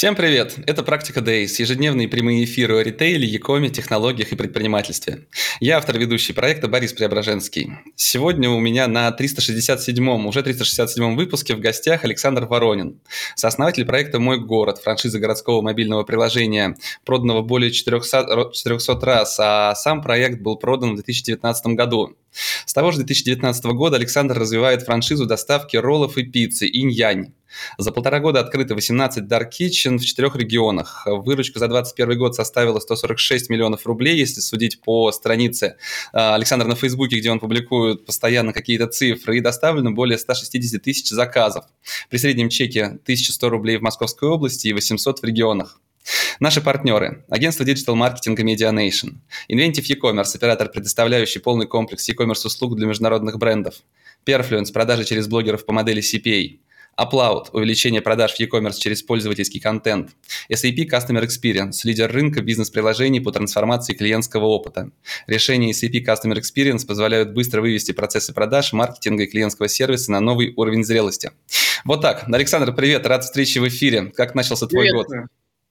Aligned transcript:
Всем 0.00 0.16
привет! 0.16 0.54
Это 0.66 0.82
«Практика 0.82 1.20
Days»– 1.20 1.56
ежедневные 1.58 2.08
прямые 2.08 2.46
эфиры 2.46 2.78
о 2.78 2.82
ритейле, 2.82 3.26
якоме, 3.26 3.68
технологиях 3.68 4.32
и 4.32 4.34
предпринимательстве. 4.34 5.26
Я 5.60 5.76
автор 5.76 5.98
ведущий 5.98 6.32
проекта 6.32 6.68
Борис 6.68 6.94
Преображенский. 6.94 7.72
Сегодня 7.96 8.48
у 8.48 8.58
меня 8.60 8.88
на 8.88 9.10
367-м, 9.10 10.26
уже 10.26 10.40
367-м 10.40 11.16
выпуске 11.16 11.54
в 11.54 11.60
гостях 11.60 12.04
Александр 12.04 12.46
Воронин, 12.46 12.98
сооснователь 13.36 13.84
проекта 13.84 14.18
«Мой 14.18 14.40
город», 14.40 14.78
франшизы 14.78 15.18
городского 15.18 15.60
мобильного 15.60 16.02
приложения, 16.02 16.78
проданного 17.04 17.42
более 17.42 17.70
400, 17.70 18.52
400 18.54 19.00
раз, 19.04 19.36
а 19.38 19.74
сам 19.74 20.00
проект 20.00 20.40
был 20.40 20.56
продан 20.56 20.92
в 20.92 20.94
2019 20.94 21.66
году. 21.74 22.16
С 22.64 22.72
того 22.72 22.90
же 22.90 22.98
2019 22.98 23.64
года 23.66 23.96
Александр 23.96 24.38
развивает 24.38 24.82
франшизу 24.82 25.26
доставки 25.26 25.76
роллов 25.76 26.16
и 26.16 26.22
пиццы 26.22 26.66
«Инь-Янь». 26.66 27.34
За 27.78 27.92
полтора 27.92 28.20
года 28.20 28.40
открыто 28.40 28.74
18 28.74 29.24
Dark 29.24 29.50
Kitchen 29.50 29.98
в 29.98 30.04
четырех 30.04 30.36
регионах. 30.36 31.02
Выручка 31.06 31.58
за 31.58 31.68
2021 31.68 32.18
год 32.18 32.34
составила 32.34 32.80
146 32.80 33.50
миллионов 33.50 33.86
рублей, 33.86 34.16
если 34.16 34.40
судить 34.40 34.80
по 34.80 35.10
странице 35.12 35.76
а, 36.12 36.34
Александра 36.34 36.66
на 36.66 36.76
Фейсбуке, 36.76 37.18
где 37.18 37.30
он 37.30 37.40
публикует 37.40 38.06
постоянно 38.06 38.52
какие-то 38.52 38.86
цифры, 38.86 39.38
и 39.38 39.40
доставлено 39.40 39.92
более 39.92 40.18
160 40.18 40.82
тысяч 40.82 41.08
заказов. 41.08 41.64
При 42.08 42.18
среднем 42.18 42.48
чеке 42.48 42.84
1100 42.84 43.48
рублей 43.48 43.76
в 43.78 43.82
Московской 43.82 44.28
области 44.28 44.68
и 44.68 44.72
800 44.72 45.20
в 45.20 45.24
регионах. 45.24 45.80
Наши 46.40 46.60
партнеры. 46.60 47.24
Агентство 47.28 47.64
диджитал-маркетинга 47.64 48.42
Medianation. 48.42 49.16
Inventive 49.50 49.84
e-commerce, 49.84 50.34
оператор, 50.34 50.70
предоставляющий 50.70 51.40
полный 51.40 51.66
комплекс 51.66 52.08
e-commerce 52.08 52.46
услуг 52.46 52.76
для 52.76 52.86
международных 52.86 53.38
брендов. 53.38 53.74
Perfluence, 54.26 54.72
продажи 54.72 55.04
через 55.04 55.28
блогеров 55.28 55.64
по 55.64 55.72
модели 55.72 56.02
CPA. 56.02 56.58
Upload– 57.00 57.46
увеличение 57.52 58.02
продаж 58.02 58.34
в 58.34 58.40
e-commerce 58.40 58.78
через 58.78 59.02
пользовательский 59.02 59.60
контент. 59.60 60.10
SAP 60.52 60.86
Customer 60.86 61.24
Experience– 61.24 61.80
лидер 61.84 62.12
рынка 62.12 62.42
бизнес-приложений 62.42 63.20
по 63.20 63.32
трансформации 63.32 63.94
клиентского 63.94 64.44
опыта. 64.44 64.90
Решения 65.26 65.70
SAP 65.70 66.04
Customer 66.04 66.38
Experience 66.38 66.86
позволяют 66.86 67.32
быстро 67.32 67.62
вывести 67.62 67.92
процессы 67.92 68.34
продаж, 68.34 68.72
маркетинга 68.72 69.24
и 69.24 69.26
клиентского 69.26 69.68
сервиса 69.68 70.12
на 70.12 70.20
новый 70.20 70.52
уровень 70.56 70.84
зрелости. 70.84 71.30
Вот 71.84 72.02
так. 72.02 72.24
Александр, 72.28 72.74
привет, 72.74 73.06
рад 73.06 73.24
встрече 73.24 73.60
в 73.60 73.68
эфире. 73.68 74.12
Как 74.14 74.34
начался 74.34 74.66
твой 74.66 74.88
привет. 74.88 75.06
год? 75.06 75.16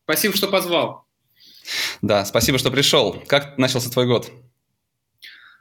Спасибо, 0.06 0.36
что 0.36 0.48
позвал. 0.48 1.06
Да, 2.02 2.26
спасибо, 2.26 2.58
что 2.58 2.72
пришел. 2.72 3.22
Как 3.28 3.58
начался 3.58 3.92
твой 3.92 4.08
год? 4.08 4.32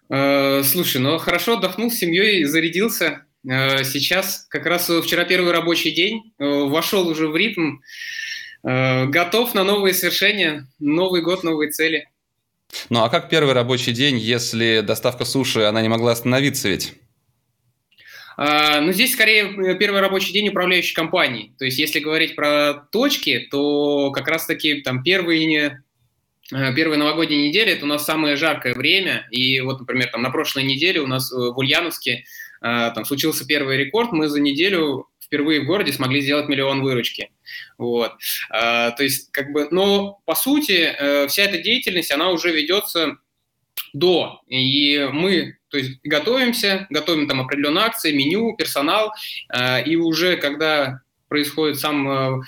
Э, 0.08 0.62
слушай, 0.64 0.98
ну 1.00 1.18
хорошо 1.18 1.58
отдохнул 1.58 1.90
с 1.90 1.96
семьей, 1.96 2.44
зарядился. 2.44 3.26
Э, 3.46 3.84
сейчас 3.84 4.46
как 4.48 4.66
раз 4.66 4.88
вчера 4.88 5.24
первый 5.24 5.52
рабочий 5.52 5.90
день, 5.90 6.32
э, 6.38 6.44
вошел 6.44 7.06
уже 7.08 7.28
в 7.28 7.36
ритм, 7.36 7.78
готов 8.64 9.54
на 9.54 9.62
новые 9.62 9.94
свершения, 9.94 10.66
Новый 10.80 11.22
год, 11.22 11.44
новые 11.44 11.70
цели. 11.70 12.08
Ну 12.90 13.04
а 13.04 13.08
как 13.08 13.28
первый 13.30 13.54
рабочий 13.54 13.92
день, 13.92 14.18
если 14.18 14.80
доставка 14.80 15.24
суши, 15.24 15.60
она 15.60 15.80
не 15.80 15.88
могла 15.88 16.10
остановиться 16.10 16.68
ведь? 16.68 16.94
А, 18.40 18.80
ну, 18.80 18.92
здесь 18.92 19.14
скорее 19.14 19.46
э, 19.46 19.74
первый 19.74 20.00
рабочий 20.00 20.32
день 20.32 20.48
управляющей 20.48 20.94
компании. 20.94 21.52
То 21.58 21.64
есть, 21.64 21.76
если 21.76 21.98
говорить 21.98 22.36
про 22.36 22.86
точки, 22.92 23.48
то 23.50 24.12
как 24.12 24.28
раз-таки 24.28 24.80
там 24.82 25.02
первые 25.02 25.82
э, 26.52 26.74
Первые 26.74 26.98
новогодние 26.98 27.48
недели– 27.48 27.72
это 27.72 27.84
у 27.84 27.88
нас 27.88 28.04
самое 28.04 28.36
жаркое 28.36 28.74
время, 28.74 29.26
и 29.32 29.60
вот, 29.60 29.80
например, 29.80 30.08
там 30.12 30.22
на 30.22 30.30
прошлой 30.30 30.62
неделе 30.62 31.00
у 31.00 31.08
нас 31.08 31.32
э, 31.32 31.36
в 31.36 31.58
Ульяновске 31.58 32.24
там 32.60 33.04
случился 33.04 33.46
первый 33.46 33.76
рекорд, 33.76 34.12
мы 34.12 34.28
за 34.28 34.40
неделю 34.40 35.08
впервые 35.20 35.60
в 35.60 35.66
городе 35.66 35.92
смогли 35.92 36.20
сделать 36.20 36.48
миллион 36.48 36.82
выручки. 36.82 37.30
Вот. 37.76 38.12
то 38.50 38.96
есть, 38.98 39.30
как 39.30 39.52
бы, 39.52 39.68
но 39.70 40.20
по 40.24 40.34
сути 40.34 41.26
вся 41.28 41.42
эта 41.42 41.58
деятельность, 41.58 42.10
она 42.10 42.30
уже 42.30 42.50
ведется 42.50 43.18
до, 43.92 44.40
и 44.48 45.08
мы 45.12 45.58
то 45.70 45.78
есть 45.78 45.98
готовимся, 46.02 46.86
готовим 46.90 47.28
там 47.28 47.40
определенные 47.40 47.84
акции, 47.84 48.12
меню, 48.12 48.56
персонал, 48.56 49.12
э, 49.52 49.84
и 49.84 49.96
уже 49.96 50.36
когда 50.36 51.00
происходит 51.28 51.78
сам 51.78 52.08
э, 52.08 52.42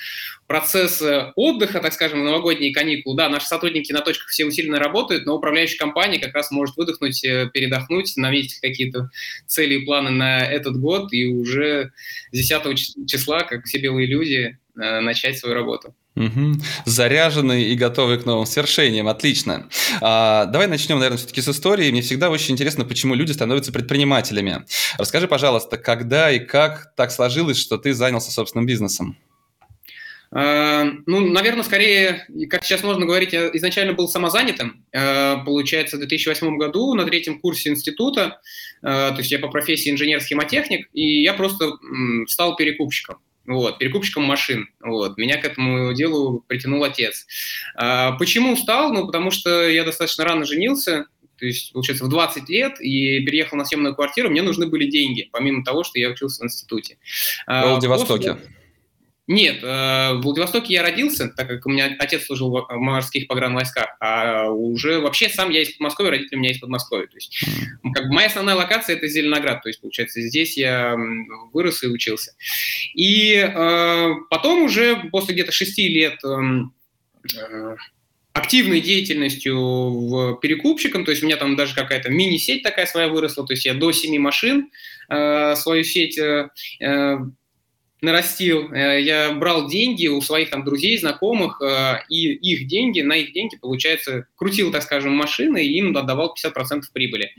процесс 0.47 1.01
э, 1.03 1.33
отдыха, 1.37 1.81
так 1.81 1.93
скажем, 1.93 2.25
новогодние 2.25 2.73
каникулы, 2.73 3.17
да, 3.17 3.29
наши 3.29 3.47
сотрудники 3.47 3.93
на 3.93 4.01
точках 4.01 4.29
все 4.29 4.45
усиленно 4.45 4.79
работают, 4.79 5.27
но 5.27 5.37
управляющая 5.37 5.79
компания 5.79 6.19
как 6.19 6.35
раз 6.35 6.51
может 6.51 6.77
выдохнуть, 6.77 7.23
передохнуть, 7.23 8.17
наметить 8.17 8.61
какие-то 8.61 9.11
цели 9.47 9.75
и 9.75 9.85
планы 9.85 10.11
на 10.11 10.41
этот 10.47 10.77
год 10.79 11.13
и 11.13 11.27
уже 11.27 11.93
10 12.33 13.07
числа, 13.07 13.43
как 13.43 13.65
все 13.65 13.79
белые 13.79 14.07
люди, 14.07 14.59
начать 14.75 15.39
свою 15.39 15.55
работу. 15.55 15.95
Угу. 16.17 16.55
Заряженный 16.87 17.65
и 17.65 17.77
готовый 17.77 18.19
к 18.19 18.27
новым 18.27 18.45
свершениям. 18.45 19.09
Отлично. 19.09 19.69
А, 20.01 20.47
давай 20.47 20.67
начнем, 20.67 20.97
наверное, 20.97 21.19
все-таки 21.19 21.41
с 21.41 21.49
истории. 21.49 21.91
Мне 21.91 22.03
всегда 22.03 22.31
очень 22.31 22.55
интересно, 22.55 22.85
почему 22.85 23.15
люди 23.15 23.33
становятся 23.33 23.73
предпринимателями. 23.73 24.65
Расскажи, 24.99 25.29
пожалуйста, 25.29 25.79
когда 25.79 26.31
и 26.31 26.41
как 26.41 26.95
так 26.97 27.13
сложилось, 27.13 27.59
что 27.59 27.79
ты 27.79 27.95
занялся 27.95 28.33
собственным 28.33 28.67
бизнесом? 28.67 29.17
А, 30.33 30.85
ну, 31.07 31.21
наверное, 31.29 31.63
скорее, 31.63 32.27
как 32.49 32.65
сейчас 32.65 32.83
можно 32.83 33.07
говорить, 33.07 33.33
я 33.33 33.49
изначально 33.55 33.95
был 33.95 34.09
самозанятым. 34.09 34.85
А, 34.93 35.39
получается, 35.45 35.97
в 35.97 36.01
2008 36.01 36.57
году 36.57 36.95
на 36.95 37.05
третьем 37.05 37.41
курсе 37.41 37.71
института, 37.71 38.41
а, 38.83 39.13
то 39.13 39.19
есть 39.19 39.31
я 39.31 39.39
по 39.39 39.49
профессии 39.49 39.91
инженер-схемотехник, 39.91 40.89
и 40.93 41.23
я 41.23 41.35
просто 41.35 41.73
стал 42.27 42.57
перекупщиком 42.57 43.19
вот, 43.47 43.79
перекупщиком 43.79 44.25
машин. 44.25 44.69
Вот. 44.81 45.17
Меня 45.19 45.39
к 45.39 45.45
этому 45.45 45.93
делу 45.95 46.45
притянул 46.47 46.85
отец. 46.85 47.27
А, 47.75 48.13
почему 48.13 48.57
стал? 48.57 48.93
Ну, 48.93 49.07
потому 49.07 49.31
что 49.31 49.69
я 49.69 49.85
достаточно 49.85 50.25
рано 50.25 50.45
женился, 50.45 51.07
то 51.37 51.47
есть, 51.47 51.73
получается, 51.73 52.05
в 52.05 52.09
20 52.09 52.49
лет 52.51 52.81
и 52.81 53.25
переехал 53.25 53.57
на 53.57 53.65
съемную 53.65 53.95
квартиру, 53.95 54.29
мне 54.29 54.43
нужны 54.43 54.67
были 54.67 54.91
деньги, 54.91 55.29
помимо 55.33 55.65
того, 55.65 55.85
что 55.85 55.99
я 55.99 56.11
учился 56.11 56.43
в 56.43 56.45
институте. 56.45 56.99
В 57.47 57.63
Владивостоке? 57.63 58.35
После... 58.35 58.60
Нет, 59.33 59.63
э, 59.63 60.15
в 60.15 60.23
Владивостоке 60.23 60.75
я 60.75 60.83
родился, 60.83 61.29
так 61.29 61.47
как 61.47 61.65
у 61.65 61.71
меня 61.71 61.95
отец 62.01 62.27
служил 62.27 62.51
в 62.51 62.67
морских 62.79 63.29
погранвойсках, 63.29 63.87
а 64.01 64.51
уже 64.51 64.99
вообще 64.99 65.29
сам 65.29 65.51
я 65.51 65.63
из 65.63 65.71
Подмосковья, 65.71 66.11
родители 66.11 66.35
у 66.35 66.41
меня 66.41 66.51
из 66.51 66.59
Подмосковья. 66.59 67.07
То 67.07 67.15
есть, 67.15 67.45
как 67.95 68.09
бы 68.09 68.13
моя 68.13 68.27
основная 68.27 68.57
локация– 68.57 68.97
это 68.97 69.07
Зеленоград, 69.07 69.63
то 69.63 69.69
есть, 69.69 69.83
получается, 69.83 70.21
здесь 70.21 70.57
я 70.57 70.97
вырос 71.53 71.85
и 71.85 71.87
учился. 71.87 72.35
И 72.97 73.35
э, 73.35 74.09
потом 74.31 74.65
уже, 74.65 74.97
после 75.13 75.35
где-то 75.35 75.53
шести 75.53 75.87
лет 75.87 76.19
эм, 76.25 76.75
э, 77.33 77.77
активной 78.33 78.81
деятельностью 78.81 79.57
в 79.57 80.41
перекупщиком, 80.41 81.05
то 81.05 81.13
есть 81.13 81.23
у 81.23 81.27
меня 81.27 81.37
там 81.37 81.55
даже 81.55 81.77
какая-то 81.77 82.11
мини-сеть 82.11 82.65
такая 82.65 82.87
своя 82.87 83.07
выросла, 83.07 83.47
то 83.47 83.53
есть 83.53 83.65
я 83.65 83.75
до 83.75 83.93
семи 83.93 84.19
машин 84.19 84.71
э, 85.09 85.55
свою 85.55 85.85
сеть 85.85 86.19
э, 86.19 86.49
э 86.81 87.19
нарастил. 88.03 88.73
Э, 88.73 89.01
я 89.01 89.33
брал 89.33 89.69
деньги 89.69 90.07
у 90.07 90.21
своих 90.21 90.51
там 90.51 90.65
друзей, 90.65 90.99
знакомых, 90.99 91.61
э, 91.61 92.03
и 92.09 92.33
их 92.33 92.67
деньги, 92.67 93.01
на 93.01 93.17
их 93.17 93.33
деньги, 93.33 93.57
получается, 93.57 94.27
крутил, 94.37 94.71
так 94.71 94.83
скажем, 94.83 95.15
машины 95.15 95.65
и 95.65 95.79
им 95.79 95.97
отдавал 95.97 96.35
50% 96.35 96.83
прибыли. 96.93 97.31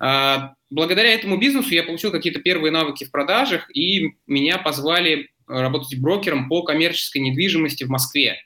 А, 0.00 0.54
благодаря 0.70 1.12
этому 1.12 1.36
бизнесу 1.36 1.70
я 1.70 1.82
получил 1.82 2.10
какие-то 2.10 2.40
первые 2.40 2.70
навыки 2.70 3.04
в 3.04 3.10
продажах, 3.10 3.68
и 3.74 4.14
меня 4.26 4.58
позвали 4.58 5.30
работать 5.46 5.98
брокером 5.98 6.48
по 6.48 6.62
коммерческой 6.62 7.18
недвижимости 7.18 7.84
в 7.84 7.88
Москве. 7.88 8.38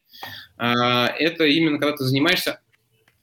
А, 0.56 1.09
это 1.09 1.44
именно 1.44 1.79
когда 1.79 1.97
ты 1.97 2.05
занимаешься 2.05 2.61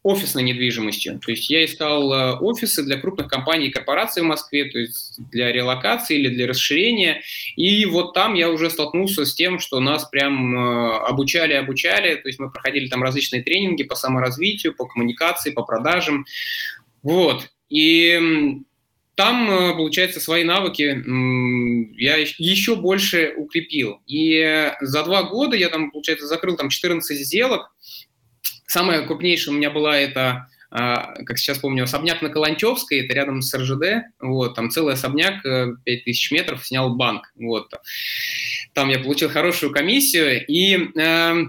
офисной 0.06 0.44
недвижимостью. 0.44 1.20
То 1.20 1.32
есть 1.32 1.50
я 1.50 1.66
искал 1.66 2.14
э, 2.14 2.34
офисы 2.38 2.84
для 2.84 2.98
крупных 2.98 3.28
компаний 3.28 3.68
и 3.68 3.72
корпораций 3.72 4.22
в 4.22 4.28
Москве, 4.28 4.66
то 4.66 4.78
есть 4.78 5.16
для 5.32 5.52
релокации 5.52 6.20
или 6.20 6.30
для 6.30 6.46
расширения. 6.46 7.24
И 7.56 7.86
вот 7.86 8.14
там 8.14 8.36
я 8.36 8.52
уже 8.52 8.70
столкнулся 8.70 9.26
с 9.26 9.34
тем, 9.34 9.58
что 9.58 9.80
нас 9.80 10.06
прям 10.06 10.56
э, 10.56 10.98
обучали, 11.08 11.54
обучали. 11.54 12.18
То 12.18 12.28
есть 12.28 12.38
мы 12.38 12.52
проходили 12.52 12.88
там 12.88 13.02
различные 13.02 13.42
тренинги 13.42 13.82
по 13.82 13.96
саморазвитию, 13.96 14.76
по 14.76 14.86
коммуникации, 14.86 15.50
по 15.50 15.64
продажам. 15.64 16.28
Вот. 17.02 17.50
И 17.70 18.62
там, 19.16 19.50
э, 19.50 19.74
получается, 19.74 20.20
свои 20.20 20.44
навыки 20.44 21.02
я 22.00 22.18
еще 22.18 22.76
больше 22.76 23.34
укрепил. 23.36 24.02
И 24.06 24.72
за 24.82 25.04
два 25.04 25.24
года 25.24 25.56
я 25.56 25.70
там, 25.70 25.90
получается, 25.90 26.28
закрыл 26.28 26.58
там 26.58 26.70
14 26.70 27.18
сделок, 27.18 27.72
Самая 28.68 29.06
крупнейшая 29.06 29.54
у 29.54 29.58
меня 29.58 29.70
была 29.70 29.98
это 29.98 30.48
а, 30.78 31.14
как 31.24 31.38
сейчас 31.38 31.60
помню, 31.60 31.84
особняк 31.84 32.22
на 32.22 32.30
Каланчевской, 32.30 33.06
это 33.06 33.14
рядом 33.14 33.42
с 33.42 33.54
РЖД, 33.58 34.08
вот, 34.20 34.56
там 34.56 34.70
целый 34.70 34.96
особняк, 34.96 35.42
5000 35.42 36.32
э, 36.32 36.36
метров, 36.36 36.68
снял 36.68 36.94
банк, 36.94 37.32
вот. 37.36 37.72
Там 38.74 38.90
я 38.90 39.00
получил 39.00 39.30
хорошую 39.30 39.72
комиссию, 39.72 40.46
и 40.46 40.90
э, 41.00 41.46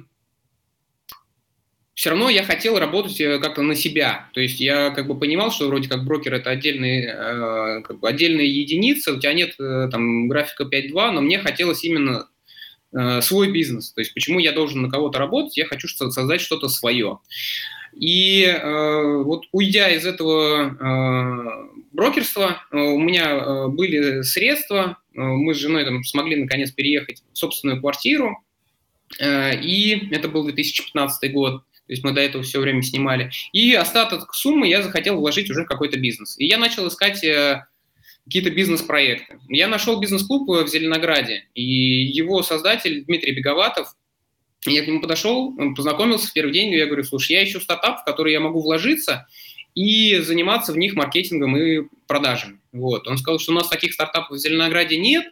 все 1.94 2.10
равно 2.10 2.28
я 2.28 2.44
хотел 2.44 2.78
работать 2.78 3.20
э, 3.20 3.38
как-то 3.38 3.62
на 3.62 3.74
себя. 3.74 4.28
То 4.32 4.40
есть 4.40 4.60
я 4.60 4.90
как 4.90 5.08
бы 5.08 5.18
понимал, 5.18 5.50
что 5.50 5.66
вроде 5.66 5.88
как 5.88 6.04
брокер 6.04 6.34
это 6.34 6.50
отдельный, 6.50 7.06
э, 7.06 7.82
как 7.82 8.00
бы 8.00 8.08
отдельная 8.08 8.44
единица, 8.44 9.12
у 9.12 9.18
тебя 9.18 9.32
нет 9.32 9.54
э, 9.58 9.88
там 9.90 10.28
графика 10.28 10.64
5.2, 10.64 11.10
но 11.10 11.20
мне 11.22 11.38
хотелось 11.38 11.82
именно 11.82 12.28
свой 13.20 13.52
бизнес. 13.52 13.92
То 13.92 14.00
есть 14.00 14.14
почему 14.14 14.38
я 14.38 14.52
должен 14.52 14.82
на 14.82 14.90
кого-то 14.90 15.18
работать, 15.18 15.56
я 15.56 15.66
хочу 15.66 15.88
создать 15.88 16.40
что-то 16.40 16.68
свое. 16.68 17.18
И 17.96 18.42
э, 18.42 19.22
вот 19.22 19.46
уйдя 19.52 19.88
из 19.88 20.04
этого 20.04 20.68
э, 20.68 21.78
брокерства, 21.92 22.62
э, 22.70 22.76
у 22.76 22.98
меня 22.98 23.30
э, 23.30 23.68
были 23.68 24.20
средства, 24.20 24.98
э, 25.14 25.20
мы 25.20 25.54
с 25.54 25.58
женой 25.58 25.84
там 25.84 26.04
смогли 26.04 26.36
наконец 26.36 26.70
переехать 26.72 27.22
в 27.32 27.38
собственную 27.38 27.80
квартиру, 27.80 28.44
э, 29.18 29.58
и 29.62 30.08
это 30.10 30.28
был 30.28 30.44
2015 30.44 31.32
год. 31.32 31.62
То 31.86 31.92
есть 31.92 32.04
мы 32.04 32.12
до 32.12 32.20
этого 32.20 32.44
все 32.44 32.60
время 32.60 32.82
снимали. 32.82 33.30
И 33.52 33.72
остаток 33.72 34.34
суммы 34.34 34.68
я 34.68 34.82
захотел 34.82 35.16
вложить 35.16 35.50
уже 35.50 35.62
в 35.62 35.66
какой-то 35.68 35.98
бизнес. 35.98 36.36
И 36.38 36.44
я 36.44 36.58
начал 36.58 36.86
искать 36.88 37.24
э, 37.24 37.64
какие-то 38.26 38.50
бизнес-проекты. 38.50 39.38
Я 39.48 39.68
нашел 39.68 39.98
бизнес-клуб 40.00 40.48
в 40.48 40.68
Зеленограде, 40.68 41.46
и 41.54 41.62
его 41.62 42.42
создатель 42.42 43.04
Дмитрий 43.04 43.32
Беговатов 43.32 43.94
я 44.66 44.82
к 44.82 44.88
нему 44.88 45.00
подошел, 45.00 45.56
познакомился 45.76 46.26
в 46.26 46.32
первый 46.32 46.52
день, 46.52 46.72
и 46.72 46.76
я 46.76 46.86
говорю, 46.86 47.04
слушай, 47.04 47.32
я 47.32 47.44
ищу 47.44 47.60
стартап, 47.60 48.00
в 48.00 48.04
который 48.04 48.32
я 48.32 48.40
могу 48.40 48.60
вложиться 48.60 49.26
и 49.74 50.18
заниматься 50.18 50.72
в 50.72 50.78
них 50.78 50.94
маркетингом 50.94 51.56
и 51.56 51.82
продажами. 52.08 52.58
Вот. 52.72 53.06
Он 53.06 53.16
сказал, 53.18 53.38
что 53.38 53.52
у 53.52 53.54
нас 53.54 53.68
таких 53.68 53.92
стартапов 53.92 54.36
в 54.36 54.40
Зеленограде 54.40 54.98
нет, 54.98 55.24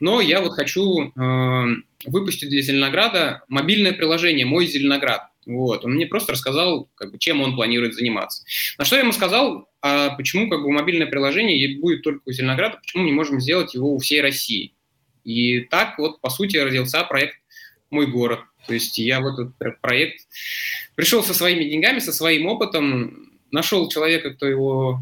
но 0.00 0.20
я 0.20 0.42
вот 0.42 0.52
хочу 0.52 1.10
э, 1.10 1.64
выпустить 2.04 2.50
для 2.50 2.60
Зеленограда 2.60 3.44
мобильное 3.48 3.92
приложение 3.92 4.44
«Мой 4.44 4.66
Зеленоград». 4.66 5.30
Вот. 5.46 5.84
Он 5.84 5.94
мне 5.94 6.06
просто 6.06 6.32
рассказал, 6.32 6.90
как 6.96 7.12
бы, 7.12 7.18
чем 7.18 7.40
он 7.40 7.54
планирует 7.54 7.94
заниматься. 7.94 8.44
На 8.78 8.84
что 8.84 8.96
я 8.96 9.02
ему 9.02 9.12
сказал, 9.12 9.70
а 9.80 10.10
почему 10.10 10.50
как 10.50 10.60
бы, 10.62 10.70
мобильное 10.70 11.06
приложение 11.06 11.78
будет 11.78 12.02
только 12.02 12.20
у 12.26 12.32
Зеленограда, 12.32 12.78
почему 12.78 13.04
мы 13.04 13.10
не 13.10 13.14
можем 13.14 13.40
сделать 13.40 13.72
его 13.74 13.94
у 13.94 13.98
всей 13.98 14.20
России. 14.20 14.74
И 15.24 15.60
так 15.60 15.98
вот, 15.98 16.20
по 16.20 16.30
сути, 16.30 16.56
родился 16.56 17.02
проект 17.04 17.36
«Мой 17.90 18.06
город». 18.06 18.40
То 18.66 18.74
есть 18.74 18.98
я 18.98 19.20
в 19.20 19.26
этот 19.26 19.54
проект 19.80 20.26
пришел 20.96 21.22
со 21.22 21.32
своими 21.32 21.64
деньгами, 21.64 22.00
со 22.00 22.12
своим 22.12 22.46
опытом, 22.46 23.30
нашел 23.52 23.88
человека, 23.88 24.34
кто 24.34 24.46
его 24.46 25.00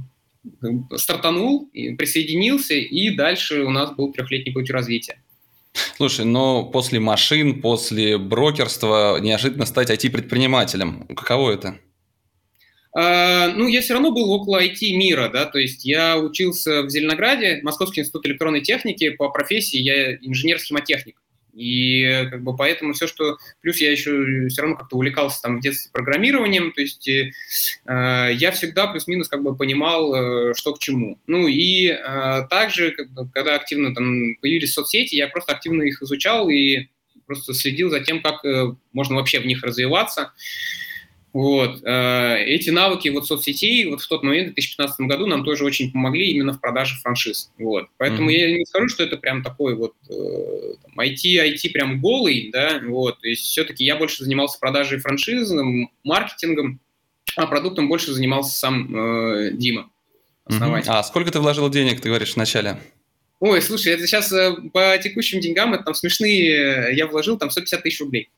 стартанул, 0.97 1.70
присоединился, 1.73 2.75
и 2.75 3.11
дальше 3.11 3.62
у 3.62 3.70
нас 3.70 3.94
был 3.94 4.12
трехлетний 4.12 4.52
путь 4.52 4.69
развития. 4.69 5.23
Слушай, 5.97 6.25
но 6.25 6.65
после 6.65 7.00
машин, 7.00 7.61
после 7.61 8.19
брокерства 8.19 9.19
неожиданно 9.21 9.67
стать 9.67 9.91
IT-предпринимателем. 9.91 11.06
Каково 11.17 11.53
это? 11.53 11.79
А, 12.97 13.49
ну, 13.49 13.67
я 13.67 13.81
все 13.81 13.94
равно 13.94 14.12
был 14.12 14.31
около 14.31 14.62
IT-мира, 14.62 15.29
да, 15.29 15.47
то 15.47 15.59
есть 15.59 15.85
я 15.85 16.17
учился 16.17 16.82
в 16.82 16.91
Зеленограде, 16.91 17.61
Московский 17.62 18.03
институт 18.03 18.25
электронной 18.26 18.61
техники, 18.61 19.11
по 19.11 19.31
профессии 19.31 19.79
я 19.79 20.15
инженер-схемотехник. 20.15 21.17
И 21.55 22.27
как 22.31 22.43
бы 22.43 22.56
поэтому 22.56 22.93
все, 22.93 23.06
что... 23.06 23.39
Плюс 23.61 23.79
я 23.79 23.91
еще 23.91 24.49
все 24.49 24.62
равно 24.62 24.77
как-то 24.77 24.97
увлекался 24.97 25.41
там 25.43 25.59
в 25.59 25.61
детстве 25.61 25.91
программированием, 25.93 26.73
то 26.73 26.81
есть 26.81 27.09
э, 27.09 27.31
я 27.87 28.51
всегда 28.51 28.87
плюс-минус 28.89 29.29
как 29.29 29.43
бы 29.43 29.56
понимал, 29.56 30.15
э, 30.15 30.55
что 30.55 30.75
к 30.75 30.79
чему. 30.79 31.19
Ну 31.27 31.47
и 31.47 31.89
э, 31.89 32.47
также, 32.51 32.91
как 32.91 33.11
бы, 33.11 33.29
когда 33.33 33.55
активно 33.55 33.95
там 33.95 34.35
появились 34.41 34.75
соцсети, 34.75 35.15
я 35.15 35.29
просто 35.29 35.53
активно 35.53 35.83
их 35.83 36.03
изучал 36.03 36.49
и 36.49 36.89
просто 37.27 37.55
следил 37.55 37.91
за 37.91 38.00
тем, 38.00 38.21
как 38.21 38.45
э, 38.45 38.75
можно 38.93 39.17
вообще 39.17 39.41
в 39.41 39.47
них 39.47 39.62
развиваться. 39.62 40.33
Вот. 41.35 41.83
Э, 41.83 42.39
эти 42.45 42.71
навыки 42.71 43.09
вот 43.09 43.27
соцсетей 43.27 43.85
вот 43.91 44.01
в 44.01 44.09
тот 44.09 44.23
момент, 44.23 44.53
в 44.53 44.55
2015 44.55 45.01
году, 45.01 45.27
нам 45.27 45.45
тоже 45.45 45.65
очень 45.65 45.91
помогли 45.91 46.31
именно 46.31 46.53
в 46.53 46.61
продаже 46.61 46.95
франшиз. 47.03 47.51
Вот. 47.59 47.89
Поэтому 47.99 48.31
mm-hmm. 48.31 48.35
я 48.35 48.59
не 48.59 48.65
скажу, 48.65 48.89
что 48.89 49.03
это 49.03 49.17
прям 49.17 49.43
такой 49.43 49.75
вот 49.75 49.95
э, 50.09 50.75
там, 50.85 51.01
IT, 51.01 51.25
IT 51.25 51.73
прям 51.73 52.01
голый, 52.01 52.51
да, 52.53 52.81
вот. 52.87 53.21
То 53.21 53.27
есть 53.27 53.43
все-таки 53.43 53.85
я 53.85 53.97
больше 53.97 54.23
занимался 54.23 54.61
продажей 54.61 55.01
франшиз, 55.01 55.53
маркетингом, 56.05 56.79
а 57.35 57.49
продуктом 57.49 57.89
больше 57.89 58.13
занимался 58.13 58.57
сам 58.57 58.97
э, 58.97 59.51
Дима. 59.55 59.91
Mm-hmm. 60.49 60.85
А 60.87 61.03
сколько 61.03 61.33
ты 61.33 61.41
вложил 61.41 61.69
денег, 61.69 62.01
ты 62.01 62.11
говоришь, 62.11 62.35
в 62.35 62.37
начале? 62.37 62.79
Ой, 63.41 63.61
слушай, 63.61 63.93
это 63.93 64.07
сейчас 64.07 64.31
э, 64.33 64.55
по 64.73 64.97
текущим 64.99 65.41
деньгам, 65.41 65.75
это 65.75 65.83
там 65.83 65.95
смешные, 65.95 66.95
я 66.95 67.09
вложил 67.09 67.39
там 67.39 67.51
150 67.51 67.83
тысяч 67.83 68.01
рублей. 68.01 68.31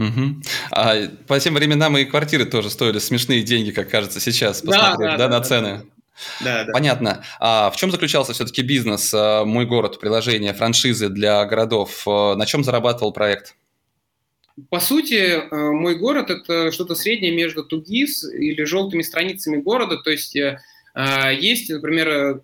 Угу. 0.00 0.42
А 0.70 1.08
по 1.26 1.38
тем 1.38 1.54
временам 1.54 1.98
и 1.98 2.06
квартиры 2.06 2.46
тоже 2.46 2.70
стоили 2.70 2.98
смешные 2.98 3.42
деньги, 3.42 3.70
как 3.70 3.90
кажется 3.90 4.18
сейчас, 4.18 4.62
посмотреть 4.62 4.98
да, 4.98 5.16
да, 5.16 5.16
да, 5.16 5.28
да, 5.28 5.38
на 5.38 5.44
цены. 5.44 5.82
Да, 6.40 6.64
да. 6.64 6.72
Понятно. 6.72 7.24
А 7.38 7.70
в 7.70 7.76
чем 7.76 7.90
заключался 7.90 8.32
все-таки 8.32 8.62
бизнес 8.62 9.12
а, 9.14 9.44
«Мой 9.44 9.66
город», 9.66 10.00
приложение, 10.00 10.54
франшизы 10.54 11.10
для 11.10 11.44
городов? 11.44 12.02
А, 12.06 12.34
на 12.34 12.46
чем 12.46 12.64
зарабатывал 12.64 13.12
проект? 13.12 13.56
По 14.70 14.80
сути, 14.80 15.14
э, 15.14 15.46
«Мой 15.50 15.96
город»— 15.96 16.30
это 16.30 16.72
что-то 16.72 16.94
среднее 16.94 17.34
между 17.34 17.62
2ГИС 17.62 18.24
или 18.24 18.64
желтыми 18.64 19.02
страницами 19.02 19.60
города. 19.60 19.98
То 19.98 20.10
есть 20.10 20.36
э, 20.36 20.58
есть, 21.38 21.70
например, 21.70 22.42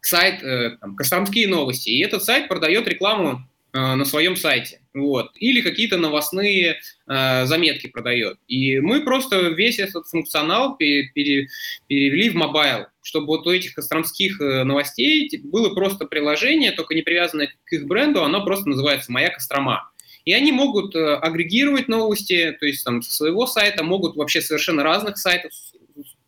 сайт 0.00 0.42
э, 0.42 0.76
там, 0.80 0.96
«Костромские 0.96 1.48
новости», 1.48 1.90
и 1.90 2.02
этот 2.02 2.24
сайт 2.24 2.48
продает 2.48 2.88
рекламу 2.88 3.46
на 3.72 4.04
своем 4.04 4.36
сайте 4.36 4.82
вот, 4.94 5.30
или 5.36 5.62
какие-то 5.62 5.96
новостные 5.96 6.80
э, 7.06 7.46
заметки 7.46 7.86
продает. 7.86 8.38
И 8.46 8.80
мы 8.80 9.02
просто 9.02 9.48
весь 9.48 9.78
этот 9.78 10.06
функционал 10.06 10.76
пере, 10.76 11.10
пере, 11.14 11.48
перевели 11.86 12.30
в 12.30 12.34
mobile, 12.34 12.86
чтобы 13.02 13.28
вот 13.28 13.46
у 13.46 13.50
этих 13.50 13.74
костромских 13.74 14.40
э, 14.40 14.64
новостей 14.64 15.30
было 15.44 15.74
просто 15.74 16.04
приложение, 16.04 16.72
только 16.72 16.94
не 16.94 17.02
привязанное 17.02 17.54
к 17.64 17.72
их 17.72 17.86
бренду, 17.86 18.22
оно 18.22 18.44
просто 18.44 18.68
называется 18.68 19.10
«Моя 19.10 19.30
Кострома». 19.30 19.90
И 20.24 20.32
они 20.32 20.52
могут 20.52 20.94
э, 20.94 21.14
агрегировать 21.16 21.88
новости, 21.88 22.56
то 22.60 22.66
есть 22.66 22.84
там 22.84 23.02
со 23.02 23.12
своего 23.12 23.46
сайта, 23.46 23.82
могут 23.82 24.16
вообще 24.16 24.42
совершенно 24.42 24.82
разных 24.82 25.16
сайтов, 25.18 25.52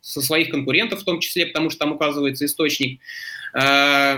со 0.00 0.20
своих 0.20 0.50
конкурентов 0.50 1.00
в 1.00 1.04
том 1.04 1.20
числе, 1.20 1.46
потому 1.46 1.70
что 1.70 1.80
там 1.80 1.92
указывается 1.92 2.44
источник, 2.46 3.00
э, 3.54 4.16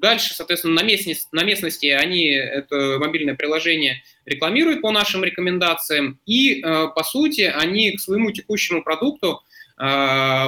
Дальше, 0.00 0.32
соответственно, 0.32 0.74
на 0.76 0.82
местности, 0.82 1.28
на 1.30 1.44
местности 1.44 1.86
они 1.86 2.28
это 2.30 2.96
мобильное 2.98 3.34
приложение 3.34 4.02
рекламируют 4.24 4.80
по 4.80 4.90
нашим 4.92 5.22
рекомендациям, 5.22 6.18
и, 6.24 6.62
э, 6.62 6.88
по 6.94 7.04
сути, 7.04 7.42
они 7.42 7.92
к 7.92 8.00
своему 8.00 8.30
текущему 8.30 8.82
продукту 8.82 9.42
э, 9.78 9.82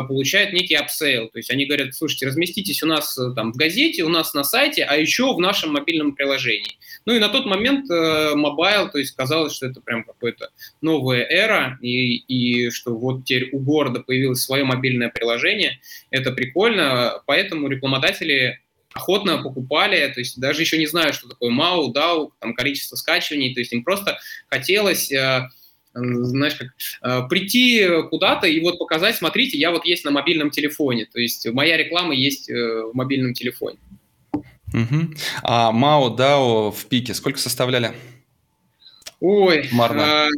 получают 0.09 0.55
некий 0.55 0.75
upsell. 0.75 1.29
То 1.29 1.39
есть 1.39 1.51
они 1.51 1.67
говорят, 1.67 1.95
слушайте, 1.95 2.27
разместитесь 2.29 2.83
у 2.83 2.87
нас 2.87 3.19
э, 3.19 3.35
там 3.37 3.53
в 3.53 3.57
газете, 3.57 4.05
у 4.05 4.09
нас 4.09 4.33
на 4.33 4.43
сайте, 4.43 4.85
а 4.85 4.97
еще 4.97 5.35
в 5.35 5.39
нашем 5.39 5.75
мобильном 5.75 6.15
приложении. 6.15 6.79
Ну 7.05 7.13
и 7.13 7.19
на 7.19 7.29
тот 7.29 7.45
момент 7.45 7.91
mobile, 7.91 8.91
то 8.91 8.99
есть 8.99 9.15
казалось, 9.15 9.55
что 9.55 9.67
это 9.67 9.83
прям 9.83 10.05
какая-то 10.05 10.49
новая 10.81 11.27
эра, 11.29 11.79
и, 11.83 12.17
и 12.17 12.71
что 12.71 12.97
вот 12.97 13.27
теперь 13.27 13.51
у 13.53 13.59
города 13.59 14.01
появилось 14.01 14.43
свое 14.43 14.65
мобильное 14.65 15.11
приложение. 15.11 15.79
Это 16.11 16.33
прикольно, 16.33 17.21
поэтому 17.27 17.69
рекламодатели 17.69 18.62
охотно 18.95 19.43
покупали, 19.43 20.11
то 20.13 20.21
есть 20.21 20.39
даже 20.39 20.63
еще 20.63 20.79
не 20.79 20.87
зная, 20.87 21.13
что 21.13 21.29
такое 21.29 21.51
MAU, 21.51 21.93
DAU, 21.93 22.31
там 22.41 22.55
количество 22.55 22.97
скачиваний, 22.97 23.55
то 23.55 23.61
есть 23.61 23.73
им 23.73 23.85
просто 23.85 24.19
хотелось 24.49 25.11
э, 25.13 25.49
знаешь, 25.95 26.55
как, 26.55 26.69
э, 27.03 27.29
прийти 27.29 27.87
куда-то 28.11 28.47
и 28.47 28.61
вот 28.61 28.79
показать, 28.79 29.17
смотрите, 29.17 29.59
я 29.59 29.71
вот 29.71 29.85
есть 29.85 30.05
на 30.05 30.11
мобильном 30.11 30.51
телефоне, 30.51 31.07
то 31.07 31.21
есть 31.21 31.47
моя 31.53 31.77
реклама 31.77 32.15
есть 32.15 32.51
э, 32.51 32.55
в 32.55 32.95
мобильном 32.95 33.35
телефоне. 33.35 33.79
Угу. 34.73 35.15
А 35.43 35.71
MAO, 35.73 36.17
DAO 36.17 36.73
в 36.73 36.87
пике 36.87 37.15
сколько 37.15 37.39
составляли? 37.39 37.93
Ой, 39.21 39.69
Марна. 39.73 40.01
Э, 40.01 40.29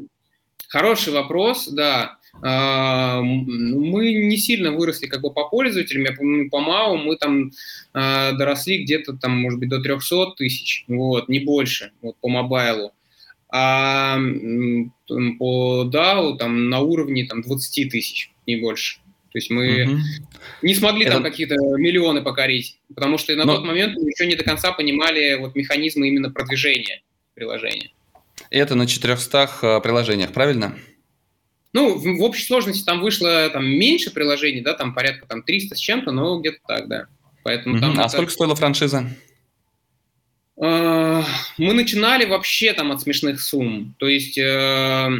хороший 0.68 1.12
вопрос, 1.12 1.68
да. 1.68 2.18
А, 2.43 3.21
мы 3.23 4.12
не 4.12 4.37
сильно 4.37 4.73
выросли 4.73 5.07
как 5.07 5.23
бы 5.23 5.33
по 5.33 5.49
пользователям, 5.49 6.05
я 6.05 6.12
помню, 6.12 6.50
по 6.50 6.61
МАУ 6.61 6.99
мы 6.99 7.17
там 7.17 7.53
а, 7.93 8.33
доросли 8.33 8.83
где-то 8.83 9.14
там, 9.14 9.38
может 9.38 9.59
быть, 9.59 9.69
до 9.69 9.81
300 9.81 10.35
тысяч, 10.37 10.85
вот, 10.88 11.29
не 11.29 11.41
больше, 11.41 11.93
вот, 12.03 12.17
по 12.21 12.29
мобайлу. 12.29 12.93
А 13.50 14.19
по 15.38 15.91
DAO 15.93 16.37
там 16.37 16.69
на 16.71 16.81
уровне 16.81 17.25
там 17.25 17.43
20 17.43 17.91
тысяч, 17.91 18.33
не 18.47 18.57
больше. 18.57 18.99
То 19.31 19.38
есть 19.38 19.50
мы 19.50 19.85
угу. 19.85 19.99
не 20.62 20.75
смогли 20.75 21.05
Это... 21.05 21.14
там 21.14 21.23
какие-то 21.23 21.55
миллионы 21.55 22.23
покорить, 22.23 22.79
потому 22.95 23.19
что 23.19 23.35
на 23.37 23.45
Но... 23.45 23.57
тот 23.57 23.64
момент 23.64 23.97
мы 23.97 24.09
еще 24.09 24.26
не 24.26 24.37
до 24.37 24.45
конца 24.45 24.73
понимали 24.73 25.37
вот 25.38 25.57
механизмы 25.57 26.09
именно 26.09 26.31
продвижения 26.31 27.03
приложения. 27.35 27.91
Это 28.50 28.75
на 28.75 28.87
400 28.87 29.81
приложениях, 29.83 30.33
правильно? 30.33 30.76
Ну, 31.75 31.99
в, 31.99 32.02
в 32.02 32.23
общей 32.23 32.45
сложности 32.45 32.85
там 32.85 33.00
вышло 33.00 33.50
там 33.50 33.66
меньше 33.66 34.12
приложений, 34.12 34.62
да, 34.62 34.75
там 34.75 34.95
порядка 34.95 35.26
там 35.26 35.43
300 35.43 35.75
с 35.75 35.78
чем-то, 35.78 36.12
но 36.12 36.38
где-то 36.38 36.59
так, 36.66 36.88
да. 36.88 37.09
Поэтому 37.43 37.78
там 37.81 37.99
а 37.99 38.02
это... 38.02 38.09
сколько 38.09 38.31
стоила 38.31 38.54
франшиза? 38.54 39.11
Мы 40.57 41.25
начинали 41.59 42.26
вообще 42.26 42.73
там 42.75 42.93
от 42.93 43.02
смешных 43.02 43.40
сумм. 43.40 43.97
То 43.99 44.07
есть 44.07 44.38
э, 44.38 45.11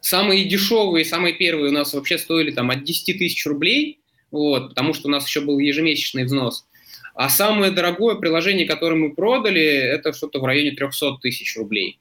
самые 0.00 0.44
дешевые, 0.46 1.04
самые 1.04 1.32
первые 1.34 1.70
у 1.70 1.72
нас 1.72 1.94
вообще 1.94 2.18
стоили 2.18 2.50
там 2.50 2.70
от 2.70 2.82
10 2.82 3.18
тысяч 3.18 3.46
рублей, 3.46 4.00
вот, 4.32 4.70
потому 4.70 4.94
что 4.94 5.06
у 5.06 5.10
нас 5.12 5.26
еще 5.26 5.42
был 5.42 5.60
ежемесячный 5.60 6.24
взнос. 6.24 6.66
А 7.14 7.28
самое 7.28 7.70
дорогое 7.70 8.16
приложение, 8.16 8.66
которое 8.66 8.96
мы 8.96 9.14
продали, 9.14 9.62
это 9.62 10.12
что-то 10.12 10.40
в 10.40 10.44
районе 10.44 10.72
300 10.72 11.18
тысяч 11.22 11.56
рублей. 11.56 12.00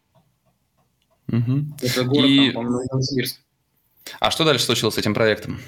Угу. 1.28 1.78
Это 1.84 2.04
город, 2.06 2.30
И... 2.30 2.38
там, 2.38 2.54
по-моему, 2.56 2.88
Новосибирск. 2.92 3.40
А 4.20 4.32
что 4.32 4.44
дальше 4.44 4.66
случилось 4.66 4.96
с 4.96 4.98
этим 4.98 5.14
проектом? 5.14 5.60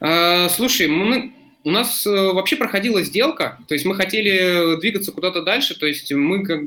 А, 0.00 0.48
слушай, 0.48 0.86
мы, 0.86 1.32
у 1.64 1.70
нас 1.70 2.06
э, 2.06 2.10
вообще 2.10 2.56
проходила 2.56 3.02
сделка, 3.02 3.58
то 3.68 3.74
есть 3.74 3.86
мы 3.86 3.94
хотели 3.94 4.78
двигаться 4.80 5.12
куда-то 5.12 5.42
дальше, 5.42 5.78
то 5.78 5.86
есть 5.86 6.12
мы 6.12 6.44
как 6.44 6.60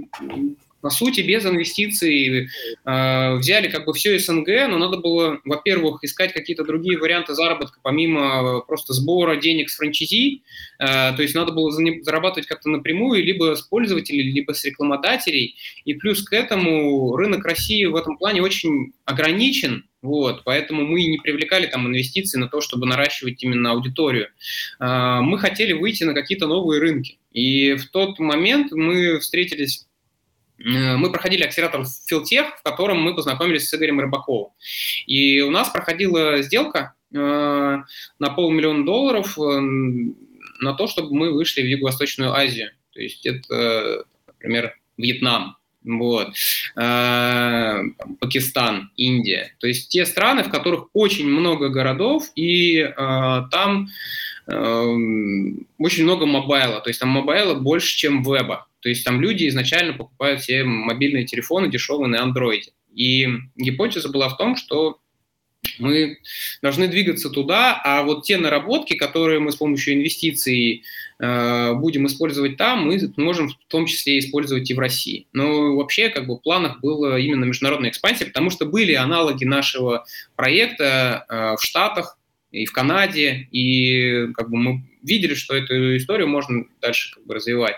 по 0.82 0.90
сути, 0.90 1.22
без 1.22 1.46
инвестиций 1.46 2.48
э, 2.86 3.36
взяли 3.36 3.68
как 3.68 3.86
бы 3.86 3.94
все 3.94 4.18
СНГ, 4.20 4.48
но 4.70 4.78
надо 4.78 4.98
было, 4.98 5.40
во-первых, 5.44 6.04
искать 6.04 6.34
какие-то 6.34 6.64
другие 6.64 6.98
варианты 6.98 7.34
заработка, 7.34 7.80
помимо 7.82 8.62
просто 8.62 8.94
сбора 8.94 9.38
денег 9.38 9.70
с 9.70 9.76
франчизи, 9.76 10.44
э, 10.80 10.86
то 11.16 11.22
есть 11.22 11.36
надо 11.36 11.52
было 11.52 11.72
зарабатывать 11.72 12.48
как-то 12.48 12.70
напрямую, 12.70 13.24
либо 13.24 13.56
с 13.56 13.64
пользователей, 13.64 14.32
либо 14.32 14.54
с 14.54 14.64
рекламодателей, 14.64 15.56
и 15.84 15.94
плюс 15.96 16.24
к 16.24 16.34
этому 16.34 17.16
рынок 17.16 17.44
России 17.44 17.86
в 17.86 17.96
этом 17.96 18.18
плане 18.18 18.42
очень 18.42 18.94
ограничен, 19.06 19.86
вот, 20.08 20.44
поэтому 20.44 20.84
мы 20.84 21.06
не 21.06 21.18
привлекали 21.20 21.68
там 21.68 21.88
инвестиции 21.88 22.40
на 22.40 22.48
то, 22.48 22.62
чтобы 22.62 22.88
наращивать 22.88 23.44
именно 23.44 23.72
аудиторию. 23.72 24.30
Э, 24.80 25.20
мы 25.22 25.38
хотели 25.38 25.74
выйти 25.74 26.04
на 26.04 26.14
какие-то 26.14 26.48
новые 26.48 26.82
рынки. 26.82 27.20
И 27.32 27.74
в 27.76 27.90
тот 27.90 28.20
момент 28.20 28.72
мы 28.72 29.20
встретились 29.20 29.88
Э, 30.60 30.98
мы 30.98 31.12
проходили 31.12 31.44
акселератор 31.44 31.86
Филтех, 32.06 32.58
в 32.58 32.64
котором 32.64 33.02
мы 33.02 33.16
познакомились 33.16 33.68
с 33.68 33.74
Игорем 33.74 34.00
Рыбаковым. 34.00 34.52
И 35.06 35.42
у 35.42 35.52
нас 35.52 35.70
проходила 35.70 36.42
сделка 36.42 36.96
э, 37.14 37.18
на 37.18 38.30
полмиллиона 38.36 38.86
долларов 38.86 39.38
э, 39.38 39.60
на 40.60 40.74
то, 40.74 40.88
чтобы 40.88 41.16
мы 41.16 41.32
вышли 41.32 41.62
в 41.62 41.66
Юго-Восточную 41.66 42.34
Азию. 42.34 42.72
То 42.94 43.02
есть 43.02 43.26
это, 43.26 44.06
например, 44.26 44.80
Вьетнам, 44.98 45.58
вот, 45.88 46.34
Пакистан, 48.20 48.92
Индия. 48.98 49.54
То 49.60 49.68
есть 49.68 49.90
те 49.90 50.06
страны, 50.06 50.44
в 50.44 50.50
которых 50.50 50.90
очень 50.94 51.28
много 51.28 51.70
городов, 51.70 52.30
и 52.36 52.88
там 52.96 53.88
очень 54.46 56.04
много 56.04 56.26
mobile 56.26 56.66
а. 56.66 56.80
То 56.82 56.90
есть 56.90 57.00
там 57.00 57.10
mobile 57.10 57.49
а 57.49 57.56
больше, 57.56 57.98
чем 57.98 58.22
веба. 58.22 58.68
То 58.82 58.90
есть 58.90 59.04
там 59.04 59.20
люди 59.20 59.48
изначально 59.48 59.94
покупают 59.94 60.44
себе 60.44 60.64
мобильные 60.64 61.26
телефоны 61.26 61.70
дешевые 61.70 62.08
на 62.10 62.18
Android. 62.18 62.64
И 62.94 63.28
гипотеза 63.56 64.10
была 64.10 64.30
в 64.30 64.38
том, 64.38 64.56
что 64.56 65.00
мы 65.80 66.20
должны 66.62 66.88
двигаться 66.88 67.30
туда, 67.30 67.82
а 67.84 68.04
вот 68.04 68.24
те 68.24 68.38
наработки, 68.38 68.96
которые 68.96 69.40
мы 69.40 69.52
с 69.52 69.58
помощью 69.58 69.96
инвестиций 69.96 70.76
э, 70.76 70.82
будем 71.20 72.06
использовать 72.06 72.58
там, 72.58 72.86
мы 72.86 73.00
можем 73.18 73.50
в 73.50 73.56
том 73.68 73.88
числе 73.88 74.20
использовать 74.20 74.70
и 74.70 74.74
в 74.74 74.80
России. 74.80 75.28
Но 75.34 75.76
вообще 75.76 76.10
как 76.10 76.28
бы 76.28 76.36
в 76.36 76.42
планах 76.42 76.80
была 76.80 77.18
именно 77.18 77.46
международная 77.46 77.90
экспансия, 77.90 78.26
потому 78.26 78.52
что 78.52 78.66
были 78.66 78.94
аналоги 78.94 79.44
нашего 79.44 80.06
проекта 80.36 81.26
э, 81.28 81.56
в 81.58 81.64
Штатах 81.64 82.20
и 82.52 82.66
в 82.66 82.72
Канаде, 82.72 83.48
и 83.52 84.28
как 84.34 84.50
бы 84.50 84.58
мы 84.58 84.84
видели, 85.04 85.34
что 85.34 85.56
эту 85.56 85.98
историю 85.98 86.28
можно 86.28 86.66
дальше 86.82 87.14
как 87.16 87.26
бы 87.26 87.36
развивать. 87.36 87.78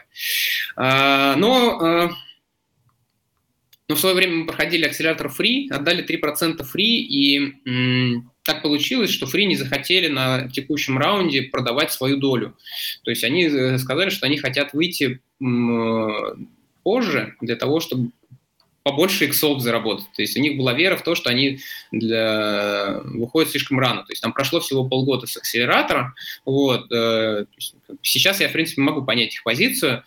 А, 0.75 1.36
но, 1.36 2.12
но 3.88 3.96
в 3.96 4.00
свое 4.00 4.15
время 4.15 4.38
мы 4.38 4.46
проходили 4.48 4.86
акселератор 4.86 5.27
Free, 5.27 5.69
отдали 5.69 6.05
3% 6.05 6.62
Free, 6.62 6.81
и 6.81 7.53
так 8.43 8.62
получилось, 8.62 9.12
что 9.12 9.25
Free 9.25 9.46
не 9.46 9.55
захотели 9.55 10.08
на 10.08 10.50
текущем 10.50 10.98
раунде 10.98 11.43
продавать 11.43 11.91
свою 11.91 12.17
долю. 12.17 12.55
То 13.03 13.12
есть 13.12 13.24
они 13.24 13.46
э, 13.46 13.77
сказали, 13.77 14.10
что 14.10 14.25
они 14.25 14.38
хотят 14.38 14.74
выйти 14.74 15.22
позже 16.84 17.36
для 17.39 17.55
того, 17.55 17.79
чтобы 17.79 18.12
побольше 18.84 19.25
иксов 19.25 19.62
заработать. 19.62 20.08
То 20.15 20.22
есть 20.22 20.36
у 20.38 20.41
них 20.41 20.58
была 20.58 20.74
вера 20.74 20.96
в 20.96 21.03
то, 21.03 21.15
что 21.15 21.29
они 21.29 21.60
для... 21.91 23.01
выходят 23.03 23.51
слишком 23.51 23.79
рано. 23.79 24.03
То 24.03 24.12
есть 24.12 24.22
там 24.22 24.34
прошло 24.34 24.60
всего 24.60 24.84
полгода 24.88 25.27
с 25.27 25.38
акселератора. 25.38 26.13
Вот. 26.46 26.91
Э, 26.91 27.46
сейчас 28.01 28.41
я, 28.41 28.50
в 28.50 28.53
принципе, 28.53 28.81
могу 28.81 29.03
понять 29.03 29.36
их 29.36 29.43
позицию. 29.43 30.03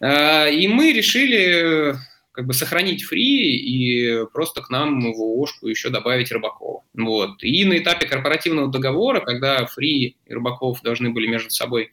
Э, 0.00 0.52
и 0.52 0.68
мы 0.68 0.92
решили 0.92 1.96
как 2.38 2.46
бы 2.46 2.54
сохранить 2.54 3.02
фри 3.02 3.56
и 3.56 4.24
просто 4.32 4.62
к 4.62 4.70
нам 4.70 5.00
в 5.00 5.20
ООшку 5.20 5.66
еще 5.66 5.88
добавить 5.90 6.30
Рыбакова. 6.30 6.84
Вот. 6.94 7.42
И 7.42 7.64
на 7.64 7.76
этапе 7.78 8.06
корпоративного 8.06 8.68
договора, 8.68 9.18
когда 9.18 9.66
фри 9.66 10.14
и 10.24 10.32
Рыбаков 10.32 10.80
должны 10.82 11.10
были 11.10 11.26
между 11.26 11.50
собой 11.50 11.90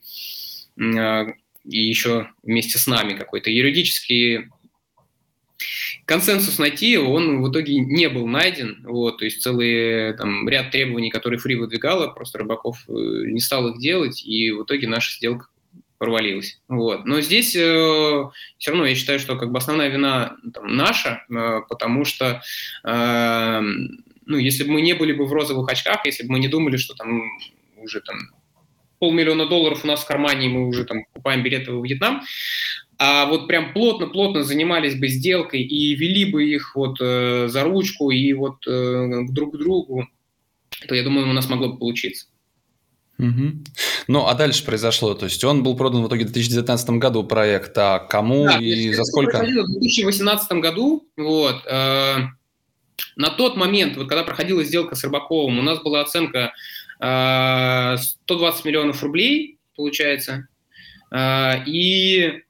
э, 0.79 1.25
и 1.63 1.79
еще 1.79 2.29
вместе 2.43 2.77
с 2.77 2.85
нами 2.85 3.17
какой-то 3.17 3.49
юридический 3.49 4.49
консенсус 6.05 6.59
найти, 6.59 6.95
он 6.99 7.41
в 7.41 7.51
итоге 7.51 7.79
не 7.79 8.07
был 8.07 8.27
найден. 8.27 8.85
Вот, 8.85 9.17
то 9.17 9.25
есть 9.25 9.41
целый 9.41 10.15
там, 10.15 10.47
ряд 10.47 10.69
требований, 10.69 11.09
которые 11.09 11.39
Фри 11.39 11.55
выдвигала, 11.55 12.09
просто 12.09 12.37
Рыбаков 12.37 12.83
э, 12.87 12.91
не 12.91 13.39
стал 13.39 13.69
их 13.69 13.79
делать, 13.79 14.23
и 14.23 14.51
в 14.51 14.61
итоге 14.61 14.87
наша 14.87 15.11
сделка 15.17 15.47
провалилась. 15.97 16.59
Вот. 16.67 17.05
Но 17.05 17.21
здесь 17.21 17.55
э, 17.55 18.23
все 18.57 18.71
равно 18.71 18.85
я 18.85 18.95
считаю, 18.95 19.19
что 19.19 19.37
как 19.37 19.51
бы 19.51 19.57
основная 19.57 19.89
вина 19.89 20.35
там, 20.53 20.75
наша, 20.75 21.23
э, 21.29 21.61
потому 21.69 22.05
что 22.05 22.41
э, 22.83 23.61
ну, 24.25 24.37
если 24.37 24.63
бы 24.63 24.71
мы 24.71 24.81
не 24.81 24.93
были 24.93 25.13
бы 25.13 25.25
в 25.25 25.33
розовых 25.33 25.69
очках, 25.69 26.05
если 26.05 26.23
бы 26.23 26.33
мы 26.33 26.39
не 26.39 26.47
думали, 26.47 26.77
что 26.77 26.95
там 26.95 27.23
уже 27.77 28.01
там 28.01 28.17
полмиллиона 28.99 29.45
долларов 29.45 29.83
у 29.83 29.87
нас 29.87 30.03
в 30.03 30.07
кармане, 30.07 30.47
и 30.47 30.49
мы 30.49 30.67
уже 30.67 30.85
там 30.85 31.05
покупаем 31.05 31.43
билеты 31.43 31.71
в 31.71 31.83
Вьетнам, 31.83 32.21
а 32.97 33.25
вот 33.25 33.47
прям 33.47 33.73
плотно-плотно 33.73 34.43
занимались 34.43 34.95
бы 34.95 35.07
сделкой 35.07 35.61
и 35.61 35.95
вели 35.95 36.25
бы 36.25 36.45
их 36.45 36.75
вот 36.75 36.97
э, 37.01 37.47
за 37.47 37.63
ручку 37.63 38.09
и 38.09 38.31
вот 38.33 38.65
э, 38.67 39.23
друг 39.29 39.55
к 39.55 39.57
другу, 39.57 40.07
то 40.87 40.95
я 40.95 41.03
думаю, 41.03 41.29
у 41.29 41.33
нас 41.33 41.49
могло 41.49 41.69
бы 41.69 41.77
получиться. 41.77 42.27
Угу. 43.17 43.63
Ну, 44.07 44.27
а 44.27 44.33
дальше 44.33 44.65
произошло, 44.65 45.13
то 45.13 45.25
есть 45.25 45.43
он 45.43 45.63
был 45.63 45.77
продан 45.77 46.03
в 46.03 46.07
итоге 46.07 46.25
в 46.25 46.31
2019 46.31 46.89
году 46.91 47.23
проект, 47.23 47.77
а 47.77 47.99
кому 47.99 48.45
да, 48.45 48.57
и 48.57 48.93
за 48.93 49.05
сколько? 49.05 49.37
В 49.37 49.79
2018 49.79 50.51
году, 50.53 51.07
вот, 51.15 51.65
э, 51.65 52.17
на 53.15 53.29
тот 53.29 53.55
момент, 53.55 53.95
вот 53.95 54.09
когда 54.09 54.23
проходила 54.23 54.63
сделка 54.63 54.95
с 54.95 55.03
Рыбаковым, 55.03 55.59
у 55.59 55.61
нас 55.61 55.79
была 55.81 56.01
оценка 56.01 56.53
э, 56.99 57.97
120 57.97 58.65
миллионов 58.65 59.01
рублей, 59.01 59.59
получается, 59.75 60.47
э, 61.11 61.63
и 61.65 62.43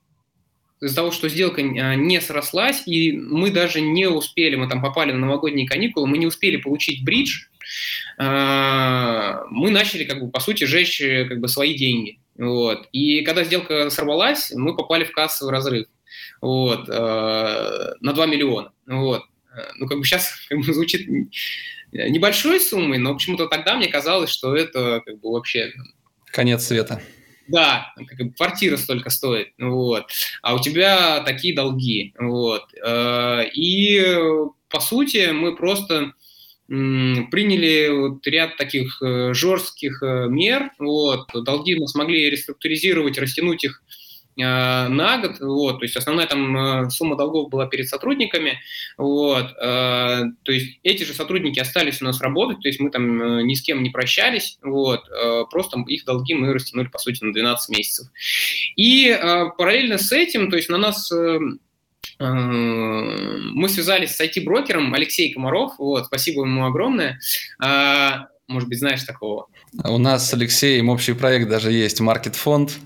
из-за 0.82 0.96
того, 0.96 1.12
что 1.12 1.30
сделка 1.30 1.62
а, 1.62 1.96
не 1.96 2.20
срослась, 2.22 2.84
и 2.86 3.12
мы 3.12 3.50
даже 3.50 3.82
не 3.82 4.08
успели, 4.08 4.56
мы 4.56 4.68
там 4.68 4.82
попали 4.82 5.12
на 5.12 5.20
новогодние 5.20 5.68
каникулы, 5.68 6.08
мы 6.08 6.18
не 6.18 6.28
успели 6.28 6.58
получить 6.58 7.04
бридж, 7.04 7.46
мы 8.18 9.72
начали, 9.72 10.06
как 10.06 10.22
бы, 10.22 10.30
по 10.30 10.40
сути, 10.40 10.64
жечь 10.64 11.02
как 11.28 11.40
бы, 11.40 11.48
свои 11.48 11.76
деньги. 11.76 12.20
Вот. 12.38 12.88
И 12.92 13.22
когда 13.22 13.44
сделка 13.44 13.90
сорвалась, 13.90 14.52
мы 14.56 14.76
попали 14.76 15.04
в 15.04 15.12
кассовый 15.12 15.52
разрыв 15.52 15.88
вот, 16.42 16.88
а, 16.90 17.94
на 18.02 18.14
2 18.14 18.26
миллиона. 18.26 18.72
Вот. 18.86 19.24
Ну, 19.78 19.88
как 19.88 19.98
бы 19.98 20.04
сейчас 20.04 20.34
как 20.50 20.60
бы, 20.60 20.74
звучит 20.74 21.08
небольшой 21.92 22.60
суммой, 22.60 22.98
но 22.98 23.14
почему-то 23.14 23.48
тогда 23.48 23.76
мне 23.76 23.88
казалось, 23.88 24.30
что 24.30 24.56
это 24.56 25.02
как 25.06 25.20
бы 25.20 25.32
вообще... 25.32 25.74
Конец 26.26 26.66
света. 26.66 27.02
Да, 27.48 27.94
как 27.96 28.18
бы 28.18 28.34
квартира 28.34 28.76
столько 28.76 29.12
стоит, 29.12 29.50
вот, 29.60 30.08
а 30.42 30.56
у 30.56 30.60
тебя 30.60 31.20
такие 31.22 31.56
долги, 31.56 32.12
вот. 32.18 32.64
Э, 32.84 33.44
и, 33.54 34.04
по 34.68 34.80
сути, 34.80 35.30
мы 35.32 35.56
просто 35.56 36.14
приняли 36.68 37.90
вот 37.90 38.26
ряд 38.28 38.58
таких 38.58 39.02
э, 39.02 39.34
жестких 39.34 40.02
э, 40.02 40.28
мер, 40.30 40.72
вот, 40.80 41.28
долги 41.34 41.76
мы 41.76 41.88
смогли 41.88 42.30
реструктуризировать, 42.30 43.20
растянуть 43.20 43.64
их 43.64 43.84
Э, 44.38 44.90
на 44.90 45.18
год, 45.20 45.40
вот, 45.40 45.80
то 45.80 45.86
есть 45.86 45.96
основная 45.96 46.28
там 46.28 46.90
сумма 46.90 47.16
долгов 47.16 47.50
была 47.50 47.68
перед 47.68 47.88
сотрудниками, 47.88 48.60
вот, 48.98 49.56
то 49.56 50.34
есть 50.48 50.80
эти 50.84 51.04
же 51.04 51.14
сотрудники 51.14 51.60
остались 51.60 52.02
у 52.02 52.06
нас 52.06 52.20
работать, 52.20 52.60
то 52.62 52.68
есть 52.68 52.82
мы 52.82 52.92
там 52.92 53.46
ни 53.48 53.54
с 53.54 53.62
кем 53.62 53.82
не 53.82 53.92
прощались, 53.92 54.58
вот, 54.62 55.06
просто 55.50 55.80
их 55.88 56.04
долги 56.04 56.34
мы 56.34 56.54
растянули, 56.54 56.88
по 56.88 56.98
сути, 56.98 57.24
на 57.24 57.32
12 57.32 57.78
месяцев. 57.78 58.08
И 58.76 59.18
параллельно 59.58 59.98
с 59.98 60.12
этим, 60.12 60.50
то 60.50 60.58
есть 60.58 60.70
на 60.70 60.78
нас 60.78 61.10
мы 62.20 63.70
связались 63.70 64.16
с 64.16 64.22
IT-брокером 64.22 64.94
Алексей 64.94 65.34
Комаров, 65.34 65.74
вот, 65.78 66.06
спасибо 66.06 66.44
ему 66.44 66.66
огромное. 66.66 67.20
А, 67.60 68.28
может 68.48 68.70
быть, 68.70 68.80
знаешь 68.80 69.04
такого? 69.04 69.48
У 69.84 69.98
нас 69.98 70.30
с 70.30 70.34
Алексеем 70.34 70.90
общий 70.90 71.14
проект 71.14 71.50
даже 71.50 71.72
есть, 71.72 72.00
Market 72.00 72.36
фонд 72.36 72.78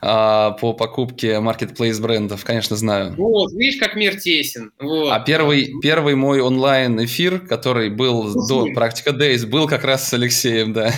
а, 0.00 0.52
по 0.52 0.74
покупке 0.74 1.36
marketplace 1.36 2.00
брендов, 2.00 2.44
конечно, 2.44 2.76
знаю. 2.76 3.14
Вот, 3.16 3.52
видишь, 3.52 3.80
как 3.80 3.96
мир 3.96 4.20
тесен. 4.20 4.72
Вот. 4.78 5.10
А 5.10 5.20
первый, 5.20 5.72
первый 5.80 6.14
мой 6.14 6.40
онлайн-эфир, 6.40 7.40
который 7.40 7.88
был 7.90 8.30
Слушай. 8.30 8.70
до 8.70 8.74
практика 8.74 9.10
Days, 9.10 9.46
был 9.46 9.66
как 9.66 9.84
раз 9.84 10.08
с 10.08 10.12
Алексеем, 10.12 10.72
да. 10.72 10.92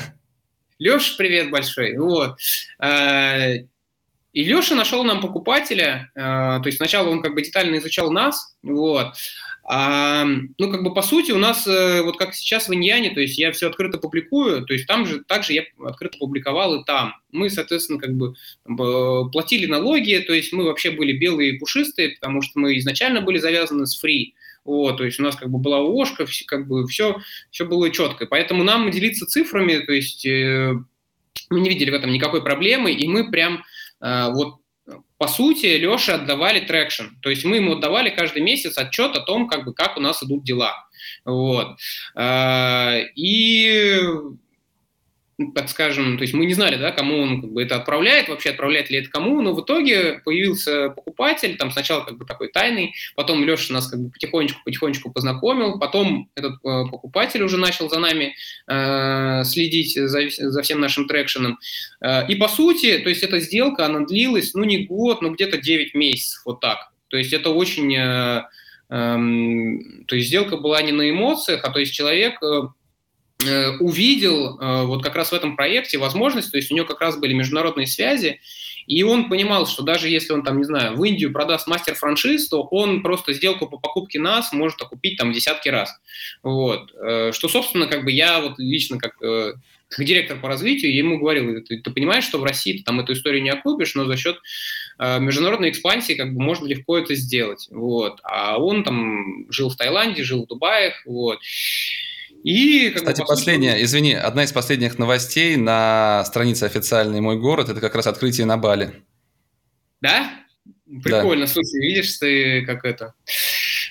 Леша, 0.78 1.14
привет 1.16 1.50
большой. 1.50 1.96
Вот. 1.96 2.38
И 4.38 4.44
Леша 4.44 4.76
нашел 4.76 5.02
нам 5.02 5.20
покупателя, 5.20 6.12
а, 6.14 6.60
то 6.60 6.68
есть 6.68 6.76
сначала 6.78 7.08
он 7.08 7.22
как 7.22 7.34
бы 7.34 7.42
детально 7.42 7.78
изучал 7.78 8.12
нас, 8.12 8.54
вот, 8.62 9.08
а, 9.64 10.24
ну, 10.58 10.70
как 10.70 10.84
бы, 10.84 10.94
по 10.94 11.02
сути, 11.02 11.32
у 11.32 11.38
нас, 11.38 11.66
э, 11.66 12.02
вот 12.02 12.18
как 12.18 12.36
сейчас 12.36 12.68
в 12.68 12.72
Иньяне, 12.72 13.10
то 13.10 13.20
есть 13.20 13.36
я 13.36 13.50
все 13.50 13.66
открыто 13.66 13.98
публикую, 13.98 14.64
то 14.64 14.74
есть 14.74 14.86
там 14.86 15.06
же 15.06 15.24
также 15.24 15.54
я 15.54 15.64
открыто 15.84 16.18
публиковал 16.18 16.76
и 16.76 16.84
там. 16.84 17.14
Мы, 17.32 17.50
соответственно, 17.50 17.98
как 17.98 18.14
бы 18.14 18.34
платили 19.32 19.66
налоги, 19.66 20.22
то 20.24 20.32
есть 20.32 20.52
мы 20.52 20.66
вообще 20.66 20.92
были 20.92 21.14
белые 21.14 21.54
и 21.54 21.58
пушистые, 21.58 22.10
потому 22.10 22.40
что 22.40 22.60
мы 22.60 22.78
изначально 22.78 23.22
были 23.22 23.38
завязаны 23.38 23.86
с 23.86 23.98
фри, 23.98 24.36
вот, 24.64 24.98
то 24.98 25.04
есть 25.04 25.18
у 25.18 25.24
нас 25.24 25.34
как 25.34 25.50
бы 25.50 25.58
была 25.58 25.80
ОшКа, 25.80 26.26
как 26.46 26.68
бы 26.68 26.86
все, 26.86 27.16
все 27.50 27.66
было 27.66 27.90
четко. 27.90 28.26
Поэтому 28.26 28.62
нам 28.62 28.88
делиться 28.92 29.26
цифрами, 29.26 29.78
то 29.78 29.92
есть 29.92 30.24
э, 30.24 30.74
мы 31.50 31.60
не 31.60 31.70
видели 31.70 31.90
в 31.90 31.94
этом 31.94 32.12
никакой 32.12 32.40
проблемы, 32.44 32.92
и 32.92 33.08
мы 33.08 33.32
прям 33.32 33.56
э, 33.56 33.62
вот 34.00 34.60
по 35.18 35.26
сути, 35.26 35.66
Леше 35.66 36.12
отдавали 36.12 36.60
traction. 36.60 37.06
То 37.22 37.30
есть 37.30 37.44
мы 37.44 37.56
ему 37.56 37.72
отдавали 37.72 38.08
каждый 38.10 38.40
месяц 38.40 38.78
отчет 38.78 39.16
о 39.16 39.20
том, 39.20 39.48
как 39.48 39.64
бы, 39.64 39.74
как 39.74 39.96
у 39.96 40.00
нас 40.00 40.22
идут 40.22 40.44
дела. 40.44 40.74
Вот. 41.24 41.76
А, 42.14 42.96
и 43.16 44.00
так 45.54 45.68
скажем, 45.68 46.18
то 46.18 46.22
есть 46.22 46.34
мы 46.34 46.46
не 46.46 46.54
знали, 46.54 46.76
да, 46.76 46.90
кому 46.90 47.18
он 47.18 47.40
как 47.40 47.52
бы 47.52 47.62
это 47.62 47.76
отправляет, 47.76 48.28
вообще 48.28 48.50
отправляет 48.50 48.90
ли 48.90 48.98
это 48.98 49.08
кому, 49.08 49.40
но 49.40 49.54
в 49.54 49.62
итоге 49.62 50.20
появился 50.24 50.90
покупатель, 50.90 51.56
там 51.56 51.70
сначала 51.70 52.02
как 52.04 52.18
бы 52.18 52.24
такой 52.24 52.48
тайный, 52.48 52.94
потом 53.14 53.44
Леша 53.44 53.72
нас 53.72 53.86
как 53.86 54.00
бы 54.00 54.10
потихонечку-потихонечку 54.10 55.12
познакомил, 55.12 55.78
потом 55.78 56.28
этот 56.34 56.54
э, 56.54 56.56
покупатель 56.90 57.42
уже 57.44 57.56
начал 57.56 57.88
за 57.88 58.00
нами 58.00 58.34
э, 58.66 59.44
следить 59.44 59.94
за, 59.94 60.28
за 60.28 60.62
всем 60.62 60.80
нашим 60.80 61.06
трекшеном. 61.06 61.60
Э, 62.00 62.26
и 62.26 62.34
по 62.34 62.48
сути, 62.48 62.98
то 62.98 63.08
есть 63.08 63.22
эта 63.22 63.38
сделка, 63.38 63.86
она 63.86 64.00
длилась, 64.00 64.54
ну 64.54 64.64
не 64.64 64.86
год, 64.86 65.22
но 65.22 65.30
где-то 65.30 65.58
9 65.58 65.94
месяцев, 65.94 66.42
вот 66.46 66.60
так. 66.60 66.90
То 67.08 67.16
есть 67.16 67.32
это 67.32 67.50
очень... 67.50 67.94
Э, 67.94 68.42
эм, 68.90 70.04
то 70.08 70.16
есть 70.16 70.28
сделка 70.28 70.56
была 70.56 70.82
не 70.82 70.92
на 70.92 71.08
эмоциях, 71.08 71.62
а 71.62 71.70
то 71.70 71.78
есть 71.78 71.92
человек 71.92 72.42
э, 72.42 72.62
Э, 72.68 72.77
увидел 73.78 74.58
э, 74.58 74.84
вот 74.84 75.02
как 75.02 75.14
раз 75.14 75.30
в 75.30 75.34
этом 75.34 75.54
проекте 75.54 75.96
возможность, 75.98 76.50
то 76.50 76.56
есть 76.56 76.72
у 76.72 76.74
него 76.74 76.86
как 76.86 77.00
раз 77.00 77.16
были 77.16 77.34
международные 77.34 77.86
связи, 77.86 78.40
и 78.86 79.02
он 79.04 79.28
понимал, 79.28 79.66
что 79.66 79.82
даже 79.82 80.08
если 80.08 80.32
он 80.32 80.42
там, 80.42 80.58
не 80.58 80.64
знаю, 80.64 80.96
в 80.96 81.04
Индию 81.04 81.32
продаст 81.32 81.68
мастер 81.68 81.94
франшиз, 81.94 82.48
то 82.48 82.62
он 82.62 83.02
просто 83.02 83.32
сделку 83.32 83.68
по 83.68 83.78
покупке 83.78 84.18
нас 84.18 84.52
может 84.52 84.80
окупить 84.80 85.18
там 85.18 85.32
десятки 85.32 85.68
раз. 85.68 85.94
Вот. 86.42 86.92
Э, 86.94 87.30
что, 87.32 87.48
собственно, 87.48 87.86
как 87.86 88.04
бы 88.04 88.10
я 88.10 88.40
вот 88.40 88.58
лично 88.58 88.98
как 88.98 89.14
как 89.88 90.04
директор 90.04 90.38
по 90.38 90.48
развитию, 90.48 90.94
ему 90.94 91.18
говорил, 91.18 91.64
ты, 91.64 91.80
ты 91.80 91.90
понимаешь, 91.90 92.24
что 92.24 92.38
в 92.38 92.44
России 92.44 92.76
ты 92.76 92.84
там 92.84 93.00
эту 93.00 93.14
историю 93.14 93.42
не 93.42 93.50
окупишь, 93.50 93.94
но 93.94 94.04
за 94.04 94.16
счет 94.16 94.38
э, 94.98 95.18
международной 95.18 95.70
экспансии 95.70 96.12
как 96.12 96.34
бы 96.34 96.42
можно 96.42 96.66
легко 96.66 96.98
это 96.98 97.14
сделать. 97.14 97.68
Вот. 97.70 98.20
А 98.22 98.58
он 98.58 98.84
там 98.84 99.50
жил 99.50 99.70
в 99.70 99.76
Таиланде, 99.76 100.22
жил 100.24 100.44
в 100.44 100.46
Дубае, 100.46 100.94
вот. 101.06 101.40
И, 102.44 102.90
как 102.90 103.02
Кстати, 103.02 103.20
бы, 103.20 103.26
последняя, 103.26 103.72
сути... 103.72 103.84
извини, 103.84 104.14
одна 104.14 104.44
из 104.44 104.52
последних 104.52 104.98
новостей 104.98 105.56
на 105.56 106.24
странице 106.24 106.64
официальной 106.64 107.20
«Мой 107.20 107.38
город»– 107.38 107.68
это 107.70 107.80
как 107.80 107.94
раз 107.94 108.06
открытие 108.06 108.46
на 108.46 108.56
Бали. 108.56 108.92
Да? 110.00 110.30
Прикольно, 111.02 111.46
да. 111.46 111.52
слушай, 111.52 111.80
видишь, 111.80 112.16
ты 112.18 112.64
как 112.64 112.84
это 112.84 113.14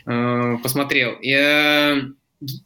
э, 0.06 0.58
посмотрел. 0.64 1.18
Я... 1.22 2.04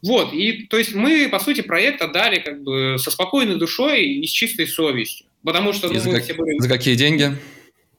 Вот, 0.04 0.34
и 0.34 0.68
то 0.68 0.78
есть 0.78 0.94
мы, 0.94 1.30
по 1.30 1.40
сути, 1.40 1.62
проект 1.62 2.02
отдали 2.02 2.40
как 2.40 2.62
бы 2.62 2.98
со 3.00 3.10
спокойной 3.10 3.58
душой 3.58 4.04
и 4.06 4.28
с 4.28 4.30
чистой 4.30 4.68
совестью. 4.68 5.28
Потому 5.44 5.74
что... 5.74 5.88
Ну, 5.88 6.00
за, 6.00 6.12
как... 6.12 6.24
все 6.24 6.34
были... 6.34 6.60
за 6.60 6.70
какие 6.70 6.96
деньги? 6.96 7.36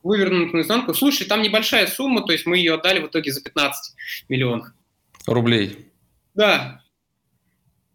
Вывернут 0.03 0.53
наизнанку. 0.53 0.95
Слушай, 0.95 1.27
там 1.27 1.42
небольшая 1.42 1.87
сумма, 1.87 2.23
то 2.23 2.33
есть 2.33 2.47
мы 2.47 2.59
ее 2.59 2.75
отдали 2.75 3.01
в 3.01 3.07
итоге 3.07 3.33
за 3.33 3.42
15 3.42 3.95
миллионов. 4.29 4.68
Рублей? 5.27 5.87
Да, 6.35 6.82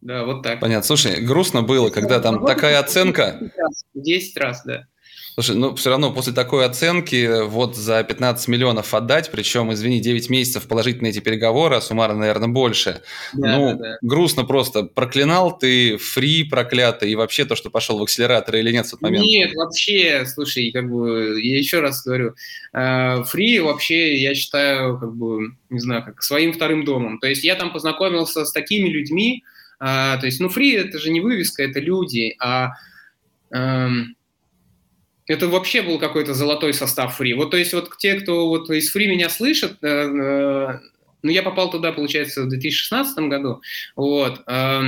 да, 0.08 0.24
вот 0.24 0.42
так. 0.42 0.62
Понятно. 0.62 0.84
Слушай, 0.84 1.20
грустно 1.20 1.64
было, 1.64 1.90
когда 1.90 2.22
там 2.22 2.46
такая 2.46 2.80
оценка... 2.80 3.52
10 3.94 4.38
раз, 4.38 4.64
да. 4.64 4.86
Слушай, 5.34 5.58
ну 5.58 5.76
все 5.76 5.90
равно 5.90 6.14
после 6.14 6.32
такой 6.32 6.66
оценки 6.66 7.44
вот 7.46 7.76
за 7.76 8.02
15 8.04 8.48
миллионов 8.48 8.94
отдать, 8.94 9.30
причем, 9.32 9.72
извини, 9.74 10.00
9 10.00 10.30
месяцев 10.30 10.66
положить 10.66 11.02
на 11.02 11.08
эти 11.08 11.20
переговоры, 11.20 11.76
а 11.76 11.82
суммарно, 11.82 12.22
наверное, 12.22 12.48
больше. 12.48 13.02
Да, 13.34 13.58
ну, 13.58 13.68
да, 13.72 13.76
да. 13.76 13.98
грустно 14.02 14.46
просто. 14.46 14.84
Проклинал 14.84 15.56
ты 15.56 15.98
фри 15.98 16.46
проклятый 16.46 17.12
и 17.12 17.16
вообще 17.16 17.44
то, 17.44 17.58
что 17.58 17.70
пошел 17.70 18.00
в 18.00 18.04
акселератор 18.04 18.56
или 18.56 18.72
нет 18.72 18.86
в 18.86 18.92
тот 18.92 19.02
момент? 19.02 19.26
Нет, 19.26 19.54
вообще, 19.56 20.26
слушай, 20.26 20.72
как 20.72 20.90
бы, 20.90 21.38
я 21.42 21.58
еще 21.58 21.82
раз 21.82 22.02
говорю, 22.04 22.34
э, 22.74 23.24
фри 23.26 23.60
вообще, 23.60 24.16
я 24.22 24.34
считаю, 24.36 24.98
как 24.98 25.14
бы, 25.14 25.52
не 25.70 25.80
знаю, 25.82 26.06
как 26.06 26.24
своим 26.24 26.54
вторым 26.54 26.86
домом. 26.86 27.20
То 27.20 27.28
есть 27.28 27.44
я 27.44 27.56
там 27.56 27.74
познакомился 27.74 28.46
с 28.46 28.54
такими 28.54 28.88
людьми, 28.88 29.44
а, 29.80 30.18
то 30.18 30.26
есть, 30.26 30.40
ну, 30.40 30.50
фри 30.50 30.74
это 30.74 31.00
же 31.00 31.12
не 31.12 31.22
вывеска, 31.22 31.64
это 31.64 31.80
люди, 31.80 32.36
а 32.40 32.72
эм, 33.52 34.16
это 35.28 35.48
вообще 35.48 35.82
был 35.82 36.00
какой-то 36.00 36.34
золотой 36.34 36.74
состав 36.74 37.16
фри. 37.16 37.34
Вот, 37.34 37.52
то 37.52 37.58
есть, 37.58 37.74
вот 37.74 37.96
те, 37.98 38.16
кто 38.16 38.48
вот 38.48 38.70
из 38.70 38.90
фри 38.90 39.08
меня 39.08 39.30
слышат, 39.30 39.78
э, 39.84 39.88
э, 39.88 40.80
ну, 41.22 41.32
я 41.32 41.44
попал 41.44 41.70
туда, 41.70 41.92
получается, 41.92 42.44
в 42.44 42.50
2016 42.50 43.28
году, 43.30 43.62
вот, 43.96 44.42
э, 44.48 44.82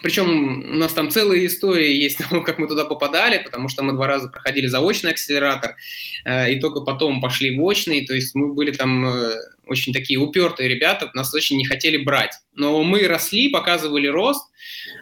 причем 0.00 0.72
у 0.72 0.76
нас 0.76 0.92
там 0.92 1.10
целая 1.10 1.46
история 1.46 1.96
есть 1.96 2.18
того, 2.28 2.42
как 2.42 2.58
мы 2.58 2.68
туда 2.68 2.84
попадали, 2.84 3.42
потому 3.42 3.68
что 3.68 3.82
мы 3.82 3.92
два 3.92 4.06
раза 4.06 4.28
проходили 4.28 4.66
заочный 4.66 5.10
акселератор, 5.10 5.76
э, 6.24 6.52
и 6.52 6.60
только 6.60 6.80
потом 6.80 7.20
пошли 7.20 7.56
в 7.56 7.62
очный, 7.62 8.06
то 8.06 8.14
есть 8.14 8.34
мы 8.34 8.52
были 8.52 8.72
там 8.72 9.06
э, 9.06 9.34
очень 9.66 9.92
такие 9.92 10.18
упертые 10.18 10.68
ребята, 10.68 11.10
нас 11.14 11.32
очень 11.34 11.56
не 11.56 11.64
хотели 11.64 11.96
брать. 11.96 12.34
Но 12.54 12.82
мы 12.82 13.06
росли, 13.06 13.48
показывали 13.48 14.06
рост, 14.06 14.50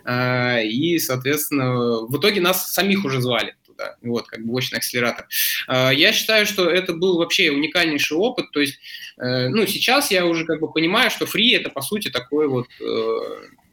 э, 0.05 0.66
и, 0.66 0.98
соответственно, 0.98 2.07
в 2.07 2.18
итоге 2.18 2.40
нас 2.40 2.72
самих 2.72 3.05
уже 3.05 3.20
звали 3.20 3.55
туда, 3.66 3.96
вот, 4.03 4.26
как 4.26 4.44
бы 4.44 4.53
очный 4.55 4.79
акселератор. 4.79 5.26
Я 5.68 6.12
считаю, 6.12 6.44
что 6.44 6.68
это 6.68 6.92
был 6.92 7.18
вообще 7.18 7.50
уникальнейший 7.50 8.16
опыт, 8.16 8.50
то 8.53 8.61
есть, 8.61 8.79
ну, 9.16 9.66
сейчас 9.66 10.11
я 10.11 10.26
уже 10.26 10.44
как 10.44 10.61
бы 10.61 10.70
понимаю, 10.72 11.11
что 11.11 11.26
фри 11.26 11.53
это, 11.53 11.70
по 11.70 11.81
сути, 11.81 12.11
такой 12.11 12.48
вот 12.48 12.66